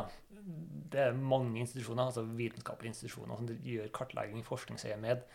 Det 0.93 1.01
er 1.01 1.18
mange 1.18 1.59
institusjoner, 1.61 2.07
altså 2.07 2.26
vitenskapelige 2.26 2.93
institusjoner 2.93 3.38
som 3.38 3.49
gjør 3.66 3.91
kartlegging 3.93 4.41
i 4.41 4.45
forskningsøyemed. 4.45 5.26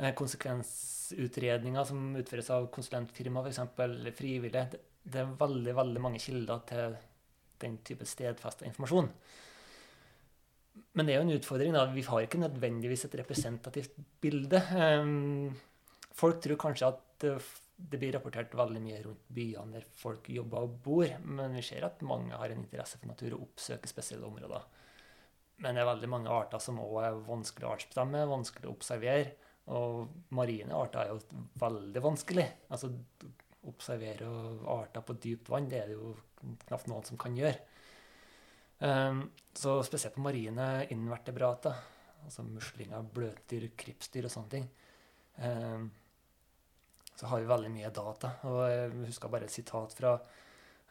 Eh, 0.00 0.12
konsekvensutredninger 0.16 1.88
som 1.88 2.10
utføres 2.20 2.52
av 2.52 2.68
konsulentfirma, 2.72 3.44
f.eks., 3.44 3.62
eller 3.84 4.16
frivillige. 4.16 4.80
Det 5.00 5.22
er 5.22 5.32
veldig, 5.40 5.74
veldig 5.76 6.04
mange 6.04 6.20
kilder 6.20 6.60
til 6.68 6.98
den 7.60 7.80
type 7.84 8.08
stedfesta 8.08 8.68
informasjon. 8.68 9.08
Men 11.00 11.08
det 11.08 11.14
er 11.14 11.22
jo 11.22 11.26
en 11.30 11.38
utfordring. 11.38 11.72
da, 11.72 11.86
Vi 11.88 12.02
har 12.04 12.26
ikke 12.26 12.42
nødvendigvis 12.42 13.06
et 13.06 13.14
representativt 13.22 13.94
bilde. 14.20 14.60
Um, 14.76 15.54
folk 16.12 16.42
tror 16.44 16.60
kanskje 16.60 16.90
at 16.92 17.24
det 17.24 17.96
blir 17.96 18.12
rapportert 18.12 18.52
veldig 18.52 18.82
mye 18.84 18.98
rundt 19.06 19.22
byene 19.32 19.78
der 19.78 19.86
folk 19.96 20.28
jobber 20.28 20.66
og 20.66 20.74
bor, 20.84 21.14
men 21.24 21.56
vi 21.56 21.62
ser 21.64 21.86
at 21.86 22.02
mange 22.04 22.36
har 22.36 22.52
en 22.52 22.60
interesse 22.60 23.00
for 23.00 23.08
natur 23.08 23.38
og 23.38 23.46
oppsøker 23.46 23.88
spesielle 23.88 24.28
områder. 24.28 24.66
Men 25.64 25.76
det 25.76 25.80
er 25.80 25.88
veldig 25.88 26.10
mange 26.12 26.34
arter 26.34 26.60
som 26.60 26.82
òg 26.84 26.98
er 27.06 27.16
vanskelig 27.24 27.68
å 27.68 27.72
artsbestemme, 27.72 28.26
vanskelig 28.28 28.68
å 28.68 28.74
observere. 28.74 29.32
Og 29.72 30.30
marine 30.36 30.76
arter 30.76 31.00
er 31.06 31.14
jo 31.14 31.40
veldig 31.64 32.04
vanskelig. 32.04 32.46
Altså 32.68 32.92
observere 33.72 34.28
arter 34.76 35.04
på 35.04 35.16
dypt 35.20 35.48
vann, 35.48 35.72
det 35.72 35.80
er 35.80 35.92
det 35.94 35.96
jo 35.96 36.14
knapt 36.66 36.92
noen 36.92 37.08
som 37.08 37.20
kan 37.20 37.40
gjøre. 37.40 37.69
Um, 38.80 39.26
så 39.52 39.82
spesielt 39.84 40.14
på 40.14 40.22
marine 40.24 40.86
invertebrata, 40.88 41.74
altså 42.24 42.44
muslinger, 42.46 43.02
bløtdyr, 43.12 43.66
kripsdyr 43.76 44.28
og 44.28 44.32
sånne 44.32 44.52
ting. 44.54 44.68
Um, 45.36 45.90
så 47.12 47.28
har 47.28 47.42
vi 47.42 47.50
veldig 47.50 47.72
mye 47.74 47.90
data. 47.92 48.30
Og 48.48 48.62
jeg 48.70 48.94
husker 49.10 49.32
bare 49.32 49.44
et 49.48 49.52
sitat 49.52 49.92
fra 49.98 50.14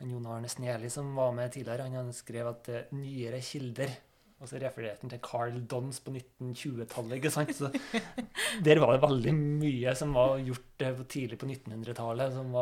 Jon 0.05 0.27
Arne 0.29 0.51
Sneli, 0.51 0.91
som 0.93 1.09
var 1.17 1.33
med 1.33 1.49
tidligere. 1.55 1.89
Han 1.95 2.13
skrev 2.13 2.51
at 2.51 2.69
uh, 2.69 2.93
nyere 2.99 3.41
kilder 3.41 3.97
Og 4.39 4.47
så 4.47 4.55
refererte 4.61 5.03
han 5.03 5.11
til 5.11 5.19
Carl 5.19 5.57
Dons 5.67 5.97
på 5.99 6.13
1920-tallet. 6.13 7.17
ikke 7.17 7.33
sant? 7.33 7.55
Så 7.57 7.73
Der 8.65 8.79
var 8.79 8.93
det 8.93 9.01
veldig 9.03 9.33
mye 9.35 9.95
som 9.97 10.13
var 10.15 10.37
gjort 10.45 10.85
uh, 10.85 11.01
tidlig 11.09 11.41
på 11.41 11.49
1900-tallet, 11.49 12.37
som, 12.37 12.53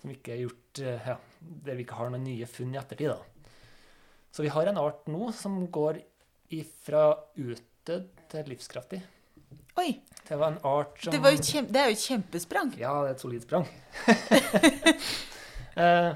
som 0.00 0.16
ikke 0.16 0.34
er 0.34 0.42
gjort 0.46 0.82
uh, 0.82 1.12
ja, 1.12 1.20
Der 1.68 1.76
vi 1.76 1.84
ikke 1.84 2.00
har 2.00 2.10
noen 2.10 2.24
nye 2.24 2.48
funn 2.48 2.72
i 2.72 2.80
ettertid. 2.80 3.12
da. 3.12 3.33
Så 4.34 4.42
vi 4.42 4.50
har 4.50 4.66
en 4.66 4.78
art 4.82 5.04
nå 5.06 5.28
som 5.30 5.60
går 5.70 6.00
ifra 6.50 7.04
utdødd 7.38 8.08
til 8.32 8.48
livskraftig. 8.50 8.98
Oi! 9.78 9.92
Det 10.26 10.38
var 10.40 10.56
en 10.56 10.58
art 10.66 10.98
som 10.98 11.14
Det, 11.14 11.20
var 11.22 11.36
kjem, 11.38 11.68
det 11.70 11.78
er 11.78 11.92
jo 11.92 11.94
et 11.94 12.02
kjempesprang. 12.02 12.72
Ja, 12.80 12.96
det 13.04 13.12
er 13.12 13.14
et 13.14 13.22
solid 13.22 13.46
sprang. 13.46 13.68
eh, 15.84 16.10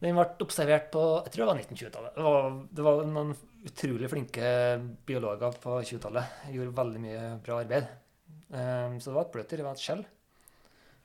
den 0.00 0.16
ble 0.16 0.26
observert 0.46 0.88
på 0.96 1.04
jeg 1.26 1.34
tror 1.34 1.44
det 1.44 1.50
var 1.50 1.62
1920-tallet. 1.66 2.16
Det, 2.16 2.34
det, 2.78 2.88
var 2.88 3.06
noen 3.12 3.36
utrolig 3.68 4.12
flinke 4.16 4.56
biologer 5.04 5.60
på 5.60 5.78
20-tallet. 5.84 6.42
Gjorde 6.56 6.78
veldig 6.82 7.04
mye 7.04 7.22
bra 7.44 7.62
arbeid. 7.66 7.94
Eh, 8.48 8.92
så 8.96 9.10
det 9.10 9.18
var 9.20 9.26
et 9.26 9.34
bløtdyr, 9.36 9.60
det 9.60 9.68
var 9.68 9.76
et 9.76 9.88
skjell. 9.90 10.06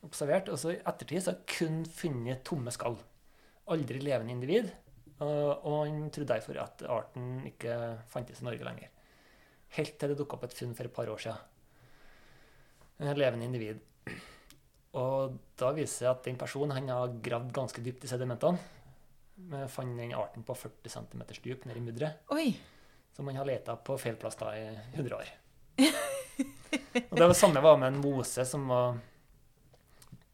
Observert. 0.07 0.55
Og 0.55 0.63
så 0.63 0.77
i 0.77 0.79
ettertid 0.79 1.25
så 1.25 1.33
har 1.33 1.41
jeg 1.41 1.57
kun 1.59 1.81
funnet 1.91 2.47
tomme 2.47 2.71
skall. 2.71 2.95
Aldri 3.67 3.99
levende 3.99 4.39
individ. 4.39 4.71
Og 5.19 5.85
han 5.85 6.07
trodde 6.13 6.31
derfor 6.31 6.61
at 6.63 6.83
arten 6.87 7.43
ikke 7.49 7.75
fantes 8.11 8.39
i 8.41 8.47
Norge 8.47 8.63
lenger. 8.63 8.91
Helt 9.75 9.97
til 9.99 10.11
det 10.11 10.17
dukka 10.19 10.37
opp 10.37 10.47
et 10.47 10.55
funn 10.55 10.75
for 10.77 10.87
et 10.87 10.95
par 10.95 11.11
år 11.11 11.21
siden. 11.21 11.47
En 12.99 13.19
levende 13.19 13.47
individ. 13.47 13.81
Og 14.99 15.35
da 15.59 15.69
viser 15.75 15.83
det 15.83 15.93
seg 15.93 16.09
at 16.11 16.25
den 16.25 16.39
personen 16.39 16.73
han 16.75 16.89
har 16.91 17.17
gravd 17.23 17.51
ganske 17.55 17.83
dypt 17.85 18.07
i 18.07 18.11
sedimentene. 18.11 18.59
Men 19.49 19.69
fant 19.71 19.95
den 19.95 20.15
arten 20.17 20.43
på 20.43 20.55
40 20.57 20.91
cm 20.95 21.21
dyp 21.43 21.67
nede 21.67 21.79
i 21.79 21.83
mudderet. 21.83 22.25
Oi. 22.35 22.49
han 23.15 23.27
man 23.27 23.37
har 23.39 23.47
leta 23.47 23.75
på 23.75 23.97
feil 23.99 24.17
plass 24.19 24.39
da 24.39 24.51
i 24.55 24.65
100 24.95 25.15
år. 25.15 25.29
og 27.09 27.15
det 27.15 27.27
var 27.27 27.37
samme 27.37 27.63
var 27.63 27.77
med 27.79 27.93
en 27.93 28.01
mose 28.03 28.45
som 28.47 28.67
var 28.71 28.97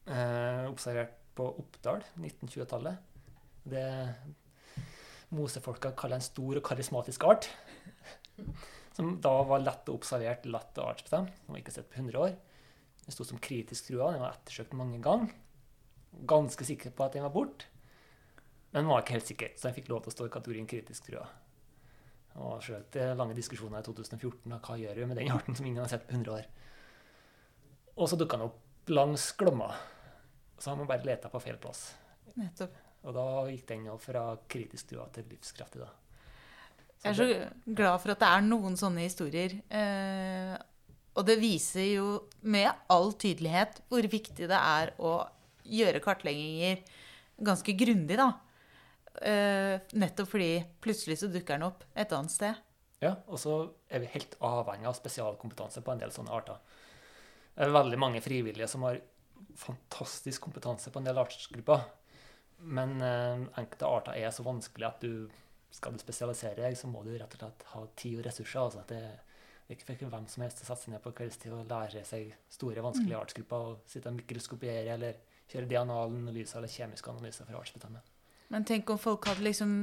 eh, 0.05 0.65
observert 0.69 1.17
på 1.36 1.47
Oppdal 1.61 2.01
1920-tallet. 2.15 3.13
Det 3.65 3.86
mosefolka 5.36 5.93
kaller 5.97 6.19
en 6.19 6.25
stor 6.25 6.59
og 6.59 6.65
karismatisk 6.65 7.25
art. 7.27 7.49
Som 8.95 9.17
da 9.23 9.33
var 9.43 9.63
lett 9.63 9.89
observert, 9.91 10.47
lett 10.47 10.79
å 10.79 10.89
artsbestemme. 10.89 11.31
Den 11.45 11.55
var 11.55 11.61
ikke 11.61 11.73
sett 11.75 11.89
på 11.91 11.99
100 11.99 12.21
år. 12.21 12.36
Den 13.05 13.15
sto 13.15 13.25
som 13.27 13.41
kritisk 13.43 13.89
trua. 13.89 14.13
Den 14.15 14.23
var 14.23 14.38
ettersøkt 14.38 14.75
mange 14.77 15.01
ganger. 15.03 15.33
Ganske 16.25 16.67
sikker 16.67 16.93
på 16.95 17.05
at 17.05 17.17
den 17.17 17.25
var 17.27 17.33
borte. 17.36 17.67
Men 18.71 18.83
den 18.83 18.91
var 18.91 19.03
ikke 19.03 19.15
helt 19.15 19.27
sikker, 19.29 19.51
så 19.55 19.69
den 19.69 19.75
fikk 19.77 19.89
lov 19.91 20.01
til 20.03 20.11
å 20.11 20.15
stå 20.15 20.25
i 20.27 20.31
kategorien 20.33 20.65
kritisk 20.67 21.05
trua. 21.07 21.25
Og 22.43 22.63
selvsagt 22.63 22.97
lange 23.15 23.36
diskusjoner 23.38 23.79
i 23.79 23.86
2014 23.88 24.51
om 24.51 24.57
hva 24.59 24.75
gjør 24.79 24.97
vi 24.99 25.05
med 25.07 25.19
den 25.21 25.31
arten 25.31 25.55
som 25.55 25.67
ingen 25.67 25.79
har 25.79 25.91
sett 25.91 26.07
på 26.09 26.17
100 26.17 26.33
år. 26.36 26.49
Og 27.95 28.09
så 28.11 28.19
dukka 28.19 28.36
den 28.36 28.49
opp 28.49 28.91
langs 28.91 29.29
Glomma. 29.39 29.69
Så 30.59 30.71
har 30.71 30.79
man 30.79 30.89
bare 30.89 31.07
leta 31.07 31.31
på 31.31 31.39
feil 31.43 31.55
plass. 31.61 31.88
Nettopp. 32.36 32.75
Og 33.06 33.14
da 33.14 33.26
gikk 33.51 33.68
den 33.70 33.88
fra 34.01 34.26
kritisk 34.49 34.89
trua 34.91 35.06
til 35.14 35.28
livskraftig. 35.30 35.84
da. 35.84 35.91
Jeg 37.06 37.12
er 37.12 37.18
så 37.20 37.76
glad 37.78 37.99
for 38.01 38.16
at 38.16 38.22
det 38.24 38.30
er 38.32 38.45
noen 38.47 38.78
sånne 38.80 39.06
historier. 39.06 39.60
Eh, 39.70 40.56
og 41.16 41.26
det 41.28 41.38
viser 41.39 41.86
jo 41.93 42.08
med 42.41 42.72
all 42.91 43.14
tydelighet 43.14 43.84
hvor 43.91 44.08
viktig 44.10 44.49
det 44.49 44.58
er 44.58 44.95
å 44.97 45.20
gjøre 45.66 46.01
kartlegginger 46.03 46.82
ganske 47.45 47.76
grundig, 47.78 48.18
da. 48.20 48.32
Eh, 49.22 49.76
nettopp 49.95 50.32
fordi 50.34 50.49
plutselig 50.84 51.22
så 51.22 51.30
dukker 51.32 51.56
den 51.56 51.68
opp 51.70 51.86
et 51.95 52.12
annet 52.16 52.34
sted. 52.34 52.64
Ja, 53.03 53.14
og 53.30 53.39
så 53.39 53.58
er 53.91 54.01
vi 54.01 54.12
helt 54.16 54.36
avhengig 54.43 54.89
av 54.89 54.97
spesialkompetanse 54.97 55.84
på 55.86 55.93
en 55.93 56.01
del 56.01 56.14
sånne 56.16 56.34
arter. 56.36 56.58
Det 57.56 57.68
er 57.68 57.76
veldig 57.76 57.99
mange 58.01 58.24
frivillige 58.24 58.68
som 58.72 58.84
har 58.88 58.99
fantastisk 59.60 60.43
kompetanse 60.47 60.91
på 60.91 60.99
en 60.99 61.08
del 61.08 61.22
artsgrupper. 61.22 61.86
Men 62.60 63.01
eh, 63.03 63.45
enkelte 63.60 63.89
arter 63.89 64.20
er 64.20 64.32
så 64.34 64.45
vanskelig 64.45 64.88
at 64.88 65.03
du 65.03 65.28
skal 65.76 65.95
du 65.95 65.99
spesialisere 65.99 66.64
deg, 66.64 66.78
så 66.80 66.88
må 66.88 67.03
du 67.03 67.12
rett 67.18 67.34
og 67.36 67.41
slett 67.41 67.66
ha 67.74 67.82
tid 67.99 68.20
og 68.20 68.28
ressurser. 68.30 68.62
Altså. 68.62 68.84
Det, 68.88 69.01
er 69.66 69.76
ikke 69.76 69.89
for 69.89 70.14
hvem 70.14 70.28
som 70.32 70.45
helst 70.45 70.62
å 70.64 70.68
sette 70.68 70.86
seg 70.86 70.93
ned 70.93 71.03
på 71.03 71.12
kveldstid 71.18 71.56
og 71.56 71.72
lære 71.72 72.03
seg 72.08 72.32
store, 72.53 72.84
vanskelige 72.86 73.16
mm. 73.16 73.22
artsgrupper 73.22 73.70
og 73.72 73.89
sitte 73.91 74.12
og 74.12 74.20
mikroskopiere 74.20 74.93
eller 74.95 75.20
kjøre 75.51 75.70
DNA-analyser 75.70 76.62
eller 76.62 76.72
kjemiske 76.72 77.12
analyser 77.12 77.47
for 77.47 77.58
å 77.58 77.64
artsbestemme. 77.64 78.03
Men 78.53 78.68
tenk 78.68 78.89
om 78.93 79.01
folk 79.01 79.28
hadde 79.28 79.45
liksom 79.45 79.76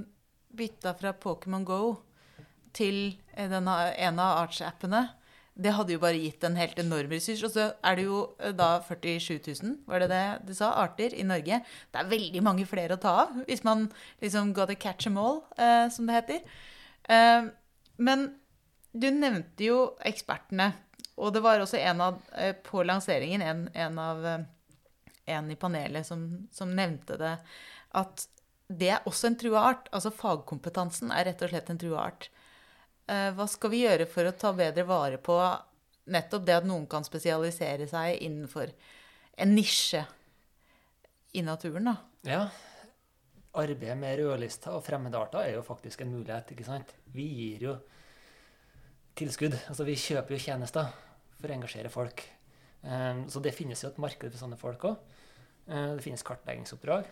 bytta 0.55 0.95
fra 1.01 1.12
Pokémon 1.18 1.66
Go 1.66 1.81
til 2.73 3.18
denne, 3.37 3.75
en 3.93 4.23
av 4.23 4.45
artsappene 4.47 5.03
det 5.55 5.74
hadde 5.76 5.92
jo 5.92 6.00
bare 6.00 6.20
gitt 6.20 6.44
en 6.46 6.57
helt 6.57 6.78
enorm 6.80 7.11
ressurs. 7.12 7.42
Og 7.44 7.53
så 7.53 7.68
er 7.84 7.98
det 7.98 8.07
jo 8.07 8.20
eh, 8.40 8.55
da 8.57 8.74
47 8.86 9.40
000, 9.62 9.74
var 9.88 10.03
det 10.03 10.11
det 10.12 10.24
du 10.48 10.55
sa, 10.57 10.72
arter 10.80 11.16
i 11.16 11.26
Norge. 11.28 11.61
Det 11.92 12.00
er 12.00 12.12
veldig 12.12 12.44
mange 12.44 12.68
flere 12.68 12.96
å 12.96 13.03
ta 13.03 13.16
av, 13.26 13.34
hvis 13.48 13.64
man 13.66 13.90
liksom 14.24 14.55
got 14.57 14.72
to 14.72 14.78
catch 14.78 15.05
them 15.05 15.20
all, 15.20 15.42
eh, 15.59 15.88
som 15.92 16.09
det 16.09 16.16
heter. 16.20 16.57
Eh, 17.12 17.50
men 18.03 18.26
du 18.92 19.09
nevnte 19.12 19.68
jo 19.68 19.78
ekspertene. 20.09 20.72
Og 21.20 21.34
det 21.34 21.42
var 21.44 21.61
også 21.61 21.80
en 21.80 22.00
av, 22.00 22.20
eh, 22.32 22.55
på 22.57 22.84
lanseringen 22.88 23.44
en, 23.44 23.66
en, 23.74 23.98
av, 24.00 24.26
eh, 24.26 24.44
en 25.36 25.50
i 25.53 25.59
panelet 25.61 26.07
som, 26.09 26.48
som 26.53 26.72
nevnte 26.72 27.18
det, 27.20 27.36
at 28.00 28.28
det 28.72 28.88
er 28.94 29.09
også 29.09 29.28
en 29.28 29.36
trua 29.36 29.66
art. 29.72 29.90
Altså 29.92 30.12
fagkompetansen 30.16 31.12
er 31.12 31.28
rett 31.28 31.44
og 31.44 31.53
slett 31.53 31.68
en 31.70 31.80
trua 31.80 32.07
art. 32.09 32.30
Eh, 33.11 33.30
hva 33.34 33.46
skal 33.50 33.72
vi 33.72 33.82
gjøre 33.82 34.07
for 34.11 34.28
å 34.28 34.34
ta 34.38 34.53
bedre 34.55 34.84
vare 34.86 35.18
på 35.18 35.36
nettopp 36.12 36.44
det 36.46 36.59
at 36.61 36.66
noen 36.66 36.86
kan 36.90 37.07
spesialisere 37.07 37.88
seg 37.90 38.20
innenfor 38.22 38.70
en 39.42 39.55
nisje 39.57 40.03
i 41.38 41.42
naturen, 41.42 41.88
da? 41.90 41.96
Ja. 42.28 42.42
Arbeidet 43.59 43.96
med 44.00 44.20
rødlista 44.20 44.72
og 44.76 44.84
fremmedarter 44.86 45.42
er 45.42 45.57
jo 45.57 45.64
faktisk 45.66 46.05
en 46.05 46.12
mulighet, 46.14 46.55
ikke 46.55 46.66
sant? 46.66 46.94
Vi 47.12 47.26
gir 47.26 47.66
jo 47.66 47.74
tilskudd. 49.18 49.59
Altså 49.68 49.86
vi 49.88 49.98
kjøper 49.98 50.36
jo 50.36 50.44
tjenester 50.46 50.92
for 51.40 51.50
å 51.50 51.57
engasjere 51.57 51.92
folk. 51.92 52.22
Eh, 52.82 53.24
så 53.28 53.42
det 53.42 53.57
finnes 53.57 53.82
jo 53.82 53.90
et 53.90 54.00
marked 54.03 54.30
for 54.30 54.40
sånne 54.44 54.61
folk 54.61 54.86
òg. 54.92 55.18
Eh, 55.66 55.90
det 55.98 56.07
finnes 56.07 56.24
kartleggingsoppdrag. 56.26 57.11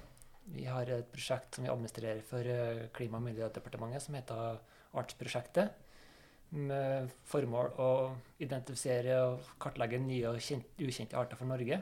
Vi 0.55 0.65
har 0.67 0.89
et 0.91 1.11
prosjekt 1.13 1.55
som 1.55 1.67
vi 1.67 1.71
administrerer 1.71 2.23
for 2.27 2.47
Klima- 2.97 3.21
og 3.21 3.27
miljødepartementet, 3.29 4.03
som 4.03 4.17
heter 4.17 4.59
artsprosjektet 4.99 5.87
med 6.57 7.11
formål 7.31 7.73
å 7.79 7.91
identifisere 8.43 9.21
og 9.29 9.53
kartlegge 9.63 10.01
nye 10.03 10.33
og 10.33 10.41
kjent, 10.43 10.73
ukjente 10.83 11.19
arter 11.19 11.39
for 11.39 11.51
Norge. 11.51 11.79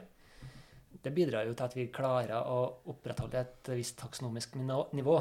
Det 0.99 1.13
bidrar 1.15 1.47
jo 1.47 1.55
til 1.55 1.65
at 1.65 1.77
vi 1.77 1.87
klarer 1.93 2.45
å 2.45 2.59
opprettholde 2.91 3.41
et 3.41 3.71
visst 3.77 3.97
taksonomisk 4.01 4.57
nivå. 4.59 5.17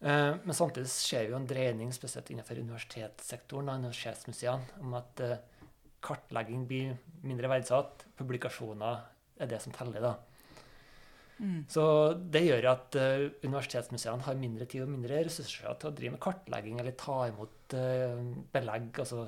Eh, 0.00 0.34
men 0.44 0.54
samtidig 0.54 0.90
ser 0.90 1.26
vi 1.26 1.34
jo 1.34 1.38
en 1.38 1.48
dreining, 1.48 1.92
spesielt 1.94 2.30
innenfor 2.30 2.60
universitetssektoren 2.62 3.70
og 3.70 3.82
universitetsmuseene, 3.82 4.80
om 4.82 4.94
at 4.98 5.22
eh, 5.26 5.38
kartlegging 6.04 6.66
blir 6.70 6.94
mindre 7.26 7.50
verdsatt. 7.50 8.06
Publikasjoner 8.18 9.04
er 9.42 9.50
det 9.50 9.60
som 9.62 9.74
teller, 9.74 10.02
da. 10.02 10.14
Mm. 11.38 11.58
Så 11.70 11.84
det 12.18 12.42
gjør 12.46 12.66
at 12.72 12.96
uh, 12.98 13.26
universitetsmuseene 13.44 14.26
har 14.26 14.38
mindre 14.38 14.66
tid 14.70 14.84
og 14.84 14.90
mindre 14.90 15.20
ressurser 15.26 15.76
til 15.78 15.90
å 15.90 15.94
drive 15.94 16.16
med 16.16 16.22
kartlegging 16.24 16.80
eller 16.82 16.96
ta 16.98 17.18
imot 17.30 17.76
uh, 17.78 18.22
belegg, 18.54 18.90
altså 19.04 19.26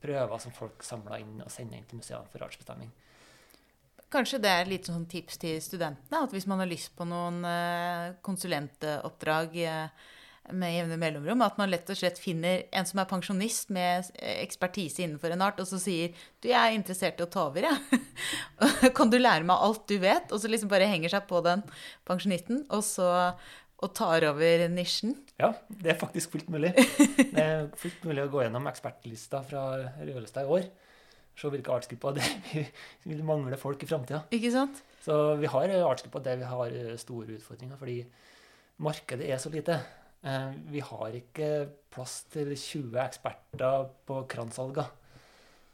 prøver 0.00 0.42
som 0.42 0.54
folk 0.56 0.84
samler 0.84 1.22
inn 1.22 1.40
og 1.44 1.52
sender 1.52 1.80
inn 1.80 1.88
til 1.88 2.00
museene 2.00 2.28
for 2.32 2.44
artsbestemming. 2.44 2.92
Kanskje 4.10 4.40
det 4.42 4.50
er 4.50 4.64
et 4.64 4.72
litt 4.72 4.88
sånn 4.88 5.06
tips 5.08 5.38
til 5.40 5.60
studentene? 5.62 6.24
At 6.24 6.32
hvis 6.34 6.48
man 6.50 6.60
har 6.60 6.68
lyst 6.68 6.92
på 6.98 7.06
noen 7.08 7.44
uh, 7.46 8.16
konsulentoppdrag 8.26 9.60
med 10.52 10.74
jevne 10.74 10.98
mellomrom. 11.00 11.44
At 11.44 11.58
man 11.60 11.70
lett 11.70 11.88
og 11.92 11.98
slett 11.98 12.18
finner 12.20 12.64
en 12.74 12.88
som 12.88 13.02
er 13.02 13.08
pensjonist 13.10 13.72
med 13.74 14.10
ekspertise 14.18 15.04
innenfor 15.04 15.34
en 15.34 15.44
art, 15.46 15.60
og 15.62 15.68
så 15.68 15.80
sier 15.82 16.14
du, 16.40 16.50
jeg 16.50 16.58
er 16.58 16.76
interessert 16.76 17.20
i 17.20 17.26
å 17.26 17.30
ta 17.30 17.46
over, 17.50 17.68
jeg. 17.68 18.02
Ja. 18.60 18.90
kan 18.96 19.12
du 19.12 19.18
lære 19.20 19.46
meg 19.46 19.62
alt 19.62 19.86
du 19.90 19.98
vet? 20.02 20.30
Og 20.32 20.42
så 20.42 20.50
liksom 20.50 20.72
bare 20.72 20.90
henger 20.90 21.12
seg 21.12 21.26
på 21.30 21.42
den 21.46 21.64
pensjonisten, 22.08 22.64
og 22.70 22.84
så 22.86 23.10
og 23.80 23.94
tar 23.96 24.26
over 24.28 24.66
nisjen. 24.68 25.14
Ja, 25.40 25.54
det 25.68 25.94
er 25.94 25.96
faktisk 26.00 26.34
fullt 26.34 26.50
mulig. 26.52 26.74
Det 27.32 27.40
er 27.40 27.70
fullt 27.80 28.02
mulig 28.04 28.26
å 28.26 28.32
gå 28.32 28.42
gjennom 28.44 28.66
ekspertlista 28.68 29.40
fra 29.46 29.62
Rødlista 29.96 30.44
i 30.44 30.50
år. 30.56 30.66
Se 31.40 31.48
hvilke 31.48 31.72
artsgrupper 31.72 32.18
det 32.18 32.26
vi 32.50 32.66
vil 33.14 33.22
mangle 33.24 33.56
folk 33.56 33.80
i 33.80 33.88
framtida. 33.88 34.20
Så 35.00 35.16
vi 35.40 35.48
har 35.48 35.72
artsgrupper 35.78 36.26
der 36.26 36.42
vi 36.42 36.50
har 36.50 36.76
store 37.00 37.38
utfordringer, 37.38 37.80
fordi 37.80 38.02
markedet 38.84 39.30
er 39.32 39.40
så 39.40 39.52
lite. 39.52 39.78
Eh, 40.22 40.50
vi 40.68 40.82
har 40.84 41.14
ikke 41.16 41.50
plass 41.92 42.24
til 42.32 42.52
20 42.52 42.98
eksperter 43.02 43.86
på 44.08 44.22
kransalga. 44.30 44.84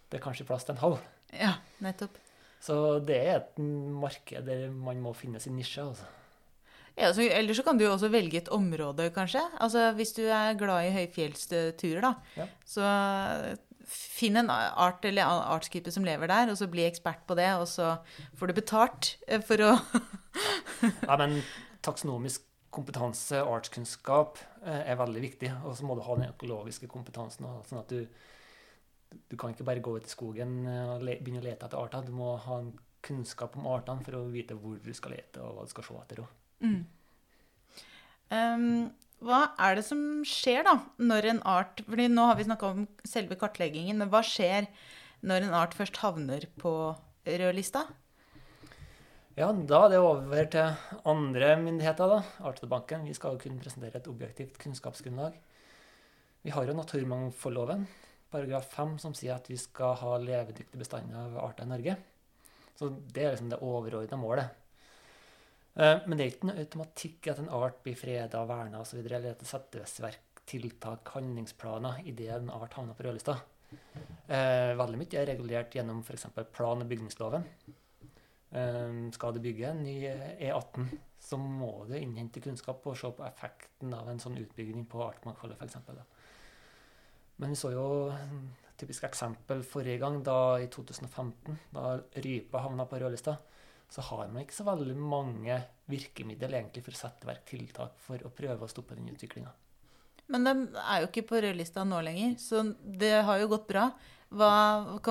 Det 0.07 0.21
er 0.21 0.23
kanskje 0.23 0.47
plass 0.47 0.67
til 0.67 0.77
en 0.77 0.85
halv. 0.85 1.01
Ja, 1.35 1.57
nettopp. 1.83 2.21
Så 2.63 2.77
det 3.05 3.17
er 3.19 3.41
et 3.41 3.59
marked 3.59 4.47
der 4.47 4.71
man 4.71 5.03
må 5.03 5.13
finne 5.19 5.43
sin 5.43 5.59
nisje. 5.59 5.83
altså. 5.83 6.07
Ja, 6.97 7.11
så, 7.13 7.21
Eller 7.21 7.55
så 7.55 7.63
kan 7.63 7.77
du 7.77 7.85
jo 7.85 7.93
også 7.93 8.09
velge 8.09 8.39
et 8.39 8.49
område, 8.49 9.11
kanskje. 9.13 9.43
Altså 9.61 9.93
Hvis 9.93 10.15
du 10.17 10.23
er 10.23 10.57
glad 10.57 10.87
i 10.87 10.95
høyfjellsturer, 10.95 12.01
da. 12.01 12.15
Ja. 12.39 12.47
Så 12.65 12.87
finn 13.87 14.39
en 14.41 14.51
art 14.51 15.05
eller 15.07 15.29
artsgruppe 15.55 15.93
som 15.95 16.07
lever 16.07 16.31
der, 16.31 16.51
og 16.51 16.59
så 16.59 16.67
bli 16.71 16.87
ekspert 16.87 17.23
på 17.29 17.37
det, 17.39 17.53
og 17.55 17.69
så 17.71 17.97
får 18.39 18.51
du 18.51 18.57
betalt 18.57 19.13
eh, 19.29 19.43
for 19.45 19.63
å 19.63 19.77
Ja, 21.07 21.19
men 21.21 21.43
taksonomisk 21.87 22.43
kompetanse, 22.77 23.41
artskunnskap, 23.43 24.41
eh, 24.63 24.83
er 24.93 24.99
veldig 25.01 25.23
viktig. 25.25 25.53
Og 25.65 25.77
så 25.79 25.87
må 25.87 25.97
du 25.97 26.05
ha 26.07 26.17
den 26.19 26.31
økologiske 26.31 26.89
kompetansen. 26.93 27.47
sånn 27.69 27.81
at 27.81 27.93
du, 27.93 28.07
du 29.31 29.37
kan 29.37 29.55
ikke 29.55 29.67
bare 29.69 29.85
gå 29.85 29.97
ut 29.97 30.09
i 30.09 30.13
skogen 30.13 30.59
eh, 30.67 30.83
og 30.97 31.07
le, 31.07 31.19
begynne 31.21 31.43
å 31.43 31.47
lete 31.47 31.69
etter 31.69 31.81
arter. 31.81 32.05
Du 32.07 32.13
må 32.17 32.37
ha 32.47 32.61
en 32.61 32.75
kunnskap 33.07 33.57
om 33.57 33.69
artene 33.71 34.05
for 34.05 34.19
å 34.19 34.27
vite 34.33 34.57
hvor 34.59 34.79
du 34.83 34.93
skal 34.97 35.15
lete, 35.15 35.41
og 35.43 35.57
hva 35.57 35.67
du 35.67 35.73
skal 35.73 35.87
se 35.87 35.99
etter. 36.03 36.23
Mm. 36.65 36.81
Um, 38.27 38.71
hva 39.23 39.43
er 39.63 39.79
det 39.79 39.85
som 39.87 40.01
skjer 40.27 40.67
da, 40.67 40.81
når 40.99 41.29
en 41.31 41.43
art 41.47 41.79
fordi 41.87 42.09
Nå 42.11 42.25
har 42.27 42.39
vi 42.39 42.47
snakka 42.49 42.73
om 42.73 42.87
selve 43.07 43.39
kartleggingen, 43.39 44.01
men 44.01 44.11
hva 44.11 44.23
skjer 44.27 44.67
når 45.27 45.47
en 45.47 45.55
art 45.57 45.77
først 45.79 46.03
havner 46.03 46.49
på 46.61 46.73
rødlista? 47.27 47.87
Ja, 49.37 49.51
da 49.53 49.83
er 49.85 49.91
det 49.93 49.99
over 50.01 50.47
til 50.49 51.03
andre 51.05 51.51
myndigheter, 51.61 52.09
da. 52.09 52.23
Artsdatabanken. 52.49 53.03
Vi 53.05 53.13
skal 53.19 53.35
jo 53.35 53.43
kunne 53.43 53.61
presentere 53.61 54.01
et 54.01 54.09
objektivt 54.09 54.57
kunnskapsgrunnlag. 54.63 55.37
Vi 56.41 56.55
har 56.55 56.65
jo 56.65 56.77
naturmangfoldloven, 56.79 57.85
paragraf 58.33 58.71
5, 58.73 58.97
som 59.05 59.13
sier 59.19 59.35
at 59.35 59.51
vi 59.53 59.59
skal 59.61 59.93
ha 60.01 60.15
levedyktige 60.23 60.81
bestander 60.81 61.21
av 61.21 61.37
arter 61.51 61.69
i 61.69 61.73
Norge. 61.75 61.99
Så 62.81 62.89
det 62.97 63.27
er 63.27 63.37
liksom 63.37 63.53
det 63.53 63.61
overordna 63.61 64.23
målet. 64.25 64.57
Eh, 65.77 65.99
men 66.07 66.17
det 66.17 66.25
er 66.25 66.33
ikke 66.33 66.49
noe 66.55 66.65
automatikk 66.65 67.33
at 67.35 67.45
en 67.45 67.53
art 67.61 67.85
blir 67.85 68.01
freda, 68.01 68.45
verna 68.49 68.81
osv., 68.81 69.05
eller 69.05 69.35
at 69.35 69.45
det 69.45 69.53
settes 69.53 69.99
verk 70.01 70.47
tiltak, 70.49 71.13
handlingsplaner, 71.13 72.07
idet 72.09 72.39
en 72.39 72.55
art 72.57 72.81
havner 72.81 72.97
på 72.97 73.05
rødlista. 73.05 73.37
Eh, 74.33 74.73
veldig 74.81 75.03
mye 75.03 75.21
er 75.21 75.35
regulert 75.35 75.77
gjennom 75.77 76.01
f.eks. 76.01 76.31
plan- 76.57 76.81
og 76.81 76.89
bygningsloven. 76.89 77.45
Ehm, 78.57 79.11
skal 79.13 79.35
du 79.35 79.43
bygge 79.45 79.69
en 79.69 79.83
ny 79.85 79.97
E18, 80.09 80.87
så 81.21 81.39
må 81.41 81.85
du 81.89 81.97
innhente 81.99 82.41
kunnskap 82.41 82.85
og 82.87 82.97
se 82.97 83.11
på 83.13 83.25
effekten 83.27 83.93
av 83.97 84.09
en 84.09 84.21
sånn 84.23 84.39
utbygging 84.41 84.87
på 84.89 85.03
artsmangfoldet, 85.05 85.61
f.eks. 85.61 85.77
Men 87.37 87.53
vi 87.53 87.59
så 87.61 87.73
jo 87.75 87.89
et 88.15 88.79
typisk 88.81 89.05
eksempel 89.09 89.61
forrige 89.67 90.01
gang, 90.01 90.23
da 90.25 90.57
i 90.63 90.71
2015, 90.73 91.59
da 91.75 91.99
rypa 92.25 92.65
havna 92.65 92.87
på 92.89 93.01
rødlista. 93.03 93.37
Så 93.93 94.03
har 94.09 94.31
man 94.33 94.43
ikke 94.43 94.57
så 94.57 94.65
veldig 94.67 94.97
mange 94.99 95.61
virkemidler 95.91 96.57
egentlig 96.57 96.83
for 96.87 96.97
å 96.97 96.99
sette 96.99 97.27
i 97.27 97.29
verk 97.29 97.45
tiltak 97.47 98.01
for 98.03 98.25
å 98.25 98.33
prøve 98.35 98.67
å 98.67 98.71
stoppe 98.71 98.97
den 98.99 99.13
utviklinga. 99.13 99.53
Men 100.33 100.49
de 100.49 100.55
er 100.81 101.03
jo 101.03 101.11
ikke 101.11 101.29
på 101.29 101.43
rødlista 101.45 101.85
nå 101.87 102.01
lenger, 102.03 102.35
så 102.43 102.65
det 102.83 103.13
har 103.29 103.39
jo 103.39 103.53
gått 103.53 103.69
bra. 103.69 103.91
Hva, 104.35 104.51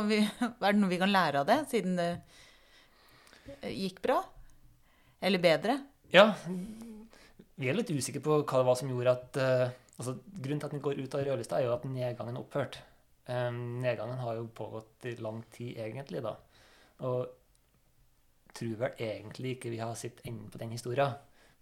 vi, 0.09 0.19
er 0.41 0.65
det 0.65 0.81
noe 0.81 0.91
vi 0.91 0.99
kan 0.99 1.13
lære 1.13 1.45
av 1.45 1.47
det, 1.47 1.61
siden 1.71 1.95
det 2.01 2.09
gikk 3.69 4.01
bra? 4.03 4.19
Eller 5.21 5.41
bedre? 5.41 5.77
Ja. 6.13 6.27
Vi 7.55 7.69
er 7.69 7.77
litt 7.77 7.93
usikre 7.93 8.21
på 8.23 8.41
hva 8.41 8.59
det 8.61 8.67
var 8.67 8.77
som 8.79 8.91
gjorde 8.91 9.15
at 9.15 9.39
uh, 9.39 9.69
altså, 9.95 10.17
Grunnen 10.25 10.61
til 10.61 10.67
at 10.67 10.75
den 10.75 10.83
går 10.83 10.99
ut 10.99 11.15
av 11.15 11.23
rødlista, 11.27 11.59
er 11.59 11.69
jo 11.69 11.75
at 11.75 11.87
nedgangen 11.87 12.41
opphørte. 12.41 12.83
Um, 13.25 13.79
nedgangen 13.81 14.19
har 14.21 14.37
jo 14.37 14.49
pågått 14.53 15.07
i 15.09 15.15
lang 15.23 15.41
tid, 15.55 15.79
egentlig, 15.81 16.21
da. 16.25 16.35
Og 17.07 17.31
tror 18.55 18.75
vel 18.79 19.01
egentlig 19.01 19.55
ikke 19.55 19.71
vi 19.73 19.81
har 19.81 19.95
sett 19.99 20.21
enden 20.27 20.51
på 20.51 20.61
den 20.61 20.75
historien. 20.75 21.15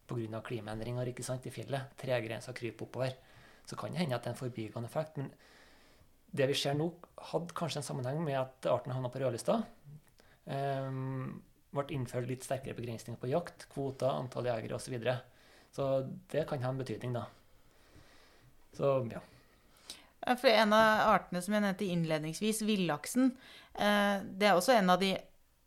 Pga. 0.08 0.42
klimaendringer 0.44 1.10
ikke 1.10 1.26
sant, 1.26 1.46
i 1.48 1.54
fjellet. 1.54 1.96
Tregrensa 1.98 2.54
kryper 2.54 2.86
oppover. 2.86 3.16
Så 3.66 3.78
kan 3.80 3.94
det 3.94 4.04
hende 4.04 4.18
at 4.18 4.26
det 4.26 4.34
er 4.34 4.36
en 4.36 4.42
forbigående 4.42 4.90
effekt. 4.92 5.18
Men 5.18 5.32
det 6.34 6.50
vi 6.50 6.58
ser 6.58 6.76
nå, 6.78 6.90
hadde 7.32 7.56
kanskje 7.56 7.80
en 7.80 7.88
sammenheng 7.88 8.20
med 8.26 8.38
at 8.42 8.68
arten 8.70 8.94
havna 8.94 9.10
på 9.14 9.24
rødlista. 9.24 9.62
Um, 10.46 11.42
ble 11.74 11.86
innført 11.96 12.30
litt 12.30 12.46
sterkere 12.46 12.78
begrensninger 12.78 13.20
på 13.20 13.32
jakt, 13.32 13.68
kvoter, 13.74 14.12
antall 14.12 14.50
jegere 14.50 14.78
osv. 14.78 14.88
Så, 14.88 14.94
videre. 14.94 15.18
så 15.74 15.90
det 16.32 16.48
kan 16.50 16.64
ha 16.64 16.74
en 16.74 16.82
betydning, 16.82 17.16
da. 17.18 17.28
Så 18.78 18.96
ja. 19.12 19.22
For 20.40 20.48
en 20.48 20.74
av 20.76 21.10
artene 21.12 21.42
som 21.44 21.56
jeg 21.56 21.66
nevnte 21.66 21.90
innledningsvis, 21.92 22.62
villaksen, 22.66 23.34
eh, 23.76 24.24
det 24.24 24.48
er 24.48 24.56
også 24.56 24.78
en 24.78 24.94
av 24.94 25.02
de 25.02 25.12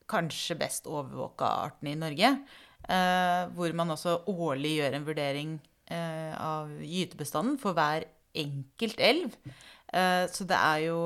kanskje 0.09 0.57
best 0.59 0.87
overvåka 0.89 1.49
artene 1.67 1.93
i 1.93 2.01
Norge. 2.01 2.33
Eh, 2.87 3.43
hvor 3.59 3.73
man 3.77 3.93
også 3.93 4.23
årlig 4.31 4.77
gjør 4.79 4.97
en 4.97 5.07
vurdering 5.09 5.55
eh, 5.91 6.33
av 6.39 6.71
gytebestanden 6.81 7.59
for 7.61 7.77
hver 7.77 8.07
enkelt 8.37 9.01
elv. 9.01 9.35
Så 9.97 10.45
det 10.45 10.57
er 10.59 10.81
jo 10.83 10.97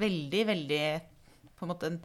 veldig, 0.00 0.40
veldig 0.48 0.84
på 1.60 1.66
en 1.66 1.70
måte 1.70 1.90
en 1.90 1.98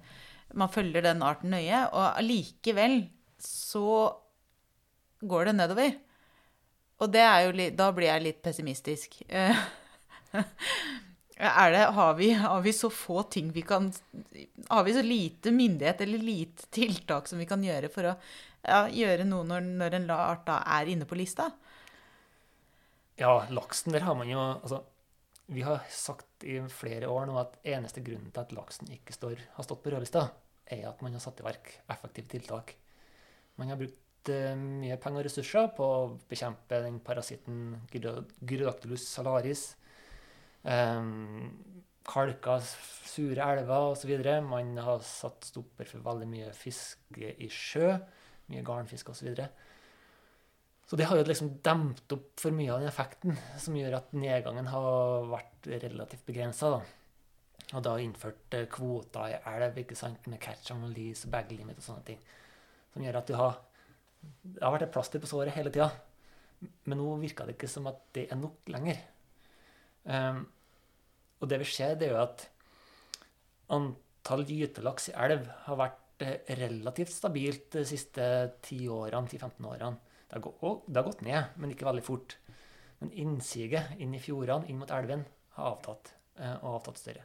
man 0.53 0.71
følger 0.71 1.03
den 1.05 1.23
arten 1.25 1.53
nøye, 1.55 1.87
og 1.91 2.19
allikevel 2.19 3.01
så 3.41 4.13
går 5.25 5.49
det 5.49 5.55
nedover. 5.57 5.95
Og 7.01 7.11
det 7.11 7.23
er 7.25 7.39
jo 7.43 7.71
Da 7.75 7.89
blir 7.91 8.07
jeg 8.07 8.23
litt 8.23 8.43
pessimistisk. 8.43 9.21
Er 11.35 11.71
det, 11.71 11.79
har, 11.91 12.13
vi, 12.15 12.29
har 12.31 12.61
vi 12.63 12.71
så 12.71 12.87
få 12.89 13.23
ting 13.27 13.49
vi 13.51 13.61
kan 13.67 13.89
Har 14.69 14.83
vi 14.87 14.93
så 14.95 15.01
lite 15.03 15.51
myndighet 15.51 16.01
eller 16.01 16.17
lite 16.17 16.69
tiltak 16.71 17.27
som 17.27 17.39
vi 17.39 17.45
kan 17.45 17.63
gjøre 17.63 17.89
for 17.91 18.07
å 18.07 18.13
ja, 18.63 18.85
gjøre 18.87 19.25
noe 19.27 19.43
når, 19.43 19.67
når 19.81 19.97
en 19.99 20.07
art 20.15 20.45
da 20.47 20.61
er 20.77 20.93
inne 20.93 21.03
på 21.05 21.17
lista? 21.19 21.49
Ja, 23.19 23.45
laksen, 23.51 23.91
der 23.91 24.07
har 24.07 24.15
man 24.15 24.31
jo 24.31 24.39
altså, 24.39 24.79
Vi 25.45 25.61
har 25.61 25.83
sagt 25.93 26.43
i 26.47 26.57
flere 26.73 27.09
år 27.11 27.27
nå 27.29 27.35
at 27.37 27.59
eneste 27.75 28.01
grunnen 28.05 28.31
til 28.33 28.41
at 28.41 28.55
laksen 28.55 28.89
ikke 28.95 29.13
står, 29.13 29.43
har 29.57 29.67
stått 29.67 29.83
på 29.83 29.93
rødlista, 29.93 30.25
er 30.65 30.87
at 30.89 31.03
man 31.05 31.13
har 31.13 31.21
satt 31.21 31.41
i 31.41 31.45
verk 31.45 31.69
effektive 31.93 32.31
tiltak. 32.31 32.73
Man 33.61 33.69
har 33.69 33.77
brukt 33.79 34.31
uh, 34.33 34.55
mye 34.57 34.97
penger 35.01 35.21
og 35.21 35.27
ressurser 35.29 35.69
på 35.77 35.85
å 35.85 36.07
bekjempe 36.29 36.81
den 36.87 36.97
parasitten 37.05 37.75
Gyrodactylus 37.93 39.05
salaris. 39.05 39.67
Um, 40.65 41.53
kalka 42.05 42.57
sure 42.65 43.45
elver 43.45 43.91
osv. 43.93 44.15
Man 44.49 44.73
har 44.81 45.05
satt 45.05 45.45
stopper 45.51 45.89
for 45.89 46.05
veldig 46.05 46.29
mye 46.29 46.51
fiske 46.57 47.35
i 47.37 47.49
sjø. 47.53 47.93
Mye 48.49 48.65
garnfiske 48.65 49.13
osv. 49.13 49.21
Så, 49.21 49.29
videre. 49.29 49.49
Så 50.86 50.97
det 50.99 51.07
har 51.09 51.17
jo 51.17 51.25
liksom 51.25 51.55
dempet 51.65 52.13
opp 52.13 52.41
for 52.43 52.53
mye 52.53 52.69
av 52.73 52.83
den 52.83 52.91
effekten, 52.91 53.38
som 53.61 53.77
gjør 53.77 53.97
at 53.97 54.11
nedgangen 54.13 54.67
har 54.69 55.25
vært 55.31 55.69
relativt 55.81 56.27
begrensa. 56.27 56.75
Og 57.73 57.81
da 57.81 57.95
innført 57.97 58.53
eh, 58.53 58.67
kvoter 58.69 59.31
i 59.33 59.39
elv 59.55 59.79
ikke 59.81 59.97
sant, 59.97 60.27
med 60.29 60.41
catch 60.41 60.69
and 60.75 60.86
release 60.86 61.25
og 61.25 61.33
bag 61.33 61.49
limit 61.55 61.81
og 61.81 61.88
sånne 61.88 62.05
ting. 62.11 62.19
Som 62.93 63.05
gjør 63.05 63.21
at 63.21 63.31
du 63.31 63.38
har 63.39 63.63
Det 64.25 64.61
har 64.61 64.73
vært 64.73 64.88
et 64.88 64.93
plaster 64.93 65.21
på 65.21 65.29
såret 65.29 65.53
hele 65.53 65.69
tida. 65.73 65.89
Men 66.89 66.97
nå 66.97 67.11
virker 67.21 67.45
det 67.45 67.57
ikke 67.57 67.69
som 67.69 67.86
at 67.89 67.99
det 68.13 68.27
er 68.31 68.39
nok 68.39 68.69
lenger. 68.73 69.01
Um, 70.05 70.39
og 71.41 71.49
det 71.49 71.59
vi 71.61 71.67
ser, 71.69 71.93
det 71.97 72.07
er 72.07 72.15
jo 72.15 72.23
at 72.23 72.45
antall 73.75 74.45
gytelaks 74.49 75.11
i 75.11 75.15
elv 75.27 75.45
har 75.65 75.77
vært 75.77 76.25
eh, 76.25 76.55
relativt 76.61 77.13
stabilt 77.13 77.69
de 77.75 77.86
siste 77.86 78.25
10 78.65 78.89
årene, 78.95 79.29
10-15 79.29 79.69
årene. 79.69 80.14
Det 80.36 80.41
har, 80.41 80.51
gått, 80.51 80.88
det 80.88 80.99
har 80.99 81.05
gått 81.07 81.21
ned, 81.23 81.51
men 81.55 81.71
ikke 81.71 81.86
veldig 81.88 82.01
fort. 82.03 82.33
Men 82.99 83.11
innsiget 83.15 83.93
inn 84.03 84.11
i 84.17 84.19
fjordene, 84.19 84.67
inn 84.67 84.81
mot 84.81 84.89
elven, 84.91 85.21
har 85.55 85.69
avtatt, 85.69 86.09
eh, 86.36 86.57
og 86.57 86.73
avtatt 86.73 86.99
større. 86.99 87.21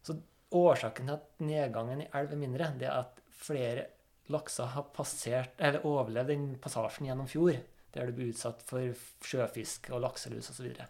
Så 0.00 0.16
årsaken 0.56 1.10
til 1.10 1.18
at 1.18 1.42
nedgangen 1.44 2.00
i 2.00 2.06
elv 2.16 2.32
er 2.32 2.40
mindre, 2.40 2.68
det 2.80 2.88
er 2.88 3.02
at 3.02 3.20
flere 3.36 3.84
lakser 4.32 4.70
har 4.72 4.86
passert, 4.96 5.52
eller 5.58 5.84
overlevd 5.90 6.32
den 6.32 6.46
passasjen 6.62 7.10
gjennom 7.10 7.28
fjord, 7.28 7.58
der 7.92 8.08
du 8.08 8.16
blir 8.16 8.32
utsatt 8.32 8.64
for 8.64 8.96
sjøfisk 9.26 9.90
og 9.92 10.00
lakselus 10.06 10.48
osv. 10.54 10.70
Så, 10.72 10.88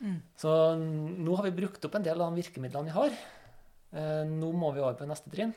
mm. 0.00 0.18
så 0.42 0.56
nå 0.74 1.38
har 1.38 1.46
vi 1.46 1.54
brukt 1.60 1.86
opp 1.86 2.00
en 2.00 2.08
del 2.08 2.18
av 2.18 2.34
de 2.34 2.42
virkemidlene 2.42 2.90
vi 2.90 2.96
har. 2.98 3.14
Eh, 3.94 4.24
nå 4.26 4.50
må 4.58 4.74
vi 4.74 4.82
over 4.82 4.98
på 4.98 5.06
neste 5.06 5.30
trinn. 5.30 5.54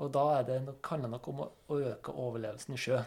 Og 0.00 0.10
da 0.12 0.24
er 0.38 0.48
det, 0.48 0.58
handler 0.88 1.08
det 1.08 1.14
nok 1.18 1.30
om 1.34 1.44
å 1.44 1.78
øke 1.92 2.16
overlevelsen 2.24 2.76
i 2.76 2.80
sjø. 2.80 3.04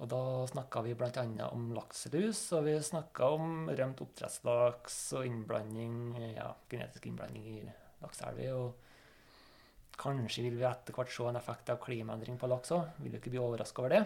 Og 0.00 0.08
da 0.08 0.20
snakka 0.48 0.80
vi 0.86 0.94
bl.a. 0.96 1.24
om 1.50 1.66
lakselus, 1.76 2.38
og 2.56 2.64
vi 2.64 2.78
snakka 2.80 3.26
om 3.36 3.68
rømt 3.68 4.00
oppdrettslaks 4.00 4.96
og 5.18 5.26
innblanding, 5.28 5.98
ja, 6.32 6.46
genetisk 6.72 7.10
innblanding 7.10 7.50
i 7.50 7.58
lakseelver. 8.00 8.54
Og 8.56 9.98
kanskje 10.00 10.46
vil 10.46 10.56
vi 10.56 10.64
etter 10.64 10.96
hvert 10.96 11.12
se 11.12 11.26
en 11.28 11.36
effekt 11.36 11.72
av 11.72 11.82
klimaendring 11.84 12.40
på 12.40 12.48
laks 12.48 12.72
òg. 12.76 12.94
Vil 13.04 13.12
jo 13.12 13.20
ikke 13.20 13.34
bli 13.34 13.42
overraska 13.44 13.84
over 13.84 13.96
det. 13.98 14.00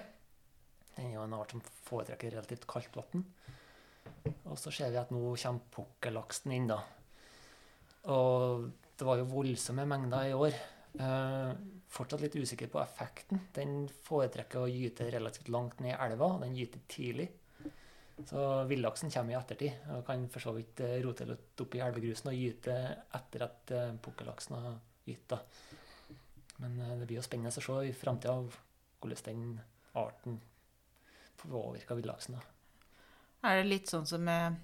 Den 0.97 1.12
er 1.12 1.14
jo 1.14 1.28
en 1.28 1.38
art 1.38 1.55
som 1.55 1.62
foretrekker 1.86 2.34
relativt 2.34 2.66
kaldt 2.70 2.99
vann. 2.99 3.22
Og 4.51 4.59
så 4.59 4.74
ser 4.74 4.90
vi 4.90 4.99
at 4.99 5.14
nå 5.14 5.22
kommer 5.30 5.70
pukkellaksen 5.78 6.57
inn, 6.59 6.68
da. 6.74 6.80
Og 8.11 8.66
det 8.99 9.07
var 9.07 9.22
jo 9.22 9.30
voldsomme 9.30 9.86
mengder 9.86 10.26
i 10.26 10.34
år. 10.34 10.59
Fortsatt 11.95 12.24
litt 12.24 12.34
usikker 12.34 12.70
på 12.72 12.80
effekten. 12.82 13.45
Den 13.55 13.84
foretrekker 14.07 14.64
å 14.64 14.70
gyte 14.70 15.07
relativt 15.14 15.51
langt 15.55 15.78
ned 15.84 15.95
i 15.95 15.99
elva, 16.09 16.32
og 16.34 16.42
den 16.42 16.57
gyter 16.59 16.82
tidlig. 16.90 17.28
Så 18.26 18.40
villaksen 18.70 19.11
kommer 19.11 19.34
i 19.34 19.38
ettertid 19.38 19.86
og 19.90 20.05
kan 20.07 20.28
for 20.30 20.42
så 20.42 20.53
vidt 20.55 20.80
eh, 20.86 21.01
rote 21.03 21.26
litt 21.26 21.62
oppi 21.64 21.80
elvegrusen 21.82 22.30
og 22.30 22.36
gyte 22.38 22.74
etter 23.18 23.47
at 23.49 23.72
eh, 23.74 23.97
pukkellaksen 24.03 24.55
har 24.55 24.76
gytt. 25.09 25.34
Men 26.62 26.78
eh, 26.78 26.92
det 27.01 27.09
blir 27.09 27.18
jo 27.18 27.24
spennende 27.26 27.51
å 27.51 27.64
se 27.64 27.78
i 27.88 27.95
framtida 27.97 28.36
hvordan 28.38 29.24
den 29.26 29.49
arten 29.99 30.38
påvirker 31.42 31.99
villaksen. 31.99 32.38
Er 33.45 33.61
det 33.61 33.66
litt 33.68 33.90
sånn 33.90 34.07
som 34.09 34.22
med 34.24 34.57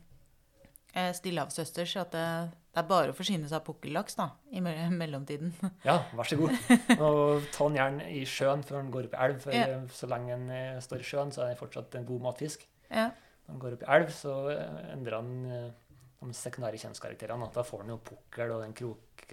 eh, 0.95 1.11
Stillehavsøsters, 1.17 1.97
at 2.01 2.15
det 2.15 2.29
det 2.71 2.79
er 2.79 2.87
bare 2.87 3.11
å 3.11 3.17
forsyne 3.19 3.49
seg 3.51 3.57
av 3.59 3.65
pukkellaks 3.67 4.15
da, 4.19 4.29
i 4.55 4.61
mellomtiden. 5.01 5.51
Ja, 5.83 5.97
vær 6.15 6.29
så 6.31 6.39
god. 6.39 6.55
Og 7.03 7.49
ta 7.51 7.67
den 7.67 7.79
gjerne 7.81 8.11
i 8.15 8.23
sjøen 8.29 8.63
før 8.67 8.79
den 8.79 8.93
går 8.95 9.09
opp 9.09 9.17
i 9.17 9.23
elv. 9.27 9.41
For 9.43 9.57
ja. 9.57 9.81
så 9.95 10.11
lenge 10.11 10.37
den 10.37 10.53
eh, 10.55 10.83
står 10.85 11.03
i 11.03 11.09
sjøen, 11.09 11.35
så 11.35 11.45
er 11.45 11.51
den 11.51 11.59
fortsatt 11.59 11.99
en 11.99 12.07
god 12.07 12.29
matfisk. 12.29 12.63
Ja. 12.87 13.09
Når 13.47 13.57
den 13.57 13.63
går 13.65 13.77
opp 13.77 13.83
i 13.87 13.91
elv, 13.97 14.13
så 14.15 14.37
eh, 14.55 14.79
endrer 14.95 15.19
den 15.19 15.57
eh, 15.57 15.97
de 16.21 16.37
sekundære 16.37 16.79
kjønnskarakterene. 16.85 17.51
Da 17.57 17.67
får 17.67 17.83
den 17.83 17.95
jo 17.97 17.99
pukkel 18.13 18.55
og 18.55 18.63
en 18.67 18.77
krok 18.77 19.27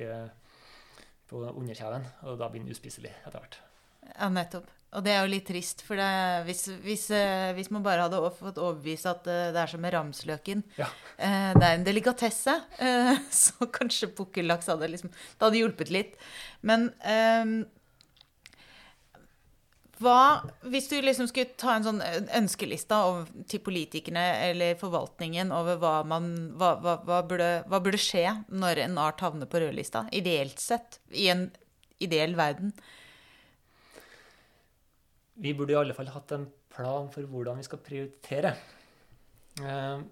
på 1.27 1.39
underkjeven, 1.51 2.05
og 2.29 2.37
da 2.39 2.47
blir 2.51 2.63
den 2.63 2.71
uspiselig 2.71 3.11
etter 3.19 3.41
hvert. 3.41 3.57
Ja, 4.13 4.29
nettopp. 4.31 4.69
Og 4.95 5.03
det 5.03 5.11
er 5.11 5.25
jo 5.25 5.31
litt 5.33 5.47
trist, 5.49 5.81
for 5.83 5.99
det, 5.99 6.09
hvis, 6.47 6.63
hvis, 6.85 7.09
eh, 7.11 7.51
hvis, 7.57 7.69
man 7.75 7.83
bare 7.83 8.05
hadde 8.05 8.21
fått 8.37 8.59
overbevist 8.61 9.09
at 9.09 9.25
eh, 9.27 9.49
det 9.51 9.59
er 9.59 9.71
som 9.73 9.81
med 9.83 9.91
ramsløken 9.91 10.63
ja. 10.79 10.87
Eh, 11.17 11.49
det 11.57 11.63
er 11.65 11.73
en 11.73 11.83
delikatesse, 11.87 12.53
så 13.43 13.67
kanskje 13.73 14.13
pukkellaks 14.15 14.69
hadde 14.71 14.87
liksom 14.93 15.11
Det 15.11 15.43
hadde 15.43 15.59
hjulpet 15.59 15.91
litt. 15.91 16.15
Men 16.65 16.87
um, 17.03 17.57
hva 19.97 20.45
Hvis 20.69 20.87
du 20.91 20.99
liksom 21.01 21.27
skulle 21.29 21.57
ta 21.59 21.75
en 21.75 21.87
sånn 21.87 22.01
ønskeliste 22.37 22.97
til 23.49 23.63
politikerne 23.65 24.25
eller 24.47 24.77
forvaltningen 24.79 25.51
over 25.55 25.81
hva, 25.81 25.95
man, 26.07 26.29
hva, 26.55 26.75
hva, 26.83 26.99
hva, 27.07 27.23
burde, 27.27 27.49
hva 27.67 27.81
burde 27.83 27.99
skje 28.01 28.29
når 28.47 28.85
en 28.85 29.01
art 29.01 29.25
havner 29.25 29.49
på 29.49 29.63
rødlista, 29.63 30.05
ideelt 30.15 30.61
sett, 30.63 31.01
i 31.11 31.27
en 31.33 31.49
ideell 32.03 32.37
verden? 32.37 32.75
Vi 35.41 35.53
burde 35.57 35.75
i 35.75 35.79
alle 35.79 35.95
fall 35.97 36.11
hatt 36.13 36.33
en 36.35 36.45
plan 36.73 37.09
for 37.13 37.27
hvordan 37.29 37.59
vi 37.59 37.65
skal 37.67 37.81
prioritere. 37.83 38.53
Uh, 39.61 40.03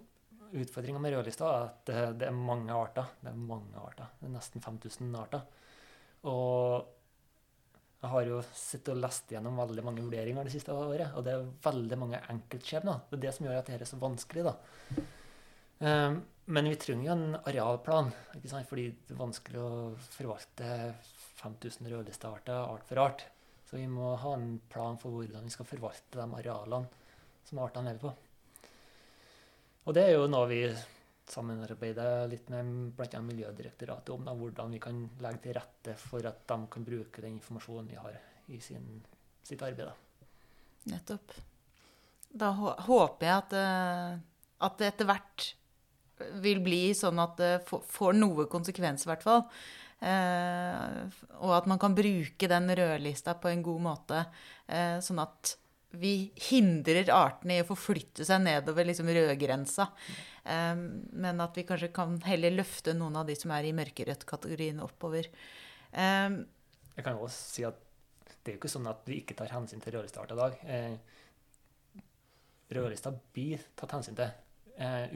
Utfordringa 0.56 1.00
med 1.02 1.12
rødlista 1.12 1.46
er 1.50 1.64
at 1.66 1.88
det, 2.16 2.28
er 2.28 2.34
mange 2.34 2.72
arter. 2.72 3.08
Det 3.20 3.32
er 3.32 3.40
mange 3.48 3.80
arter. 3.82 4.12
Det 4.20 4.28
er 4.28 4.36
nesten 4.36 4.62
5000 4.62 5.16
arter. 5.18 5.42
Og 6.30 6.86
jeg 7.96 8.12
har 8.12 8.28
jo 8.28 8.38
sittet 8.54 8.92
og 8.94 9.02
lest 9.02 9.32
gjennom 9.32 9.58
veldig 9.58 9.82
mange 9.84 10.04
vurderinger 10.04 10.46
det 10.46 10.52
siste 10.54 10.74
året, 10.74 11.10
og 11.16 11.24
det 11.26 11.34
er 11.34 11.46
veldig 11.64 11.98
mange 11.98 12.20
enkeltskjebner. 12.30 13.02
Det 13.10 13.18
er 13.18 13.22
det 13.24 13.34
som 13.34 13.48
gjør 13.48 13.58
at 13.58 13.70
dette 13.70 13.86
er 13.86 13.90
så 13.90 13.98
vanskelig. 14.00 14.46
da. 14.46 14.54
Um, 15.80 16.20
men 16.54 16.70
vi 16.70 16.76
trenger 16.80 17.08
jo 17.08 17.14
en 17.16 17.38
arealplan, 17.40 18.12
ikke 18.38 18.52
sant? 18.52 18.68
fordi 18.70 18.86
det 19.08 19.16
er 19.16 19.18
vanskelig 19.18 19.62
å 19.64 19.70
forvalte 20.14 20.68
5000 21.42 21.90
rødlistearter 21.90 22.60
art 22.60 22.86
for 22.86 23.02
art. 23.02 23.26
Så 23.66 23.76
vi 23.76 23.86
må 23.90 24.12
ha 24.22 24.34
en 24.36 24.60
plan 24.70 24.98
for 25.00 25.16
hvordan 25.16 25.46
vi 25.46 25.54
skal 25.54 25.66
forvalte 25.66 26.20
de 26.20 26.26
arealene 26.38 26.86
som 27.46 27.62
artene 27.62 27.90
lever 27.90 28.04
på. 28.04 28.12
Og 29.86 29.94
det 29.94 30.04
er 30.06 30.14
jo 30.16 30.28
noe 30.30 30.46
vi 30.50 30.60
samarbeider 31.26 32.28
litt 32.30 32.48
med 32.50 32.70
bl.a. 32.94 33.20
Miljødirektoratet 33.22 34.14
om, 34.14 34.24
da, 34.26 34.34
hvordan 34.38 34.74
vi 34.74 34.80
kan 34.82 35.02
legge 35.22 35.42
til 35.46 35.56
rette 35.58 35.96
for 35.98 36.26
at 36.26 36.44
de 36.46 36.58
kan 36.70 36.86
bruke 36.86 37.22
den 37.22 37.36
informasjonen 37.38 37.90
vi 37.90 37.98
har 37.98 38.18
i 38.54 38.60
sin, 38.62 38.86
sitt 39.46 39.62
arbeid. 39.66 39.90
Da. 39.90 40.30
Nettopp. 40.92 41.34
Da 42.36 42.50
håper 42.54 43.26
jeg 43.26 43.36
at, 43.36 43.56
eh, 43.58 44.18
at 44.66 44.78
det 44.78 44.90
etter 44.92 45.08
hvert 45.10 45.48
vil 46.42 46.62
bli 46.64 46.82
sånn 46.96 47.18
at 47.20 47.36
det 47.40 47.52
får 47.68 48.16
noe 48.16 48.46
konsekvens, 48.50 49.04
i 49.04 49.10
hvert 49.10 49.26
fall. 49.26 49.44
Eh, 49.96 51.20
og 51.40 51.52
at 51.56 51.68
man 51.70 51.80
kan 51.80 51.94
bruke 51.96 52.48
den 52.50 52.68
rødlista 52.78 53.36
på 53.40 53.48
en 53.48 53.62
god 53.64 53.80
måte, 53.86 54.24
eh, 54.68 54.98
sånn 55.00 55.22
at 55.22 55.56
vi 55.96 56.30
hindrer 56.50 57.08
artene 57.14 57.56
i 57.56 57.62
å 57.62 57.68
forflytte 57.68 58.26
seg 58.28 58.42
nedover 58.44 58.84
liksom 58.84 59.08
rødgrensa. 59.08 59.88
Eh, 60.44 60.74
men 60.76 61.40
at 61.40 61.56
vi 61.56 61.64
kanskje 61.68 61.94
kan 61.96 62.18
heller 62.26 62.58
løfte 62.58 62.94
noen 62.94 63.16
av 63.22 63.26
de 63.26 63.38
som 63.38 63.54
er 63.56 63.68
i 63.68 63.74
mørkerødt-kategorien, 63.76 64.82
oppover. 64.84 65.30
Jeg 65.96 67.04
kan 67.04 67.16
også 67.16 67.54
si 67.54 67.64
at 67.64 67.78
det 68.44 68.52
er 68.52 68.56
jo 68.56 68.60
ikke 68.60 68.70
sånn 68.70 68.88
at 68.90 69.06
vi 69.08 69.22
ikke 69.22 69.36
tar 69.38 69.54
hensyn 69.54 69.80
til 69.82 69.96
rødlistearter 69.96 70.36
i 70.36 70.42
dag. 70.42 70.58
Rødlista 72.76 73.12
blir 73.32 73.62
tatt 73.78 73.94
hensyn 73.96 74.18
til. 74.18 74.34
Eh, 74.76 75.08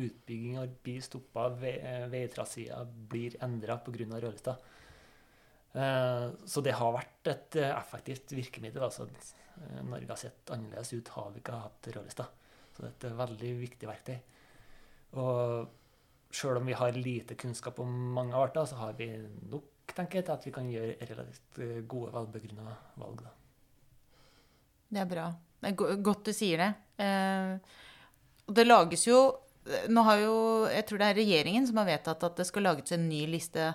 blir 0.83 1.01
stoppa, 1.05 1.51
eh, 1.63 2.07
veitraseer 2.09 2.87
blir 3.09 3.37
endra 3.43 3.77
pga. 3.85 4.21
rødlista. 4.21 4.57
Eh, 5.73 6.29
så 6.47 6.63
det 6.67 6.75
har 6.75 6.95
vært 6.95 7.31
et 7.31 7.59
eh, 7.61 7.73
effektivt 7.73 8.33
virkemiddel. 8.35 8.83
altså 8.83 9.07
eh, 9.07 9.83
Norge 9.87 10.11
har 10.11 10.19
sett 10.19 10.51
annerledes 10.51 10.93
ut, 10.93 11.13
har 11.15 11.29
vi 11.35 11.43
ikke 11.43 11.59
hatt 11.63 11.91
rødlista. 11.95 12.27
Så 12.75 12.83
det 12.83 12.89
er 12.91 13.13
et 13.13 13.21
veldig 13.21 13.53
viktig 13.61 13.91
verktøy. 13.91 14.17
Og 15.21 16.33
sjøl 16.35 16.61
om 16.61 16.71
vi 16.71 16.79
har 16.79 16.97
lite 16.97 17.37
kunnskap 17.39 17.79
om 17.83 17.93
mange 18.17 18.35
arter, 18.39 18.67
så 18.67 18.79
har 18.83 18.97
vi 18.99 19.13
nok 19.51 19.69
tenker 19.91 20.21
jeg, 20.21 20.27
til 20.27 20.37
at 20.37 20.45
vi 20.47 20.51
kan 20.55 20.67
gjøre 20.71 21.07
relativt 21.09 21.57
gode, 21.91 22.13
velbegrunna 22.15 22.75
valg. 23.01 23.25
Da. 23.27 23.33
Det 24.91 25.01
er 25.03 25.09
bra. 25.11 25.25
Det 25.61 25.73
er 25.73 26.03
godt 26.07 26.29
du 26.29 26.33
sier 26.35 26.63
det. 26.63 26.69
Det 28.47 28.67
lages 28.67 29.03
jo 29.09 29.19
nå 29.91 30.03
har 30.07 30.23
jo, 30.23 30.37
Jeg 30.73 30.87
tror 30.89 31.03
det 31.03 31.09
er 31.11 31.19
regjeringen 31.19 31.67
som 31.69 31.83
har 31.83 31.91
vedtatt 31.91 32.23
at 32.31 32.39
det 32.39 32.47
skal 32.49 32.65
lages 32.65 32.95
en 32.95 33.09
ny 33.11 33.25
liste 33.29 33.67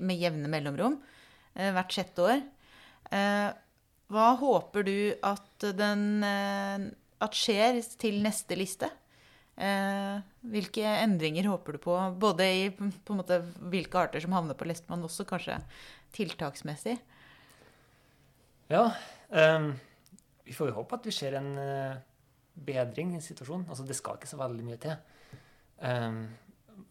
med 0.00 0.20
jevne 0.20 0.50
mellomrom 0.50 0.98
eh, 1.54 1.72
hvert 1.74 1.94
sjette 1.94 2.24
år. 2.24 2.42
Eh, 3.14 3.48
hva 4.12 4.26
håper 4.38 4.86
du 4.86 4.98
at, 5.26 5.66
den, 5.74 6.22
at 6.22 7.34
skjer 7.34 7.80
til 7.98 8.22
neste 8.22 8.58
liste? 8.58 8.92
hvilke 9.56 10.84
endringer 10.84 11.46
håper 11.48 11.74
du 11.74 11.78
på? 11.80 11.94
Både 12.20 12.44
i 12.44 12.64
på 12.76 13.14
måte, 13.16 13.38
hvilke 13.72 13.96
arter 13.96 14.20
som 14.20 14.34
havner 14.36 14.54
på 14.54 14.66
listen, 14.68 14.92
også 14.92 15.24
kanskje 15.26 15.56
tiltaksmessig? 16.12 16.98
Ja. 18.68 18.82
Um, 19.32 19.70
vi 20.44 20.52
får 20.52 20.68
jo 20.68 20.76
håpe 20.76 21.00
at 21.00 21.08
vi 21.08 21.16
ser 21.16 21.38
en 21.40 21.48
bedring 22.68 23.16
i 23.16 23.24
situasjonen. 23.24 23.64
Altså, 23.72 23.88
det 23.88 23.96
skal 23.96 24.20
ikke 24.20 24.28
så 24.28 24.38
veldig 24.44 24.68
mye 24.68 24.78
til. 24.84 25.00
Um, 25.80 26.20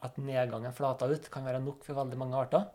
at 0.06 0.18
nedgangen 0.22 0.74
flater 0.76 1.14
ut, 1.14 1.30
kan 1.32 1.46
være 1.46 1.62
nok 1.64 1.86
for 1.86 1.98
veldig 1.98 2.20
mange 2.20 2.38
arter. 2.40 2.68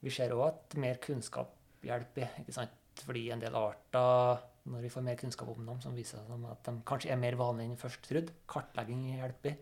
Vi 0.00 0.12
ser 0.14 0.32
òg 0.34 0.46
at 0.46 0.76
mer 0.80 1.00
kunnskap 1.02 1.52
hjelper. 1.84 2.40
ikke 2.42 2.54
sant? 2.56 2.76
Fordi 3.00 3.30
en 3.32 3.40
del 3.40 3.56
arter, 3.56 4.40
når 4.70 4.84
vi 4.84 4.92
får 4.92 5.04
mer 5.06 5.18
kunnskap 5.20 5.48
om 5.52 5.66
dem, 5.66 5.80
som 5.80 5.96
viser 5.96 6.20
at 6.20 6.64
de 6.66 6.74
kanskje 6.86 7.12
er 7.12 7.20
mer 7.20 7.36
vanlige 7.40 7.70
enn 7.70 7.80
først 7.80 8.02
trodd, 8.08 8.32
kartlegging 8.50 9.06
hjelper. 9.14 9.56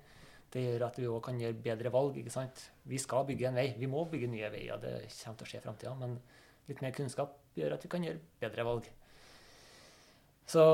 Det 0.49 0.62
gjør 0.64 0.86
at 0.86 0.99
vi 0.99 1.09
òg 1.11 1.20
kan 1.26 1.40
gjøre 1.40 1.61
bedre 1.62 1.92
valg. 1.92 2.16
ikke 2.16 2.32
sant? 2.32 2.70
Vi 2.88 2.99
skal 2.99 3.26
bygge 3.28 3.51
en 3.51 3.59
vei. 3.59 3.68
Vi 3.78 3.90
må 3.90 4.07
bygge 4.09 4.30
nye 4.32 4.49
veier. 4.51 4.80
Det 4.80 4.94
kommer 5.12 5.36
til 5.38 5.46
å 5.46 5.51
skje 5.51 5.61
i 5.61 5.64
framtida. 5.66 5.94
Men 5.99 6.16
litt 6.70 6.80
mer 6.84 6.94
kunnskap 6.96 7.36
gjør 7.59 7.76
at 7.76 7.84
vi 7.84 7.90
kan 7.92 8.07
gjøre 8.07 8.22
bedre 8.40 8.64
valg. 8.64 8.88
Så 10.49 10.64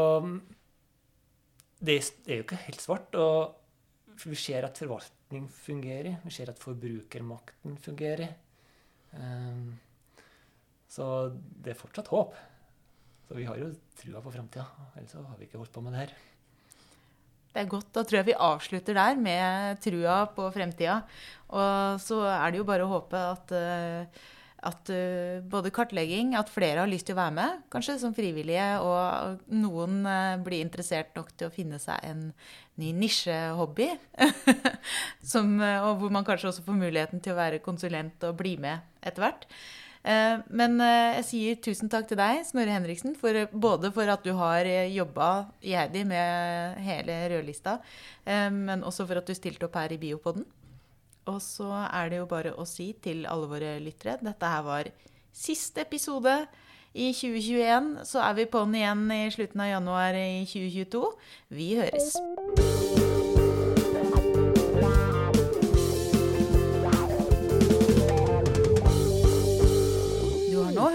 det 1.83 1.99
er 1.99 2.39
jo 2.39 2.47
ikke 2.47 2.63
helt 2.69 2.85
svart. 2.85 3.19
Og 3.19 4.23
vi 4.31 4.39
ser 4.39 4.69
at 4.69 4.79
forvaltning 4.79 5.24
fungerer. 5.51 6.19
Vi 6.25 6.33
ser 6.35 6.51
at 6.53 6.61
forbrukermakten 6.63 7.79
fungerer. 7.83 8.35
Um, 9.15 9.75
så 10.91 11.07
det 11.35 11.75
er 11.75 11.81
fortsatt 11.81 12.11
håp. 12.13 12.37
Så 13.29 13.39
vi 13.39 13.47
har 13.49 13.59
jo 13.59 13.73
trua 13.99 14.23
på 14.23 14.33
framtida. 14.35 14.67
Ellers 14.99 15.17
har 15.17 15.39
vi 15.39 15.49
ikke 15.49 15.61
holdt 15.61 15.75
på 15.75 15.83
med 15.85 15.95
det 15.95 16.05
her. 16.05 16.15
Det 17.55 17.63
er 17.63 17.71
godt. 17.71 17.91
Da 17.95 18.03
tror 18.03 18.19
jeg 18.19 18.29
vi 18.33 18.39
avslutter 18.47 18.97
der 18.99 19.19
med 19.19 19.81
trua 19.83 20.25
på 20.35 20.49
fremtida. 20.55 21.01
Og 21.55 22.01
så 22.03 22.21
er 22.27 22.51
det 22.51 22.61
jo 22.61 22.67
bare 22.67 22.87
å 22.87 22.91
håpe 22.91 23.21
at, 23.35 23.55
eh, 23.55 24.23
at 24.65 24.91
uh, 24.93 25.45
både 25.51 25.73
kartlegging, 25.75 26.35
at 26.39 26.51
flere 26.53 26.83
har 26.83 26.91
lyst 26.91 27.09
til 27.09 27.17
å 27.17 27.21
være 27.21 27.37
med, 27.37 27.63
kanskje 27.73 27.99
som 28.01 28.15
frivillige, 28.17 28.67
og 28.85 29.45
noen 29.53 30.01
uh, 30.09 30.41
blir 30.45 30.65
interessert 30.65 31.15
nok 31.19 31.33
til 31.37 31.51
å 31.51 31.55
finne 31.55 31.81
seg 31.83 32.01
en 32.09 32.27
ny 32.81 32.91
nisjehobby. 32.97 33.91
og 35.87 35.95
hvor 36.01 36.13
man 36.13 36.27
kanskje 36.27 36.51
også 36.51 36.67
får 36.67 36.81
muligheten 36.81 37.23
til 37.23 37.35
å 37.35 37.41
være 37.41 37.63
konsulent 37.65 38.25
og 38.27 38.39
bli 38.41 38.57
med 38.61 38.83
etter 39.05 39.29
hvert. 39.29 39.49
Men 40.05 40.75
jeg 40.85 41.23
sier 41.25 41.61
tusen 41.65 41.89
takk 41.89 42.11
til 42.11 42.19
deg, 42.21 42.43
Snorre 42.45 42.75
Henriksen, 42.75 43.15
for, 43.17 43.39
både 43.49 43.89
for 43.95 44.11
at 44.13 44.27
du 44.27 44.35
har 44.37 44.69
jobba 44.93 45.29
iherdig 45.65 46.03
med 46.11 46.83
hele 46.85 47.17
rødlista, 47.33 47.79
men 48.53 48.85
også 48.85 49.07
for 49.09 49.23
at 49.23 49.31
du 49.31 49.33
stilte 49.39 49.65
opp 49.65 49.79
her 49.81 49.97
i 49.97 50.01
Biopoden. 50.03 50.45
Og 51.31 51.41
så 51.43 51.71
er 51.87 52.13
det 52.13 52.21
jo 52.21 52.29
bare 52.29 52.53
å 52.59 52.67
si 52.69 52.93
til 53.05 53.25
alle 53.31 53.49
våre 53.49 53.79
lyttere 53.83 54.19
dette 54.23 54.51
her 54.51 54.65
var 54.67 54.91
siste 55.35 55.85
episode 55.87 56.35
i 56.95 57.11
2021. 57.13 58.05
Så 58.07 58.23
er 58.23 58.37
vi 58.39 58.51
på'n 58.51 58.77
igjen 58.79 59.09
i 59.15 59.25
slutten 59.35 59.65
av 59.65 59.73
januar 59.73 60.21
i 60.21 60.45
2022. 60.47 61.09
Vi 61.59 61.73
høres. 61.81 63.04